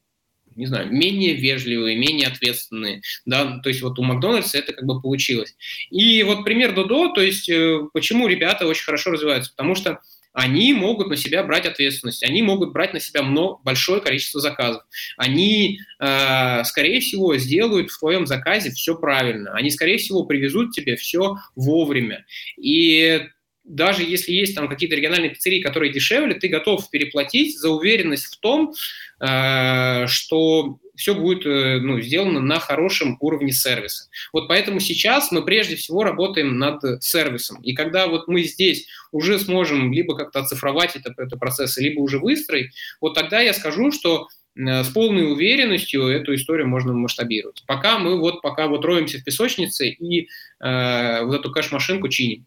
не 0.56 0.66
знаю, 0.66 0.92
менее 0.92 1.34
вежливые, 1.34 1.96
менее 1.96 2.26
ответственные, 2.26 3.00
да, 3.24 3.60
то 3.60 3.68
есть 3.68 3.80
вот 3.80 3.96
у 4.00 4.02
Макдональдса 4.02 4.58
это 4.58 4.72
как 4.72 4.84
бы 4.86 5.00
получилось. 5.00 5.54
И 5.90 6.20
вот 6.24 6.44
пример 6.44 6.74
Додо, 6.74 7.12
то 7.12 7.20
есть 7.20 7.48
э, 7.48 7.78
почему 7.92 8.26
ребята 8.26 8.66
очень 8.66 8.84
хорошо 8.84 9.12
развиваются, 9.12 9.52
потому 9.52 9.76
что 9.76 10.00
они 10.32 10.72
могут 10.72 11.08
на 11.08 11.16
себя 11.16 11.42
брать 11.42 11.66
ответственность, 11.66 12.22
они 12.22 12.42
могут 12.42 12.72
брать 12.72 12.92
на 12.92 13.00
себя 13.00 13.22
много, 13.22 13.60
большое 13.64 14.00
количество 14.00 14.40
заказов. 14.40 14.82
Они, 15.16 15.80
э, 16.00 16.64
скорее 16.64 17.00
всего, 17.00 17.36
сделают 17.36 17.90
в 17.90 17.98
твоем 17.98 18.26
заказе 18.26 18.70
все 18.70 18.96
правильно. 18.96 19.52
Они, 19.54 19.70
скорее 19.70 19.98
всего, 19.98 20.24
привезут 20.24 20.72
тебе 20.72 20.96
все 20.96 21.36
вовремя. 21.56 22.24
И 22.56 23.26
даже 23.64 24.02
если 24.02 24.32
есть 24.32 24.54
там 24.54 24.68
какие-то 24.68 24.96
региональные 24.96 25.30
пиццерии, 25.30 25.60
которые 25.60 25.92
дешевле, 25.92 26.34
ты 26.34 26.48
готов 26.48 26.88
переплатить 26.90 27.58
за 27.58 27.70
уверенность 27.70 28.26
в 28.26 28.38
том, 28.40 28.72
э, 29.20 30.06
что 30.06 30.78
все 30.98 31.14
будет 31.14 31.46
э, 31.46 31.78
ну, 31.80 32.00
сделано 32.00 32.40
на 32.40 32.58
хорошем 32.58 33.16
уровне 33.20 33.52
сервиса. 33.52 34.08
Вот 34.32 34.48
поэтому 34.48 34.80
сейчас 34.80 35.30
мы 35.30 35.42
прежде 35.42 35.76
всего 35.76 36.02
работаем 36.02 36.58
над 36.58 37.02
сервисом. 37.02 37.62
И 37.62 37.72
когда 37.72 38.08
вот 38.08 38.26
мы 38.26 38.42
здесь 38.42 38.86
уже 39.12 39.38
сможем 39.38 39.92
либо 39.92 40.16
как-то 40.16 40.40
оцифровать 40.40 40.96
это, 40.96 41.14
это 41.16 41.36
процессы, 41.36 41.80
либо 41.80 42.00
уже 42.00 42.18
выстроить, 42.18 42.72
вот 43.00 43.14
тогда 43.14 43.40
я 43.40 43.54
скажу, 43.54 43.92
что 43.92 44.26
э, 44.56 44.82
с 44.82 44.88
полной 44.88 45.32
уверенностью 45.32 46.08
эту 46.08 46.34
историю 46.34 46.66
можно 46.66 46.92
масштабировать. 46.92 47.62
Пока 47.66 47.98
мы 47.98 48.18
вот 48.18 48.42
пока 48.42 48.66
вот 48.66 48.84
роемся 48.84 49.18
в 49.18 49.24
песочнице 49.24 49.88
и 49.88 50.28
э, 50.60 51.22
вот 51.22 51.34
эту 51.36 51.52
кэш-машинку 51.52 52.08
чиним. 52.08 52.44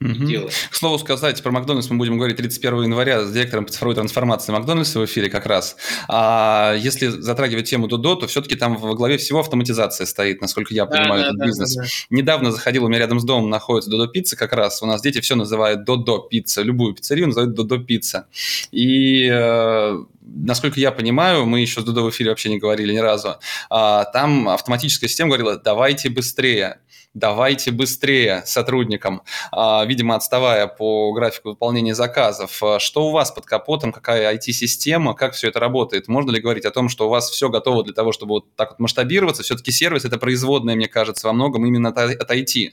Угу. 0.00 0.48
К 0.70 0.74
слову 0.74 0.98
сказать, 0.98 1.42
про 1.42 1.50
Макдональдс 1.50 1.88
мы 1.88 1.96
будем 1.96 2.18
говорить 2.18 2.36
31 2.36 2.82
января 2.82 3.24
с 3.24 3.32
директором 3.32 3.64
по 3.64 3.72
цифровой 3.72 3.94
трансформации 3.94 4.52
Макдональдса 4.52 5.00
в 5.00 5.04
эфире 5.06 5.30
как 5.30 5.46
раз. 5.46 5.76
А 6.08 6.74
если 6.78 7.06
затрагивать 7.08 7.70
тему 7.70 7.88
Дудо, 7.88 8.16
то 8.16 8.26
все-таки 8.26 8.56
там 8.56 8.76
во 8.76 8.94
главе 8.94 9.16
всего 9.16 9.40
автоматизация 9.40 10.06
стоит, 10.06 10.42
насколько 10.42 10.74
я 10.74 10.84
понимаю 10.84 11.22
да, 11.22 11.26
этот 11.28 11.38
да, 11.38 11.46
бизнес. 11.46 11.74
Да, 11.74 11.82
да. 11.82 11.88
Недавно 12.10 12.52
заходил, 12.52 12.84
у 12.84 12.88
меня 12.88 12.98
рядом 12.98 13.20
с 13.20 13.24
домом 13.24 13.48
находится 13.48 13.90
Додо 13.90 14.06
Пицца 14.06 14.36
как 14.36 14.52
раз. 14.52 14.82
У 14.82 14.86
нас 14.86 15.00
дети 15.00 15.20
все 15.20 15.34
называют 15.34 15.84
Додо 15.84 16.18
Пицца. 16.18 16.60
Любую 16.62 16.94
пиццерию 16.94 17.28
называют 17.28 17.54
Додо 17.54 17.78
Пицца. 17.78 18.26
И 18.72 19.26
э, 19.32 20.04
насколько 20.20 20.78
я 20.78 20.92
понимаю, 20.92 21.46
мы 21.46 21.60
еще 21.60 21.80
с 21.80 21.84
Дудо 21.84 22.02
в 22.02 22.10
эфире 22.10 22.30
вообще 22.30 22.50
не 22.50 22.58
говорили 22.58 22.92
ни 22.92 22.98
разу, 22.98 23.36
а, 23.70 24.04
там 24.04 24.48
автоматическая 24.48 25.08
система 25.08 25.30
говорила, 25.30 25.56
давайте 25.56 26.10
быстрее 26.10 26.80
давайте 27.16 27.70
быстрее 27.70 28.42
сотрудникам, 28.44 29.22
а, 29.50 29.84
видимо, 29.86 30.14
отставая 30.14 30.66
по 30.66 31.12
графику 31.12 31.48
выполнения 31.50 31.94
заказов. 31.94 32.62
А 32.62 32.78
что 32.78 33.08
у 33.08 33.10
вас 33.10 33.32
под 33.32 33.46
капотом, 33.46 33.90
какая 33.90 34.34
IT-система, 34.36 35.14
как 35.14 35.32
все 35.32 35.48
это 35.48 35.58
работает? 35.58 36.08
Можно 36.08 36.32
ли 36.32 36.40
говорить 36.40 36.66
о 36.66 36.70
том, 36.70 36.88
что 36.90 37.06
у 37.06 37.08
вас 37.08 37.30
все 37.30 37.48
готово 37.48 37.82
для 37.82 37.94
того, 37.94 38.12
чтобы 38.12 38.34
вот 38.34 38.54
так 38.54 38.70
вот 38.70 38.80
масштабироваться? 38.80 39.42
Все-таки 39.42 39.72
сервис– 39.72 40.04
это 40.04 40.18
производная, 40.18 40.76
мне 40.76 40.88
кажется, 40.88 41.26
во 41.26 41.32
многом 41.32 41.64
именно 41.64 41.88
от 41.88 42.30
IT. 42.30 42.72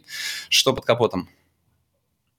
Что 0.49 0.73
под 0.73 0.85
капотом? 0.85 1.29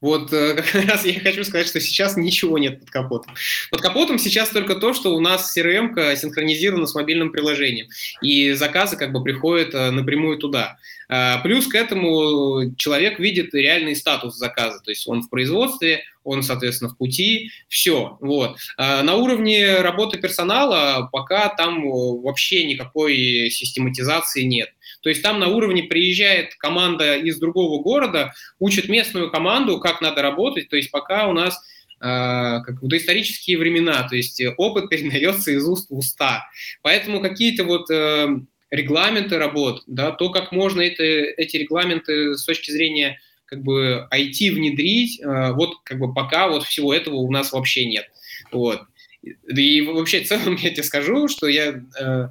Вот 0.04 0.30
э, 0.34 0.54
как 0.72 0.84
раз 0.84 1.06
я 1.06 1.18
хочу 1.18 1.44
сказать, 1.44 1.66
что 1.66 1.80
сейчас 1.80 2.18
ничего 2.18 2.58
нет 2.58 2.80
под 2.80 2.90
капотом. 2.90 3.34
Под 3.70 3.80
капотом 3.80 4.18
сейчас 4.18 4.50
только 4.50 4.74
то, 4.74 4.92
что 4.92 5.14
у 5.14 5.20
нас 5.20 5.56
CRM 5.56 6.14
синхронизирована 6.16 6.86
с 6.86 6.94
мобильным 6.94 7.32
приложением, 7.32 7.86
и 8.20 8.52
заказы 8.52 8.98
как 8.98 9.12
бы 9.12 9.24
приходят 9.24 9.74
э, 9.74 9.90
напрямую 9.90 10.36
туда. 10.36 10.76
А, 11.16 11.38
плюс 11.38 11.68
к 11.68 11.76
этому 11.76 12.74
человек 12.76 13.20
видит 13.20 13.54
реальный 13.54 13.94
статус 13.94 14.34
заказа, 14.34 14.80
то 14.80 14.90
есть 14.90 15.06
он 15.06 15.22
в 15.22 15.30
производстве, 15.30 16.02
он, 16.24 16.42
соответственно, 16.42 16.90
в 16.90 16.96
пути, 16.96 17.50
все. 17.68 18.18
Вот. 18.20 18.56
А 18.76 19.00
на 19.04 19.14
уровне 19.14 19.76
работы 19.76 20.18
персонала 20.18 21.08
пока 21.12 21.50
там 21.50 21.88
вообще 21.88 22.64
никакой 22.64 23.48
систематизации 23.50 24.42
нет. 24.42 24.70
То 25.02 25.08
есть 25.08 25.22
там 25.22 25.38
на 25.38 25.46
уровне 25.46 25.84
приезжает 25.84 26.56
команда 26.56 27.16
из 27.16 27.38
другого 27.38 27.80
города, 27.80 28.34
учит 28.58 28.88
местную 28.88 29.30
команду, 29.30 29.78
как 29.78 30.00
надо 30.00 30.20
работать. 30.20 30.68
То 30.68 30.76
есть 30.76 30.90
пока 30.90 31.28
у 31.28 31.32
нас 31.32 31.54
э, 32.00 32.60
как 32.64 32.82
в 32.82 32.88
доисторические 32.88 33.58
времена, 33.58 34.08
то 34.08 34.16
есть 34.16 34.42
опыт 34.56 34.88
передается 34.90 35.52
из 35.52 35.64
уст 35.68 35.90
в 35.90 35.96
уста. 35.96 36.44
Поэтому 36.82 37.20
какие-то 37.20 37.62
вот 37.62 37.88
э, 37.88 38.26
регламенты 38.74 39.38
работ, 39.38 39.82
да, 39.86 40.10
то, 40.10 40.30
как 40.30 40.52
можно 40.52 40.80
это, 40.80 41.02
эти 41.02 41.56
регламенты 41.56 42.34
с 42.34 42.44
точки 42.44 42.70
зрения 42.70 43.20
как 43.46 43.62
бы 43.62 44.08
IT 44.12 44.52
внедрить, 44.52 45.20
э, 45.20 45.52
вот 45.52 45.76
как 45.84 45.98
бы 45.98 46.12
пока 46.12 46.48
вот 46.48 46.64
всего 46.64 46.92
этого 46.92 47.16
у 47.16 47.30
нас 47.30 47.52
вообще 47.52 47.86
нет. 47.86 48.10
Вот. 48.50 48.80
И 49.22 49.80
вообще 49.82 50.20
в 50.24 50.28
целом 50.28 50.56
я 50.56 50.70
тебе 50.70 50.82
скажу, 50.82 51.28
что 51.28 51.46
я 51.46 51.82
э, 52.00 52.28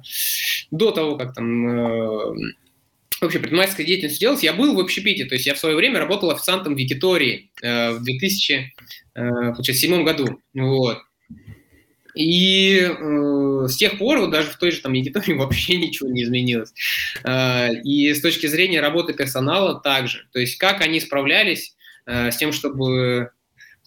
до 0.70 0.90
того, 0.90 1.16
как 1.16 1.34
там 1.34 1.68
э, 1.68 2.34
вообще 3.20 3.38
предпринимательской 3.38 3.84
деятельностью 3.84 4.20
делать, 4.20 4.42
я 4.42 4.52
был 4.52 4.74
в 4.74 4.80
общепите, 4.80 5.24
то 5.24 5.34
есть 5.34 5.46
я 5.46 5.54
в 5.54 5.58
свое 5.58 5.76
время 5.76 5.98
работал 5.98 6.30
официантом 6.30 6.74
в 6.74 6.78
Викитории 6.78 7.50
э, 7.62 7.92
в 7.92 8.02
2007 8.02 9.94
э, 9.94 10.02
году, 10.04 10.40
вот. 10.54 10.98
И 12.14 12.80
э, 12.80 13.66
с 13.68 13.76
тех 13.76 13.98
пор, 13.98 14.20
вот 14.20 14.30
даже 14.30 14.50
в 14.50 14.56
той 14.56 14.70
же 14.70 14.80
там 14.80 14.92
Якитории 14.92 15.32
вообще 15.38 15.76
ничего 15.76 16.08
не 16.08 16.22
изменилось. 16.22 16.72
Э, 17.24 17.72
и 17.82 18.12
с 18.12 18.20
точки 18.20 18.46
зрения 18.46 18.80
работы 18.80 19.12
персонала 19.12 19.80
также. 19.80 20.26
То 20.32 20.38
есть 20.38 20.56
как 20.58 20.80
они 20.80 21.00
справлялись 21.00 21.74
э, 22.06 22.30
с 22.30 22.36
тем, 22.36 22.52
чтобы 22.52 23.30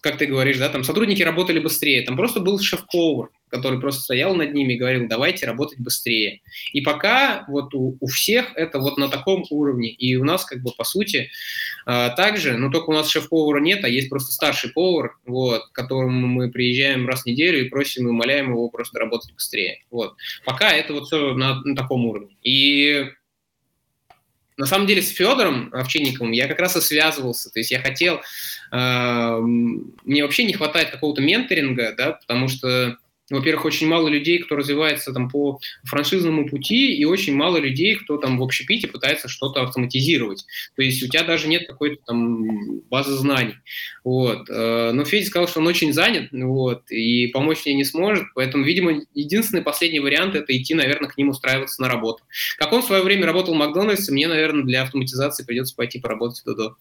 как 0.00 0.18
ты 0.18 0.26
говоришь, 0.26 0.58
да, 0.58 0.68
там 0.68 0.84
сотрудники 0.84 1.22
работали 1.22 1.58
быстрее, 1.58 2.02
там 2.02 2.16
просто 2.16 2.40
был 2.40 2.58
шеф-повар, 2.60 3.30
который 3.48 3.80
просто 3.80 4.02
стоял 4.02 4.34
над 4.34 4.54
ними 4.54 4.74
и 4.74 4.76
говорил, 4.76 5.08
давайте 5.08 5.46
работать 5.46 5.80
быстрее. 5.80 6.40
И 6.72 6.80
пока 6.80 7.44
вот 7.48 7.74
у, 7.74 7.96
у 7.98 8.06
всех 8.06 8.52
это 8.54 8.78
вот 8.78 8.98
на 8.98 9.08
таком 9.08 9.44
уровне, 9.50 9.90
и 9.90 10.16
у 10.16 10.24
нас 10.24 10.44
как 10.44 10.62
бы 10.62 10.70
по 10.76 10.84
сути 10.84 11.30
э, 11.86 12.10
также, 12.16 12.56
но 12.56 12.70
только 12.70 12.90
у 12.90 12.92
нас 12.92 13.08
шеф-повара 13.08 13.60
нет, 13.60 13.84
а 13.84 13.88
есть 13.88 14.08
просто 14.08 14.32
старший 14.32 14.70
повар, 14.70 15.16
вот, 15.26 15.66
к 15.68 15.72
которому 15.72 16.26
мы 16.26 16.50
приезжаем 16.50 17.06
раз 17.08 17.22
в 17.22 17.26
неделю 17.26 17.64
и 17.64 17.68
просим 17.68 18.06
и 18.06 18.10
умоляем 18.10 18.50
его 18.50 18.68
просто 18.68 19.00
работать 19.00 19.32
быстрее. 19.32 19.82
Вот. 19.90 20.14
Пока 20.44 20.72
это 20.72 20.92
вот 20.92 21.06
все 21.06 21.34
на, 21.34 21.60
на 21.62 21.74
таком 21.74 22.06
уровне. 22.06 22.36
И 22.42 23.06
на 24.58 24.66
самом 24.66 24.86
деле 24.86 25.00
с 25.00 25.10
Федором 25.10 25.70
Овчинниковым 25.72 26.32
я 26.32 26.48
как 26.48 26.58
раз 26.58 26.76
и 26.76 26.80
связывался. 26.80 27.50
То 27.50 27.60
есть 27.60 27.70
я 27.70 27.80
хотел... 27.80 28.20
Э, 28.72 29.38
мне 29.40 30.22
вообще 30.22 30.44
не 30.44 30.52
хватает 30.52 30.90
какого-то 30.90 31.22
менторинга, 31.22 31.94
да, 31.96 32.12
потому 32.12 32.48
что 32.48 32.98
во-первых, 33.30 33.66
очень 33.66 33.86
мало 33.86 34.08
людей, 34.08 34.38
кто 34.38 34.56
развивается 34.56 35.12
там 35.12 35.28
по 35.28 35.60
франшизному 35.84 36.48
пути, 36.48 36.94
и 36.94 37.04
очень 37.04 37.34
мало 37.34 37.58
людей, 37.58 37.96
кто 37.96 38.16
там 38.16 38.38
в 38.38 38.42
общепите 38.42 38.88
пытается 38.88 39.28
что-то 39.28 39.62
автоматизировать. 39.62 40.46
То 40.76 40.82
есть 40.82 41.02
у 41.02 41.08
тебя 41.08 41.24
даже 41.24 41.48
нет 41.48 41.66
какой-то 41.66 42.02
там 42.06 42.80
базы 42.90 43.12
знаний. 43.12 43.56
Вот. 44.04 44.48
Э, 44.48 44.92
но 44.92 45.04
Федя 45.04 45.26
сказал, 45.26 45.48
что 45.48 45.60
он 45.60 45.66
очень 45.66 45.92
занят, 45.92 46.28
вот, 46.32 46.90
и 46.90 47.26
помочь 47.28 47.64
мне 47.64 47.74
не 47.74 47.84
сможет, 47.84 48.24
поэтому, 48.34 48.64
видимо, 48.64 49.02
единственный 49.14 49.62
последний 49.62 50.00
вариант– 50.00 50.34
это 50.34 50.56
идти, 50.56 50.74
наверное, 50.74 51.10
к 51.10 51.16
ним 51.18 51.28
устраиваться 51.28 51.82
на 51.82 51.88
работу. 51.88 52.24
Как 52.58 52.72
он 52.72 52.82
в 52.82 52.86
свое 52.86 53.02
время 53.02 53.26
работал 53.26 53.54
в 53.54 53.58
Макдональдсе, 53.58 54.12
мне, 54.12 54.28
наверное, 54.28 54.64
для 54.64 54.82
автоматизации 54.82 55.44
придется 55.44 55.74
пойти 55.74 56.00
поработать 56.00 56.40
в 56.40 56.44
Додо. 56.44 56.76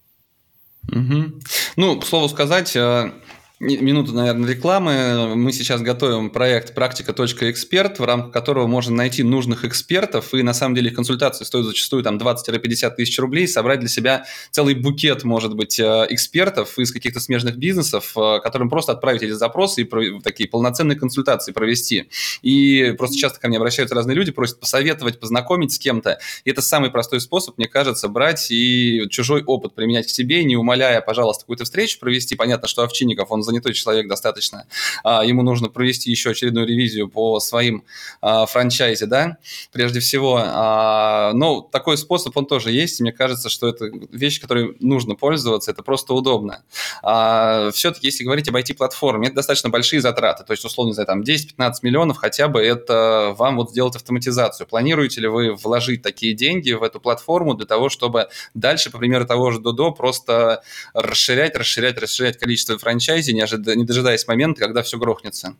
Угу. 0.90 1.42
Ну, 1.76 2.00
к 2.00 2.06
слову 2.06 2.30
сказать, 2.30 2.76
э, 2.76 3.12
Минуту, 3.60 4.14
наверное, 4.14 4.48
рекламы. 4.48 5.36
Мы 5.36 5.52
сейчас 5.52 5.82
готовим 5.82 6.30
проект 6.30 6.76
«Практика.эксперт», 6.76 7.98
в 7.98 8.04
рамках 8.04 8.32
которого 8.32 8.68
можно 8.68 8.96
найти 8.96 9.24
нужных 9.24 9.66
экспертов, 9.66 10.36
и 10.36 10.44
на 10.44 10.54
самом 10.54 10.76
деле 10.76 10.92
консультации 10.92 11.44
стоят 11.44 11.66
зачастую 11.66 12.04
там 12.04 12.18
20-50 12.18 12.92
тысяч 12.92 13.18
рублей, 13.18 13.48
собрать 13.48 13.80
для 13.80 13.90
себя 13.90 14.26
целый 14.52 14.76
букет, 14.76 15.24
может 15.24 15.56
быть, 15.56 15.80
э, 15.80 16.06
экспертов 16.12 16.78
из 16.78 16.92
каких-то 16.92 17.20
смежных 17.20 17.58
бизнесов, 17.58 18.14
э, 18.16 18.40
которым 18.44 18.70
просто 18.70 18.92
отправить 18.92 19.24
эти 19.24 19.32
запросы 19.32 19.82
и 19.82 20.20
такие 20.22 20.48
полноценные 20.48 20.96
консультации 20.96 21.52
провести. 21.52 22.12
И 22.44 22.94
просто 22.96 23.18
часто 23.18 23.40
ко 23.40 23.48
мне 23.48 23.58
обращаются 23.58 23.96
разные 23.96 24.14
люди, 24.14 24.32
просят 24.32 24.60
посоветовать, 24.60 25.20
познакомить 25.20 25.72
с 25.72 25.80
кем-то. 25.80 26.20
И 26.46 26.52
это 26.52 26.62
самый 26.62 26.92
простой 26.92 27.22
способ, 27.22 27.58
мне 27.58 27.68
кажется, 27.68 28.08
брать 28.08 28.52
и 28.52 29.08
чужой 29.10 29.42
опыт 29.44 29.74
применять 29.74 30.06
к 30.06 30.12
себе, 30.12 30.44
не 30.44 30.56
умоляя, 30.56 31.02
пожалуйста, 31.02 31.42
какую-то 31.42 31.64
встречу 31.64 31.98
провести. 31.98 32.36
Понятно, 32.36 32.68
что 32.68 32.84
Овчинников, 32.84 33.32
он 33.32 33.47
занятой 33.48 33.74
человек 33.74 34.08
достаточно, 34.08 34.68
а, 35.04 35.26
ему 35.26 35.42
нужно 35.42 35.70
провести 35.70 36.12
еще 36.12 36.32
очередную 36.32 36.68
ревизию 36.68 37.10
по 37.10 37.40
своим 37.40 37.84
а, 38.22 38.46
франчайзе, 38.46 39.06
да, 39.06 39.38
прежде 39.72 40.00
всего. 40.00 40.42
А, 40.44 41.32
но 41.34 41.62
такой 41.62 41.98
способ, 41.98 42.36
он 42.38 42.46
тоже 42.46 42.72
есть, 42.72 43.02
мне 43.02 43.12
кажется, 43.12 43.50
что 43.50 43.68
это 43.68 43.86
вещь, 44.12 44.40
которой 44.40 44.76
нужно 44.80 45.16
пользоваться, 45.16 45.72
это 45.72 45.84
просто 45.84 46.14
удобно. 46.14 46.64
Все-таки, 47.02 48.08
если 48.08 48.24
говорить 48.24 48.50
об 48.50 48.56
IT-платформе, 48.56 49.28
это 49.28 49.38
достаточно 49.38 49.70
большие 49.70 50.02
затраты, 50.02 50.44
то 50.44 50.52
есть, 50.52 50.64
условно, 50.64 50.94
за 50.94 51.06
там 51.06 51.22
10-15 51.22 51.72
миллионов 51.82 52.18
хотя 52.18 52.48
бы 52.48 52.62
это 52.62 53.34
вам 53.38 53.58
вот 53.58 53.72
сделать 53.72 53.96
автоматизацию. 53.96 54.68
Планируете 54.68 55.22
ли 55.22 55.28
вы 55.28 55.54
вложить 55.54 56.02
такие 56.02 56.34
деньги 56.34 56.72
в 56.74 56.84
эту 56.84 57.00
платформу 57.00 57.54
для 57.54 57.66
того, 57.66 57.90
чтобы 57.90 58.28
дальше, 58.54 58.92
по 58.92 58.98
примеру 58.98 59.26
того 59.26 59.52
же 59.52 59.60
Додо, 59.60 59.92
просто 59.92 60.64
расширять, 60.94 61.56
расширять, 61.56 61.98
расширять 61.98 62.38
количество 62.38 62.78
франчайзи, 62.78 63.32
не, 63.38 63.44
ожид... 63.44 63.66
не 63.68 63.86
дожидаясь 63.86 64.28
момента, 64.28 64.62
когда 64.62 64.82
все 64.82 64.98
грохнется? 64.98 65.56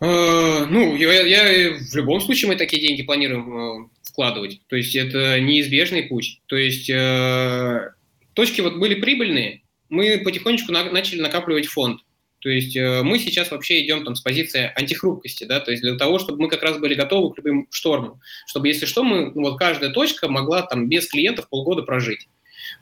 Э, 0.00 0.66
ну, 0.68 0.96
я, 0.96 1.22
я 1.22 1.78
в 1.78 1.94
любом 1.94 2.20
случае 2.20 2.48
мы 2.48 2.56
такие 2.56 2.82
деньги 2.82 3.02
планируем 3.02 3.84
э, 3.84 3.88
вкладывать. 4.02 4.60
То 4.66 4.76
есть 4.76 4.96
это 4.96 5.40
неизбежный 5.40 6.02
путь. 6.02 6.40
То 6.46 6.56
есть 6.56 6.90
э, 6.90 7.92
точки 8.34 8.60
вот 8.60 8.76
были 8.78 9.00
прибыльные, 9.00 9.62
мы 9.88 10.18
потихонечку 10.24 10.72
на, 10.72 10.84
начали 10.90 11.20
накапливать 11.20 11.66
фонд. 11.66 12.00
То 12.40 12.48
есть 12.48 12.74
э, 12.74 13.02
мы 13.02 13.18
сейчас 13.18 13.50
вообще 13.50 13.84
идем 13.84 14.04
там 14.04 14.16
с 14.16 14.22
позиции 14.22 14.72
антихрупкости, 14.74 15.44
да, 15.44 15.60
то 15.60 15.70
есть 15.70 15.82
для 15.82 15.96
того, 15.96 16.18
чтобы 16.18 16.40
мы 16.40 16.48
как 16.48 16.62
раз 16.62 16.78
были 16.78 16.94
готовы 16.94 17.34
к 17.34 17.38
любым 17.38 17.68
штормам, 17.70 18.20
чтобы 18.46 18.68
если 18.68 18.86
что, 18.86 19.04
мы, 19.04 19.30
ну, 19.34 19.42
вот 19.42 19.58
каждая 19.58 19.90
точка 19.90 20.28
могла 20.28 20.62
там 20.62 20.88
без 20.88 21.06
клиентов 21.06 21.48
полгода 21.50 21.82
прожить. 21.82 22.28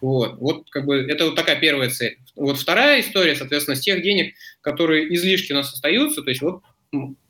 Вот, 0.00 0.38
вот 0.38 0.70
как 0.70 0.86
бы 0.86 0.96
это 0.96 1.26
вот 1.26 1.34
такая 1.34 1.56
первая 1.56 1.90
цель. 1.90 2.18
Вот 2.36 2.58
вторая 2.58 3.00
история, 3.00 3.34
соответственно, 3.34 3.76
с 3.76 3.80
тех 3.80 4.02
денег, 4.02 4.34
которые 4.60 5.14
излишки 5.14 5.52
у 5.52 5.56
нас 5.56 5.72
остаются, 5.72 6.22
то 6.22 6.30
есть 6.30 6.42
вот 6.42 6.62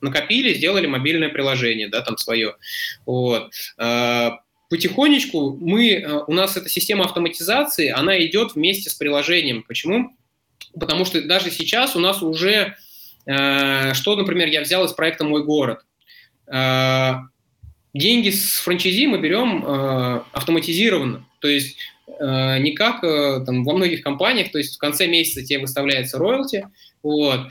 накопили, 0.01 0.53
сделали 0.53 0.87
мобильное 0.87 1.29
приложение, 1.29 1.89
да, 1.89 2.01
там 2.01 2.17
свое. 2.17 2.55
Вот. 3.05 3.51
А, 3.77 4.39
потихонечку 4.69 5.57
мы, 5.59 5.93
э, 5.93 6.23
у 6.27 6.33
нас 6.33 6.55
эта 6.55 6.69
система 6.69 7.05
автоматизации, 7.05 7.89
она 7.89 8.23
идет 8.25 8.55
вместе 8.55 8.89
с 8.89 8.93
приложением. 8.93 9.63
Почему? 9.63 10.15
Потому 10.79 11.05
что 11.05 11.21
даже 11.21 11.51
сейчас 11.51 11.95
у 11.95 11.99
нас 11.99 12.21
уже, 12.21 12.75
э, 13.25 13.93
что, 13.93 14.15
например, 14.15 14.47
я 14.47 14.61
взял 14.61 14.85
из 14.85 14.93
проекта 14.93 15.25
«Мой 15.25 15.43
город». 15.43 15.85
Э, 16.47 17.15
деньги 17.93 18.29
с 18.29 18.59
франчайзи 18.59 19.07
мы 19.07 19.19
берем 19.19 19.65
автоматизированно. 20.31 21.25
То 21.39 21.47
есть 21.47 21.77
не 22.19 22.71
как 22.71 23.01
там, 23.01 23.63
во 23.63 23.73
многих 23.73 24.01
компаниях, 24.01 24.51
то 24.51 24.57
есть 24.57 24.75
в 24.75 24.79
конце 24.79 25.07
месяца 25.07 25.45
тебе 25.45 25.59
выставляется 25.59 26.17
роялти, 26.17 26.67
вот, 27.01 27.47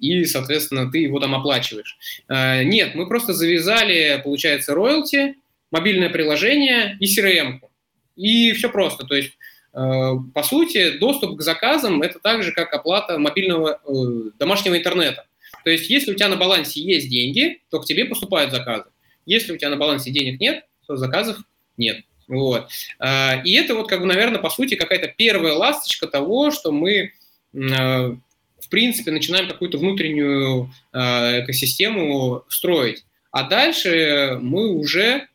и, 0.00 0.24
соответственно, 0.26 0.90
ты 0.90 0.98
его 0.98 1.20
там 1.20 1.34
оплачиваешь. 1.34 1.96
Нет, 2.28 2.94
мы 2.94 3.08
просто 3.08 3.32
завязали, 3.32 4.20
получается, 4.22 4.74
роялти, 4.74 5.36
мобильное 5.72 6.10
приложение 6.10 6.96
и 7.00 7.06
CRM. 7.06 7.60
И 8.14 8.52
все 8.52 8.68
просто. 8.68 9.04
То 9.04 9.16
есть, 9.16 9.32
э, 9.74 10.12
по 10.34 10.42
сути, 10.42 10.98
доступ 10.98 11.38
к 11.38 11.42
заказам– 11.42 12.02
это 12.02 12.20
так 12.20 12.42
же, 12.42 12.52
как 12.52 12.72
оплата 12.72 13.18
мобильного 13.18 13.80
э, 13.84 14.30
домашнего 14.38 14.76
интернета. 14.76 15.26
То 15.64 15.70
есть, 15.70 15.88
если 15.90 16.12
у 16.12 16.14
тебя 16.14 16.28
на 16.28 16.36
балансе 16.36 16.80
есть 16.80 17.08
деньги, 17.08 17.62
то 17.70 17.80
к 17.80 17.86
тебе 17.86 18.04
поступают 18.04 18.52
заказы. 18.52 18.84
Если 19.24 19.52
у 19.52 19.56
тебя 19.56 19.70
на 19.70 19.76
балансе 19.76 20.10
денег 20.10 20.40
нет, 20.40 20.64
то 20.86 20.96
заказов 20.96 21.38
нет. 21.76 22.04
Вот. 22.36 22.68
Э, 22.98 23.42
и 23.44 23.54
это 23.54 23.74
вот, 23.74 23.88
как 23.88 24.00
бы, 24.00 24.06
наверное, 24.06 24.40
по 24.40 24.50
сути, 24.50 24.74
какая-то 24.74 25.08
первая 25.08 25.54
ласточка 25.54 26.06
того, 26.06 26.50
что 26.50 26.72
мы 26.72 27.12
в 27.54 28.68
принципе, 28.70 29.10
начинаем 29.10 29.46
какую-то 29.46 29.76
внутреннюю 29.76 30.72
экосистему 30.94 32.44
строить. 32.48 33.04
А 33.30 33.42
дальше 33.42 34.38
мы 34.40 34.70
уже 34.70 35.28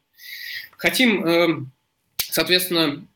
Хотим, 0.77 1.71
соответственно, 2.17 3.07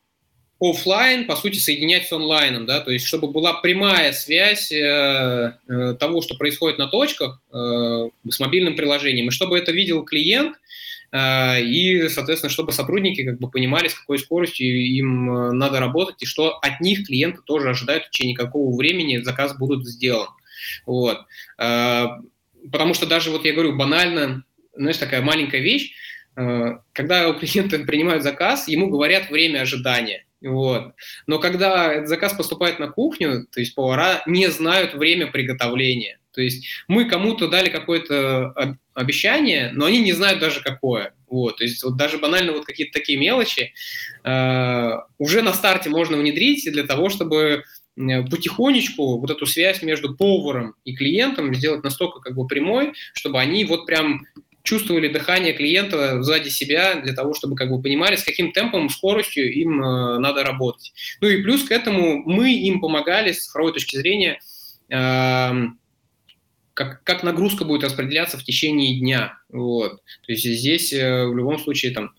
офлайн, 0.60 1.26
по 1.26 1.36
сути, 1.36 1.58
соединять 1.58 2.06
с 2.06 2.12
онлайном, 2.12 2.66
да, 2.66 2.80
то 2.80 2.90
есть 2.90 3.06
чтобы 3.06 3.28
была 3.28 3.54
прямая 3.54 4.12
связь 4.12 4.70
э, 4.70 5.54
э, 5.68 5.94
того, 5.98 6.22
что 6.22 6.36
происходит 6.36 6.78
на 6.78 6.86
точках 6.86 7.40
э, 7.52 8.08
с 8.30 8.38
мобильным 8.38 8.76
приложением, 8.76 9.28
и 9.28 9.32
чтобы 9.32 9.58
это 9.58 9.72
видел 9.72 10.04
клиент, 10.04 10.56
и, 11.14 12.08
соответственно, 12.08 12.50
чтобы 12.50 12.72
сотрудники 12.72 13.22
как 13.24 13.38
бы 13.38 13.50
понимали, 13.50 13.88
с 13.88 13.94
какой 13.94 14.18
скоростью 14.18 14.66
им 14.66 15.30
э, 15.30 15.52
надо 15.52 15.78
работать, 15.78 16.22
и 16.22 16.26
что 16.26 16.58
от 16.58 16.80
них 16.80 17.06
клиенты 17.06 17.40
тоже 17.44 17.68
ожидают 17.70 18.04
в 18.04 18.10
течение 18.10 18.36
какого 18.36 18.74
времени 18.76 19.18
заказ 19.18 19.56
будут 19.56 19.86
сделан. 19.86 20.28
Вот. 20.86 21.18
Э, 21.58 22.06
потому 22.70 22.94
что 22.94 23.06
даже, 23.06 23.30
вот 23.30 23.44
я 23.44 23.52
говорю, 23.52 23.76
банально, 23.76 24.44
знаешь, 24.74 24.96
такая 24.96 25.20
маленькая 25.20 25.60
вещь, 25.60 25.92
Э, 26.36 26.78
когда 26.92 27.28
у 27.28 27.34
клиента 27.34 27.78
принимают 27.80 28.22
заказ, 28.22 28.68
ему 28.68 28.88
говорят 28.88 29.30
время 29.30 29.60
ожидания. 29.60 30.24
Вот. 30.40 30.94
Но 31.26 31.38
когда 31.38 32.04
заказ 32.06 32.32
поступает 32.32 32.78
на 32.78 32.88
кухню, 32.88 33.46
то 33.46 33.60
есть 33.60 33.74
повара 33.74 34.22
не 34.26 34.48
знают 34.48 34.94
время 34.94 35.30
приготовления. 35.30 36.18
То 36.32 36.40
есть 36.40 36.66
мы 36.88 37.04
кому-то 37.04 37.48
дали 37.48 37.68
какое-то 37.68 38.78
обещание, 38.94 39.70
но 39.72 39.86
они 39.86 40.00
не 40.00 40.12
знают 40.12 40.40
даже 40.40 40.60
какое. 40.60 41.14
Вот. 41.28 41.58
То 41.58 41.64
есть 41.64 41.82
вот 41.82 41.96
даже 41.96 42.18
банально 42.18 42.52
вот 42.52 42.64
какие-то 42.64 42.92
такие 42.92 43.18
мелочи 43.18 43.72
э, 44.24 44.90
уже 45.18 45.42
на 45.42 45.52
старте 45.52 45.88
можно 45.88 46.16
внедрить 46.16 46.70
для 46.70 46.84
того, 46.84 47.08
чтобы 47.08 47.64
э, 47.96 48.22
потихонечку 48.24 49.18
вот 49.18 49.30
эту 49.30 49.46
связь 49.46 49.82
между 49.82 50.14
поваром 50.14 50.74
и 50.84 50.94
клиентом 50.94 51.54
сделать 51.54 51.84
настолько 51.84 52.20
как 52.20 52.34
бы 52.34 52.46
прямой, 52.46 52.92
чтобы 53.14 53.40
они 53.40 53.64
вот 53.64 53.86
прям 53.86 54.26
чувствовали 54.62 55.08
дыхание 55.08 55.52
клиента 55.52 56.22
сзади 56.22 56.48
себя 56.48 56.94
для 56.96 57.14
того, 57.14 57.34
чтобы 57.34 57.56
как 57.56 57.70
бы 57.70 57.82
понимали, 57.82 58.16
с 58.16 58.24
каким 58.24 58.52
темпом, 58.52 58.88
скоростью 58.90 59.52
им 59.52 59.82
э, 59.82 60.18
надо 60.18 60.44
работать. 60.44 60.92
Ну 61.20 61.28
и 61.28 61.42
плюс 61.42 61.64
к 61.64 61.72
этому 61.72 62.22
мы 62.24 62.52
им 62.52 62.80
помогали 62.80 63.32
с 63.32 63.46
цифровой 63.46 63.72
точки 63.72 63.96
зрения, 63.96 64.38
э, 64.90 65.52
как, 66.74 67.02
как 67.04 67.22
нагрузка 67.22 67.64
будет 67.64 67.84
распределяться 67.84 68.38
в 68.38 68.44
течение 68.44 68.98
дня. 68.98 69.38
Вот. 69.48 70.02
То 70.26 70.32
есть 70.32 70.44
здесь 70.44 70.92
э, 70.92 71.26
в 71.26 71.36
любом 71.36 71.58
случае 71.58 71.92
там 71.92 72.14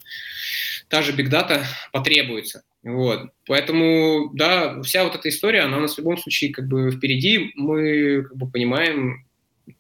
та 0.88 1.02
же 1.02 1.12
бигдата 1.12 1.66
потребуется. 1.92 2.64
Вот. 2.84 3.30
Поэтому, 3.48 4.32
да, 4.34 4.82
вся 4.82 5.04
вот 5.04 5.16
эта 5.16 5.30
история, 5.30 5.62
она 5.62 5.78
у 5.78 5.82
нас 5.82 5.96
в 5.96 5.98
любом 5.98 6.18
случае 6.18 6.52
как 6.52 6.68
бы 6.68 6.92
впереди. 6.92 7.52
Мы 7.56 8.24
как 8.24 8.38
бы 8.38 8.50
понимаем, 8.50 9.26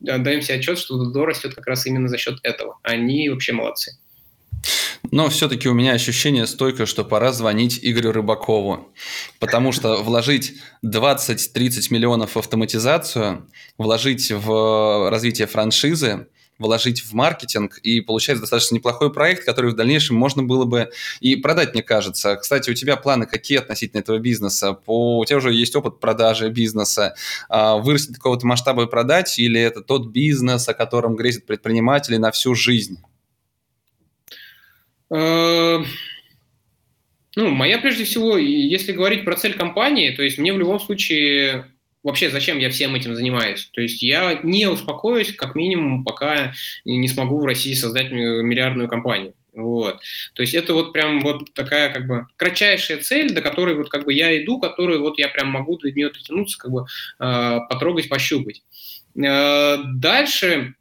отдаем 0.07 0.41
себе 0.41 0.57
отчет, 0.57 0.79
что 0.79 0.97
Дудо 0.97 1.25
растет 1.25 1.53
как 1.53 1.67
раз 1.67 1.85
именно 1.85 2.07
за 2.07 2.17
счет 2.17 2.39
этого. 2.43 2.79
Они 2.81 3.29
вообще 3.29 3.51
молодцы. 3.51 3.97
Но 5.13 5.29
все-таки 5.29 5.69
у 5.69 5.75
меня 5.75 5.91
ощущение 5.91 6.47
стойкое, 6.47 6.87
что 6.87 7.05
пора 7.05 7.31
звонить 7.33 7.77
Игорю 7.83 8.13
Рыбакову. 8.13 8.91
Потому 9.37 9.71
что 9.71 10.01
вложить 10.01 10.55
20-30 10.83 11.93
миллионов 11.93 12.31
в 12.33 12.39
автоматизацию, 12.39 13.47
вложить 13.77 14.31
в 14.31 15.11
развитие 15.11 15.45
франшизы, 15.45 16.25
вложить 16.57 17.01
в 17.01 17.13
маркетинг, 17.13 17.77
и 17.83 18.01
получается 18.01 18.41
достаточно 18.41 18.73
неплохой 18.73 19.13
проект, 19.13 19.45
который 19.45 19.69
в 19.69 19.75
дальнейшем 19.75 20.15
можно 20.15 20.41
было 20.41 20.65
бы 20.65 20.89
и 21.19 21.35
продать, 21.35 21.75
мне 21.75 21.83
кажется. 21.83 22.35
Кстати, 22.35 22.71
у 22.71 22.73
тебя 22.73 22.97
планы 22.97 23.27
какие 23.27 23.59
относительно 23.59 23.99
этого 23.99 24.17
бизнеса? 24.17 24.73
По... 24.73 25.19
У 25.19 25.25
тебя 25.25 25.37
уже 25.37 25.53
есть 25.53 25.75
опыт 25.75 25.99
продажи 25.99 26.49
бизнеса. 26.49 27.13
А, 27.49 27.77
вырастет 27.77 28.15
какого-то 28.15 28.47
масштаба 28.47 28.85
и 28.85 28.87
продать, 28.87 29.37
или 29.37 29.61
это 29.61 29.81
тот 29.81 30.07
бизнес, 30.07 30.67
о 30.67 30.73
котором 30.73 31.15
грезят 31.15 31.45
предприниматели 31.45 32.17
на 32.17 32.31
всю 32.31 32.55
жизнь? 32.55 32.97
Э, 35.13 35.83
ну, 37.35 37.49
моя 37.49 37.77
прежде 37.77 38.03
всего, 38.03 38.37
если 38.37 38.91
говорить 38.91 39.25
про 39.25 39.35
цель 39.35 39.53
компании, 39.53 40.11
то 40.11 40.23
есть 40.23 40.37
мне 40.37 40.53
в 40.53 40.59
любом 40.59 40.79
случае 40.79 41.65
вообще 42.03 42.29
зачем 42.29 42.59
я 42.59 42.69
всем 42.69 42.95
этим 42.95 43.15
занимаюсь. 43.15 43.69
То 43.73 43.81
есть 43.81 44.03
я 44.03 44.39
не 44.43 44.67
успокоюсь, 44.67 45.33
как 45.33 45.55
минимум, 45.55 46.03
пока 46.03 46.53
не 46.85 47.07
смогу 47.07 47.39
в 47.39 47.45
России 47.45 47.73
создать 47.73 48.11
миллиардную 48.11 48.89
компанию. 48.89 49.33
Вот. 49.53 49.99
То 50.33 50.41
есть 50.41 50.55
это 50.55 50.73
вот 50.73 50.93
прям 50.93 51.21
вот 51.21 51.53
такая 51.53 51.93
как 51.93 52.07
бы 52.07 52.27
кратчайшая 52.37 52.97
цель, 52.97 53.33
до 53.33 53.41
которой 53.41 53.75
вот 53.75 53.89
как 53.89 54.05
бы 54.05 54.13
я 54.13 54.35
иду, 54.43 54.59
которую 54.59 55.01
вот 55.01 55.19
я 55.19 55.27
прям 55.27 55.49
могу 55.49 55.77
до 55.77 55.91
нее 55.91 56.09
дотянуться, 56.09 56.57
как 56.57 56.71
бы 56.71 56.85
э, 57.19 57.59
потрогать, 57.69 58.09
пощупать. 58.09 58.63
Э, 59.15 59.77
дальше 59.95 60.73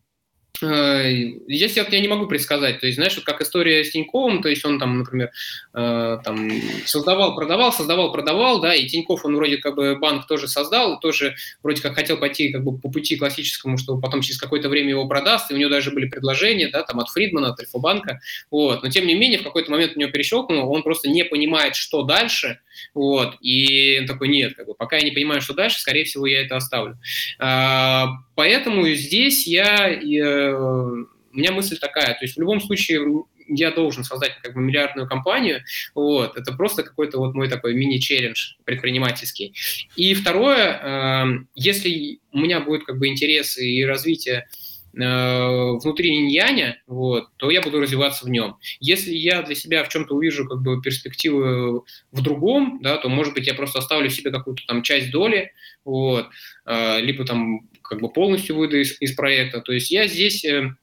Здесь 0.61 1.77
вот 1.77 1.93
я 1.93 2.01
не 2.01 2.09
могу 2.09 2.27
предсказать. 2.27 2.79
То 2.81 2.87
есть, 2.87 2.97
знаешь, 2.97 3.17
вот 3.17 3.25
как 3.25 3.41
история 3.41 3.85
с 3.85 3.91
Тиньковым, 3.91 4.43
то 4.43 4.49
есть 4.49 4.65
он 4.65 4.79
там, 4.79 4.99
например, 4.99 5.31
э, 5.75 6.19
там 6.25 6.51
создавал, 6.85 7.35
продавал, 7.35 7.73
создавал, 7.73 8.13
продавал, 8.13 8.61
да, 8.61 8.75
и 8.75 8.87
Тиньков, 8.87 9.25
он 9.25 9.35
вроде 9.35 9.57
как 9.57 9.75
бы 9.75 9.97
банк 9.97 10.27
тоже 10.27 10.47
создал, 10.47 11.01
тоже 11.01 11.35
вроде 11.63 11.83
как 11.83 11.95
хотел 11.95 12.17
пойти 12.17 12.53
как 12.53 12.63
бы 12.63 12.79
по 12.79 12.91
пути 12.91 13.17
классическому, 13.17 13.77
что 13.77 13.97
потом 13.97 14.21
через 14.21 14.39
какое-то 14.39 14.69
время 14.69 14.91
его 14.91 15.09
продаст, 15.09 15.51
и 15.51 15.55
у 15.55 15.57
него 15.57 15.71
даже 15.71 15.91
были 15.91 16.07
предложения, 16.07 16.69
да, 16.69 16.83
там 16.83 17.01
от 17.01 17.09
Фридмана, 17.09 17.49
от 17.49 17.61
Альфа-банка, 17.61 18.21
вот. 18.51 18.83
Но 18.83 18.91
тем 18.91 19.07
не 19.07 19.15
менее, 19.15 19.41
в 19.41 19.45
какой-то 19.45 19.71
момент 19.71 19.97
у 19.97 20.01
него 20.01 20.13
перещелкнуло, 20.13 20.67
он 20.67 20.83
просто 20.83 21.09
не 21.09 21.25
понимает, 21.25 21.75
что 21.75 22.03
дальше, 22.03 22.61
вот, 22.95 23.37
и 23.41 23.99
он 24.01 24.07
такой, 24.07 24.29
нет, 24.29 24.55
как 24.55 24.67
бы, 24.67 24.75
пока 24.75 24.97
я 24.97 25.03
не 25.03 25.11
понимаю, 25.11 25.41
что 25.41 25.55
дальше, 25.55 25.81
скорее 25.81 26.05
всего, 26.05 26.27
я 26.27 26.43
это 26.43 26.57
оставлю. 26.57 26.99
А, 27.39 28.09
поэтому 28.35 28.87
здесь 28.91 29.47
я, 29.47 29.89
я, 29.89 30.57
у 30.57 31.07
меня 31.37 31.53
мысль 31.53 31.79
такая, 31.79 32.15
то 32.15 32.23
есть 32.23 32.37
в 32.37 32.41
любом 32.41 32.61
случае 32.61 33.25
я 33.49 33.71
должен 33.71 34.05
создать 34.05 34.39
как 34.43 34.55
бы 34.55 34.61
миллиардную 34.61 35.09
компанию, 35.09 35.63
вот, 35.95 36.37
это 36.37 36.53
просто 36.53 36.83
какой-то 36.83 37.19
вот 37.19 37.35
мой 37.35 37.49
такой 37.49 37.75
мини-челлендж 37.75 38.55
предпринимательский. 38.65 39.55
И 39.97 40.15
второе, 40.15 40.81
э, 40.81 41.45
если 41.55 42.21
у 42.33 42.39
меня 42.39 42.61
будет 42.61 42.85
как 42.85 42.99
бы 42.99 43.09
интерес 43.09 43.59
и 43.59 43.85
развитие 43.85 44.47
Э, 44.47 44.72
внутри 44.95 46.15
иньяня, 46.15 46.83
вот, 46.87 47.29
то 47.37 47.51
я 47.51 47.63
буду 47.63 47.81
развиваться 47.81 48.27
в 48.27 48.29
нем. 48.29 48.57
Если 48.79 49.13
я 49.15 49.43
для 49.43 49.55
себя 49.55 49.85
в 49.85 49.89
чем-то 49.89 50.15
увижу 50.15 50.47
как 50.47 50.61
бы 50.61 50.83
перспективы 50.83 51.83
в 52.11 52.23
другом, 52.23 52.81
да, 52.83 52.99
то, 52.99 53.09
может 53.09 53.33
быть, 53.33 53.47
я 53.47 53.55
просто 53.55 53.79
оставлю 53.79 54.11
себе 54.11 54.31
какую-то 54.31 54.65
там 54.67 54.83
часть 54.83 55.11
доли, 55.11 55.53
вот, 55.85 56.29
э, 56.67 57.01
либо 57.01 57.25
там 57.25 57.69
как 57.83 58.01
бы 58.01 58.13
полностью 58.13 58.57
выйду 58.57 58.79
из, 58.79 59.01
из 59.01 59.15
проекта. 59.15 59.61
То 59.61 59.73
есть 59.73 59.91
я 59.91 60.07
здесь 60.07 60.45
э, 60.45 60.75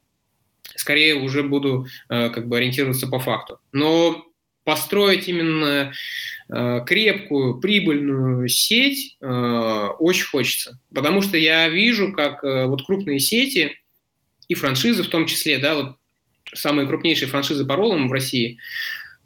скорее 0.76 1.16
уже 1.16 1.44
буду 1.44 1.86
как 2.08 2.48
бы 2.48 2.58
ориентироваться 2.58 3.08
по 3.08 3.20
факту. 3.20 3.60
Но 3.72 4.26
построить 4.64 5.28
именно 5.28 5.92
крепкую, 6.48 7.60
прибыльную 7.60 8.48
сеть 8.48 9.18
очень 9.20 10.26
хочется. 10.26 10.80
Потому 10.94 11.22
что 11.22 11.38
я 11.38 11.70
вижу, 11.70 12.14
как 12.14 12.44
вот 12.44 12.86
крупные 12.86 13.20
сети, 13.20 13.79
и 14.50 14.56
франшизы 14.56 15.04
в 15.04 15.08
том 15.08 15.26
числе, 15.26 15.60
да, 15.60 15.76
вот 15.76 15.96
самые 16.54 16.88
крупнейшие 16.88 17.30
франшизы 17.30 17.66
по 17.66 17.78
роллам 17.78 18.10
в 18.10 18.12
России, 18.12 18.58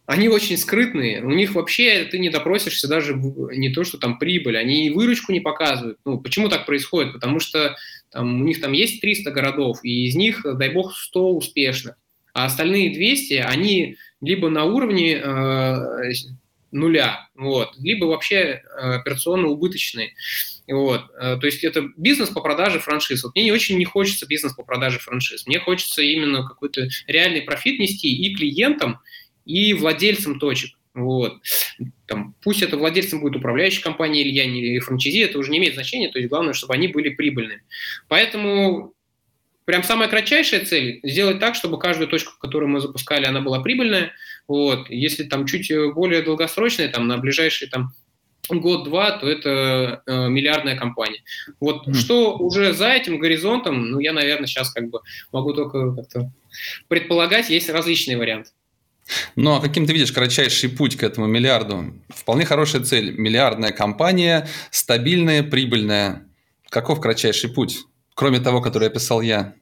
они 0.05 0.27
очень 0.27 0.57
скрытные, 0.57 1.23
у 1.23 1.29
них 1.29 1.55
вообще 1.55 2.03
ты 2.03 2.19
не 2.19 2.29
допросишься 2.29 2.89
даже 2.89 3.15
не 3.15 3.73
то, 3.73 3.85
что 3.85 3.97
там 3.97 4.19
прибыль, 4.19 4.57
они 4.57 4.85
и 4.85 4.89
выручку 4.89 5.31
не 5.31 5.39
показывают. 5.39 5.97
Ну, 6.03 6.19
почему 6.19 6.49
так 6.49 6.65
происходит? 6.65 7.13
Потому 7.13 7.39
что 7.39 7.75
там, 8.11 8.41
у 8.41 8.43
них 8.43 8.59
там 8.59 8.73
есть 8.73 8.99
300 8.99 9.31
городов, 9.31 9.79
и 9.83 10.05
из 10.05 10.15
них, 10.15 10.41
дай 10.43 10.69
бог, 10.69 10.93
100 10.93 11.35
успешных. 11.35 11.95
А 12.33 12.45
остальные 12.45 12.93
200, 12.93 13.33
они 13.35 13.95
либо 14.19 14.49
на 14.49 14.65
уровне 14.65 15.15
э, 15.15 16.11
нуля, 16.73 17.29
вот, 17.35 17.77
либо 17.77 18.05
вообще 18.05 18.35
э, 18.35 18.61
операционно 18.95 19.47
убыточные. 19.47 20.13
Вот. 20.67 21.03
Э, 21.19 21.37
то 21.39 21.45
есть 21.45 21.63
это 21.63 21.89
бизнес 21.95 22.29
по 22.29 22.41
продаже 22.41 22.79
франшиз. 22.79 23.23
Вот 23.23 23.35
мне 23.35 23.45
не 23.45 23.51
очень 23.51 23.77
не 23.77 23.85
хочется 23.85 24.25
бизнес 24.25 24.53
по 24.53 24.63
продаже 24.63 24.99
франшиз. 24.99 25.45
Мне 25.45 25.59
хочется 25.59 26.01
именно 26.01 26.45
какой-то 26.45 26.87
реальный 27.07 27.41
профит 27.41 27.79
нести 27.79 28.13
и 28.13 28.35
клиентам, 28.35 28.99
и 29.45 29.73
владельцам 29.73 30.39
точек. 30.39 30.71
Вот. 30.93 31.41
Там, 32.05 32.35
пусть 32.43 32.61
это 32.61 32.77
владельцем 32.77 33.21
будет 33.21 33.35
управляющая 33.35 33.81
компания 33.81 34.21
или 34.21 34.29
я, 34.29 34.43
или 34.45 34.79
франчайзи, 34.79 35.23
это 35.23 35.39
уже 35.39 35.51
не 35.51 35.57
имеет 35.57 35.73
значения, 35.73 36.09
то 36.09 36.19
есть 36.19 36.29
главное, 36.29 36.53
чтобы 36.53 36.73
они 36.75 36.87
были 36.87 37.09
прибыльными. 37.09 37.63
Поэтому 38.07 38.93
прям 39.65 39.83
самая 39.83 40.07
кратчайшая 40.07 40.65
цель– 40.65 40.99
сделать 41.03 41.39
так, 41.39 41.55
чтобы 41.55 41.79
каждую 41.79 42.07
точку, 42.07 42.37
которую 42.39 42.69
мы 42.69 42.79
запускали, 42.79 43.25
она 43.25 43.41
была 43.41 43.61
прибыльная. 43.61 44.11
Вот. 44.47 44.89
Если 44.89 45.23
там 45.23 45.45
чуть 45.45 45.71
более 45.93 46.21
долгосрочная, 46.21 46.89
там 46.89 47.07
на 47.07 47.17
ближайшие 47.17 47.69
там 47.69 47.93
год-два, 48.49 49.11
то 49.11 49.29
это 49.29 50.03
э, 50.05 50.27
миллиардная 50.27 50.77
компания. 50.77 51.23
Вот 51.59 51.87
mm. 51.87 51.93
что 51.93 52.37
уже 52.37 52.73
за 52.73 52.89
этим 52.89 53.19
горизонтом, 53.19 53.91
ну, 53.91 53.99
я, 53.99 54.11
наверное, 54.11 54.47
сейчас 54.47 54.71
как 54.71 54.89
бы 54.89 54.99
могу 55.31 55.53
только 55.53 55.95
как-то 55.95 56.31
предполагать, 56.87 57.49
есть 57.49 57.69
различные 57.69 58.17
варианты. 58.17 58.51
Ну, 59.35 59.55
а 59.55 59.61
каким 59.61 59.85
ты 59.85 59.93
видишь 59.93 60.11
кратчайший 60.11 60.69
путь 60.69 60.97
к 60.97 61.03
этому 61.03 61.27
миллиарду? 61.27 61.93
Вполне 62.09 62.45
хорошая 62.45 62.83
цель. 62.83 63.11
Миллиардная 63.11 63.71
компания, 63.71 64.47
стабильная, 64.71 65.43
прибыльная. 65.43 66.25
Каков 66.69 67.01
кратчайший 67.01 67.49
путь, 67.49 67.79
кроме 68.13 68.39
того, 68.39 68.61
который 68.61 68.87
описал 68.87 69.21
я? 69.21 69.55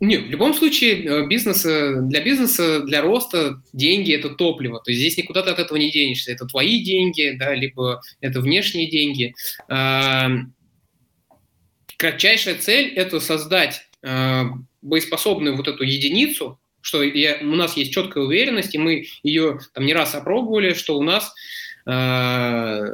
Нет, 0.00 0.28
в 0.28 0.30
любом 0.30 0.54
случае 0.54 1.04
э, 1.04 1.26
бизнес, 1.26 1.62
для 1.62 2.22
бизнеса, 2.22 2.80
для 2.80 3.02
роста 3.02 3.62
деньги– 3.74 4.12
это 4.14 4.30
топливо. 4.30 4.80
То 4.80 4.90
есть 4.90 5.00
здесь 5.00 5.18
никуда 5.18 5.42
ты 5.42 5.50
от 5.50 5.58
этого 5.58 5.76
не 5.76 5.90
денешься. 5.90 6.32
Это 6.32 6.46
твои 6.46 6.82
деньги, 6.82 7.36
да, 7.38 7.54
либо 7.54 8.00
это 8.20 8.40
внешние 8.40 8.90
деньги. 8.90 9.34
Эм, 9.68 10.54
кратчайшая 11.98 12.54
цель– 12.54 12.94
это 12.96 13.20
создать 13.20 13.88
э, 14.02 14.44
боеспособную 14.80 15.54
вот 15.54 15.68
эту 15.68 15.84
единицу, 15.84 16.58
что 16.80 17.02
я, 17.02 17.38
у 17.42 17.54
нас 17.54 17.76
есть 17.76 17.92
четкая 17.92 18.24
уверенность, 18.24 18.74
и 18.74 18.78
мы 18.78 19.06
ее 19.22 19.58
там 19.74 19.84
не 19.84 19.92
раз 19.92 20.14
опробовали, 20.14 20.72
что 20.72 20.96
у 20.96 21.02
нас 21.02 21.34
э, 21.84 22.86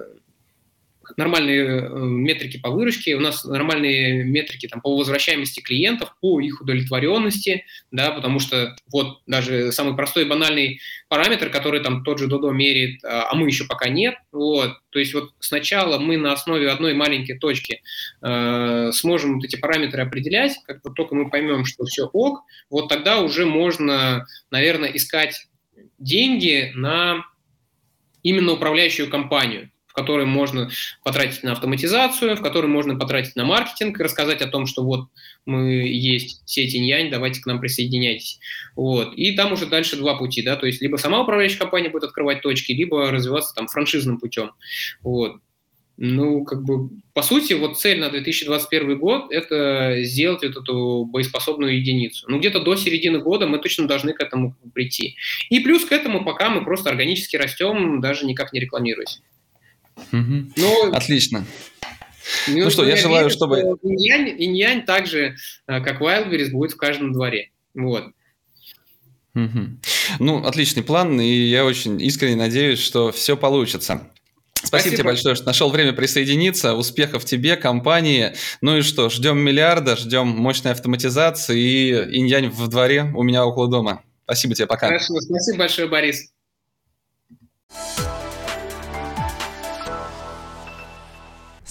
нормальные 1.17 1.65
э, 1.65 1.89
метрики 1.99 2.59
по 2.59 2.71
выручке, 2.71 3.17
у 3.17 3.21
нас 3.21 3.45
нормальные 3.45 4.25
метрики 4.25 4.67
там, 4.69 4.81
по 4.81 4.97
возвращаемости 4.97 5.61
клиентов, 5.61 6.15
по 6.21 6.41
их 6.41 6.61
удовлетворенности, 6.61 7.65
да, 7.91 8.11
потому 8.11 8.41
что 8.41 8.77
вот 8.93 9.21
даже 9.27 9.73
самый 9.73 9.95
простой 9.95 10.25
и 10.25 10.29
банальный 10.29 10.81
параметр, 11.09 11.51
который 11.51 11.81
там 11.81 12.03
тот 12.03 12.19
же 12.19 12.27
Додо 12.27 12.51
меряет, 12.51 13.05
а, 13.05 13.31
а 13.31 13.35
мы 13.35 13.47
еще 13.47 13.65
пока 13.65 13.89
нет, 13.89 14.17
вот, 14.33 14.79
то 14.91 14.99
есть 14.99 15.15
вот 15.15 15.31
сначала 15.39 15.99
мы 15.99 16.17
на 16.17 16.33
основе 16.33 16.71
одной 16.71 16.95
маленькой 16.95 17.39
точки 17.39 17.83
э, 18.23 18.91
сможем 18.93 19.37
вот 19.37 19.45
эти 19.45 19.57
параметры 19.57 20.03
определять, 20.03 20.59
как 20.67 20.83
только 20.95 21.15
мы 21.15 21.31
поймем, 21.31 21.65
что 21.65 21.85
все 21.85 22.07
ок, 22.07 22.45
вот 22.71 22.89
тогда 22.89 23.21
уже 23.21 23.47
можно, 23.47 24.27
наверное, 24.51 24.91
искать 24.91 25.47
деньги 25.99 26.73
на 26.75 27.25
именно 28.23 28.53
управляющую 28.53 29.09
компанию 29.09 29.71
которой 29.97 30.27
можно 30.27 30.71
потратить 31.03 31.43
на 31.43 31.53
автоматизацию, 31.53 32.37
в 32.37 32.43
которой 32.43 32.67
можно 32.67 32.99
потратить 32.99 33.35
на 33.35 33.47
маркетинг 33.47 33.99
и 33.99 34.03
рассказать 34.03 34.43
о 34.43 34.47
том, 34.47 34.67
что 34.67 34.85
вот 34.85 35.09
мы 35.47 35.89
есть 35.89 36.43
сеть 36.45 36.75
инь 36.75 37.11
давайте 37.11 37.41
к 37.41 37.47
нам 37.47 37.61
присоединяйтесь. 37.61 38.39
Вот. 38.77 39.15
И 39.17 39.33
там 39.33 39.55
уже 39.55 39.65
дальше 39.65 39.97
два 39.97 40.17
пути, 40.17 40.43
да, 40.43 40.57
то 40.57 40.67
есть 40.67 40.83
либо 40.83 40.97
сама 40.97 41.23
управляющая 41.23 41.59
компания 41.59 41.89
будет 41.89 42.05
открывать 42.05 42.43
точки, 42.43 42.73
либо 42.73 43.11
развиваться 43.11 43.55
там 43.55 43.69
франшизным 43.69 44.19
путем. 44.19 44.51
Вот. 45.03 45.37
Ну, 45.97 46.45
как 46.45 46.63
бы, 46.63 46.91
по 47.15 47.23
сути, 47.23 47.55
вот 47.55 47.81
цель 47.81 47.99
на 47.99 48.11
2021 48.11 48.99
год– 48.99 49.29
это 49.33 50.03
сделать 50.03 50.43
вот 50.43 50.63
эту 50.63 51.07
боеспособную 51.07 51.79
единицу. 51.79 52.27
Ну, 52.29 52.39
где-то 52.39 52.61
до 52.61 52.77
середины 52.77 53.19
года 53.19 53.47
мы 53.47 53.59
точно 53.59 53.89
должны 53.89 54.13
к 54.13 54.21
этому 54.21 54.55
прийти. 54.75 55.17
И 55.49 55.61
плюс 55.61 55.87
к 55.87 55.93
этому 55.93 56.23
пока 56.23 56.51
мы 56.51 56.63
просто 56.63 56.91
органически 56.91 57.37
растем, 57.37 58.03
даже 58.03 58.27
никак 58.27 58.53
не 58.53 58.61
рекламируясь. 58.61 59.23
Угу. 60.13 60.53
Но, 60.57 60.93
Отлично. 60.93 61.45
Ну, 62.49 62.65
ну 62.65 62.71
что, 62.71 62.85
я 62.85 62.97
желаю, 62.97 63.31
чтобы... 63.31 63.61
Инь-янь, 63.83 64.35
инь 64.39 64.85
так 64.85 65.07
же, 65.07 65.37
э, 65.67 65.81
как 65.81 66.01
Wildberries, 66.01 66.51
будет 66.51 66.73
в 66.73 66.77
каждом 66.77 67.13
дворе. 67.13 67.51
Вот. 67.75 68.05
Угу. 69.35 69.61
Ну, 70.19 70.45
отличный 70.45 70.83
план, 70.83 71.21
и 71.21 71.27
я 71.27 71.65
очень 71.65 72.01
искренне 72.01 72.37
надеюсь, 72.37 72.81
что 72.81 73.13
все 73.13 73.37
получится. 73.37 74.11
Спасибо, 74.55 74.67
Спасибо 74.67 74.97
тебе 74.97 75.05
большое, 75.05 75.35
что 75.35 75.47
нашел 75.47 75.71
время 75.71 75.93
присоединиться. 75.93 76.75
Успехов 76.75 77.25
тебе, 77.25 77.57
компании. 77.57 78.33
Ну 78.63 78.79
и 78.79 78.83
что, 78.83 79.11
ждем 79.11 79.39
миллиарда, 79.39 79.97
ждем 79.97 80.29
мощной 80.29 80.73
автоматизации 80.73 81.61
и 81.61 82.19
инь-янь 82.19 82.49
в 82.49 82.67
дворе 82.69 83.13
у 83.15 83.23
меня 83.23 83.45
около 83.45 83.69
дома. 83.69 84.03
Спасибо 84.25 84.55
тебе, 84.55 84.67
пока. 84.67 84.87
Хорошо, 84.89 85.21
спасибо 85.21 85.59
большое, 85.59 85.89
Борис. 85.89 86.33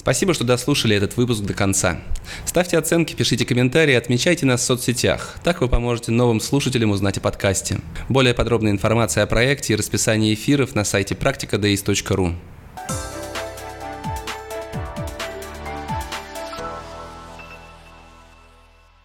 Спасибо, 0.05 0.35
что 0.35 0.43
дослушали 0.43 0.95
этот 0.95 1.17
выпуск 1.17 1.41
до 1.41 1.55
конца. 1.55 1.97
Ставьте 2.45 2.77
оценки, 2.77 3.15
пишите 3.15 3.43
комментарии, 3.43 3.95
отмечайте 3.95 4.45
нас 4.45 4.61
в 4.61 4.63
соцсетях. 4.63 5.37
Так 5.43 5.61
вы 5.61 5.67
поможете 5.67 6.11
новым 6.11 6.39
слушателям 6.41 6.91
узнать 6.91 7.17
о 7.17 7.21
подкасте. 7.21 7.79
Более 8.07 8.35
подробная 8.35 8.71
информация 8.71 9.23
о 9.23 9.25
проекте 9.25 9.73
и 9.73 9.75
расписании 9.75 10.35
эфиров 10.35 10.75
на 10.75 10.83
сайте 10.83 11.15
практикадеис.ру. 11.15 12.35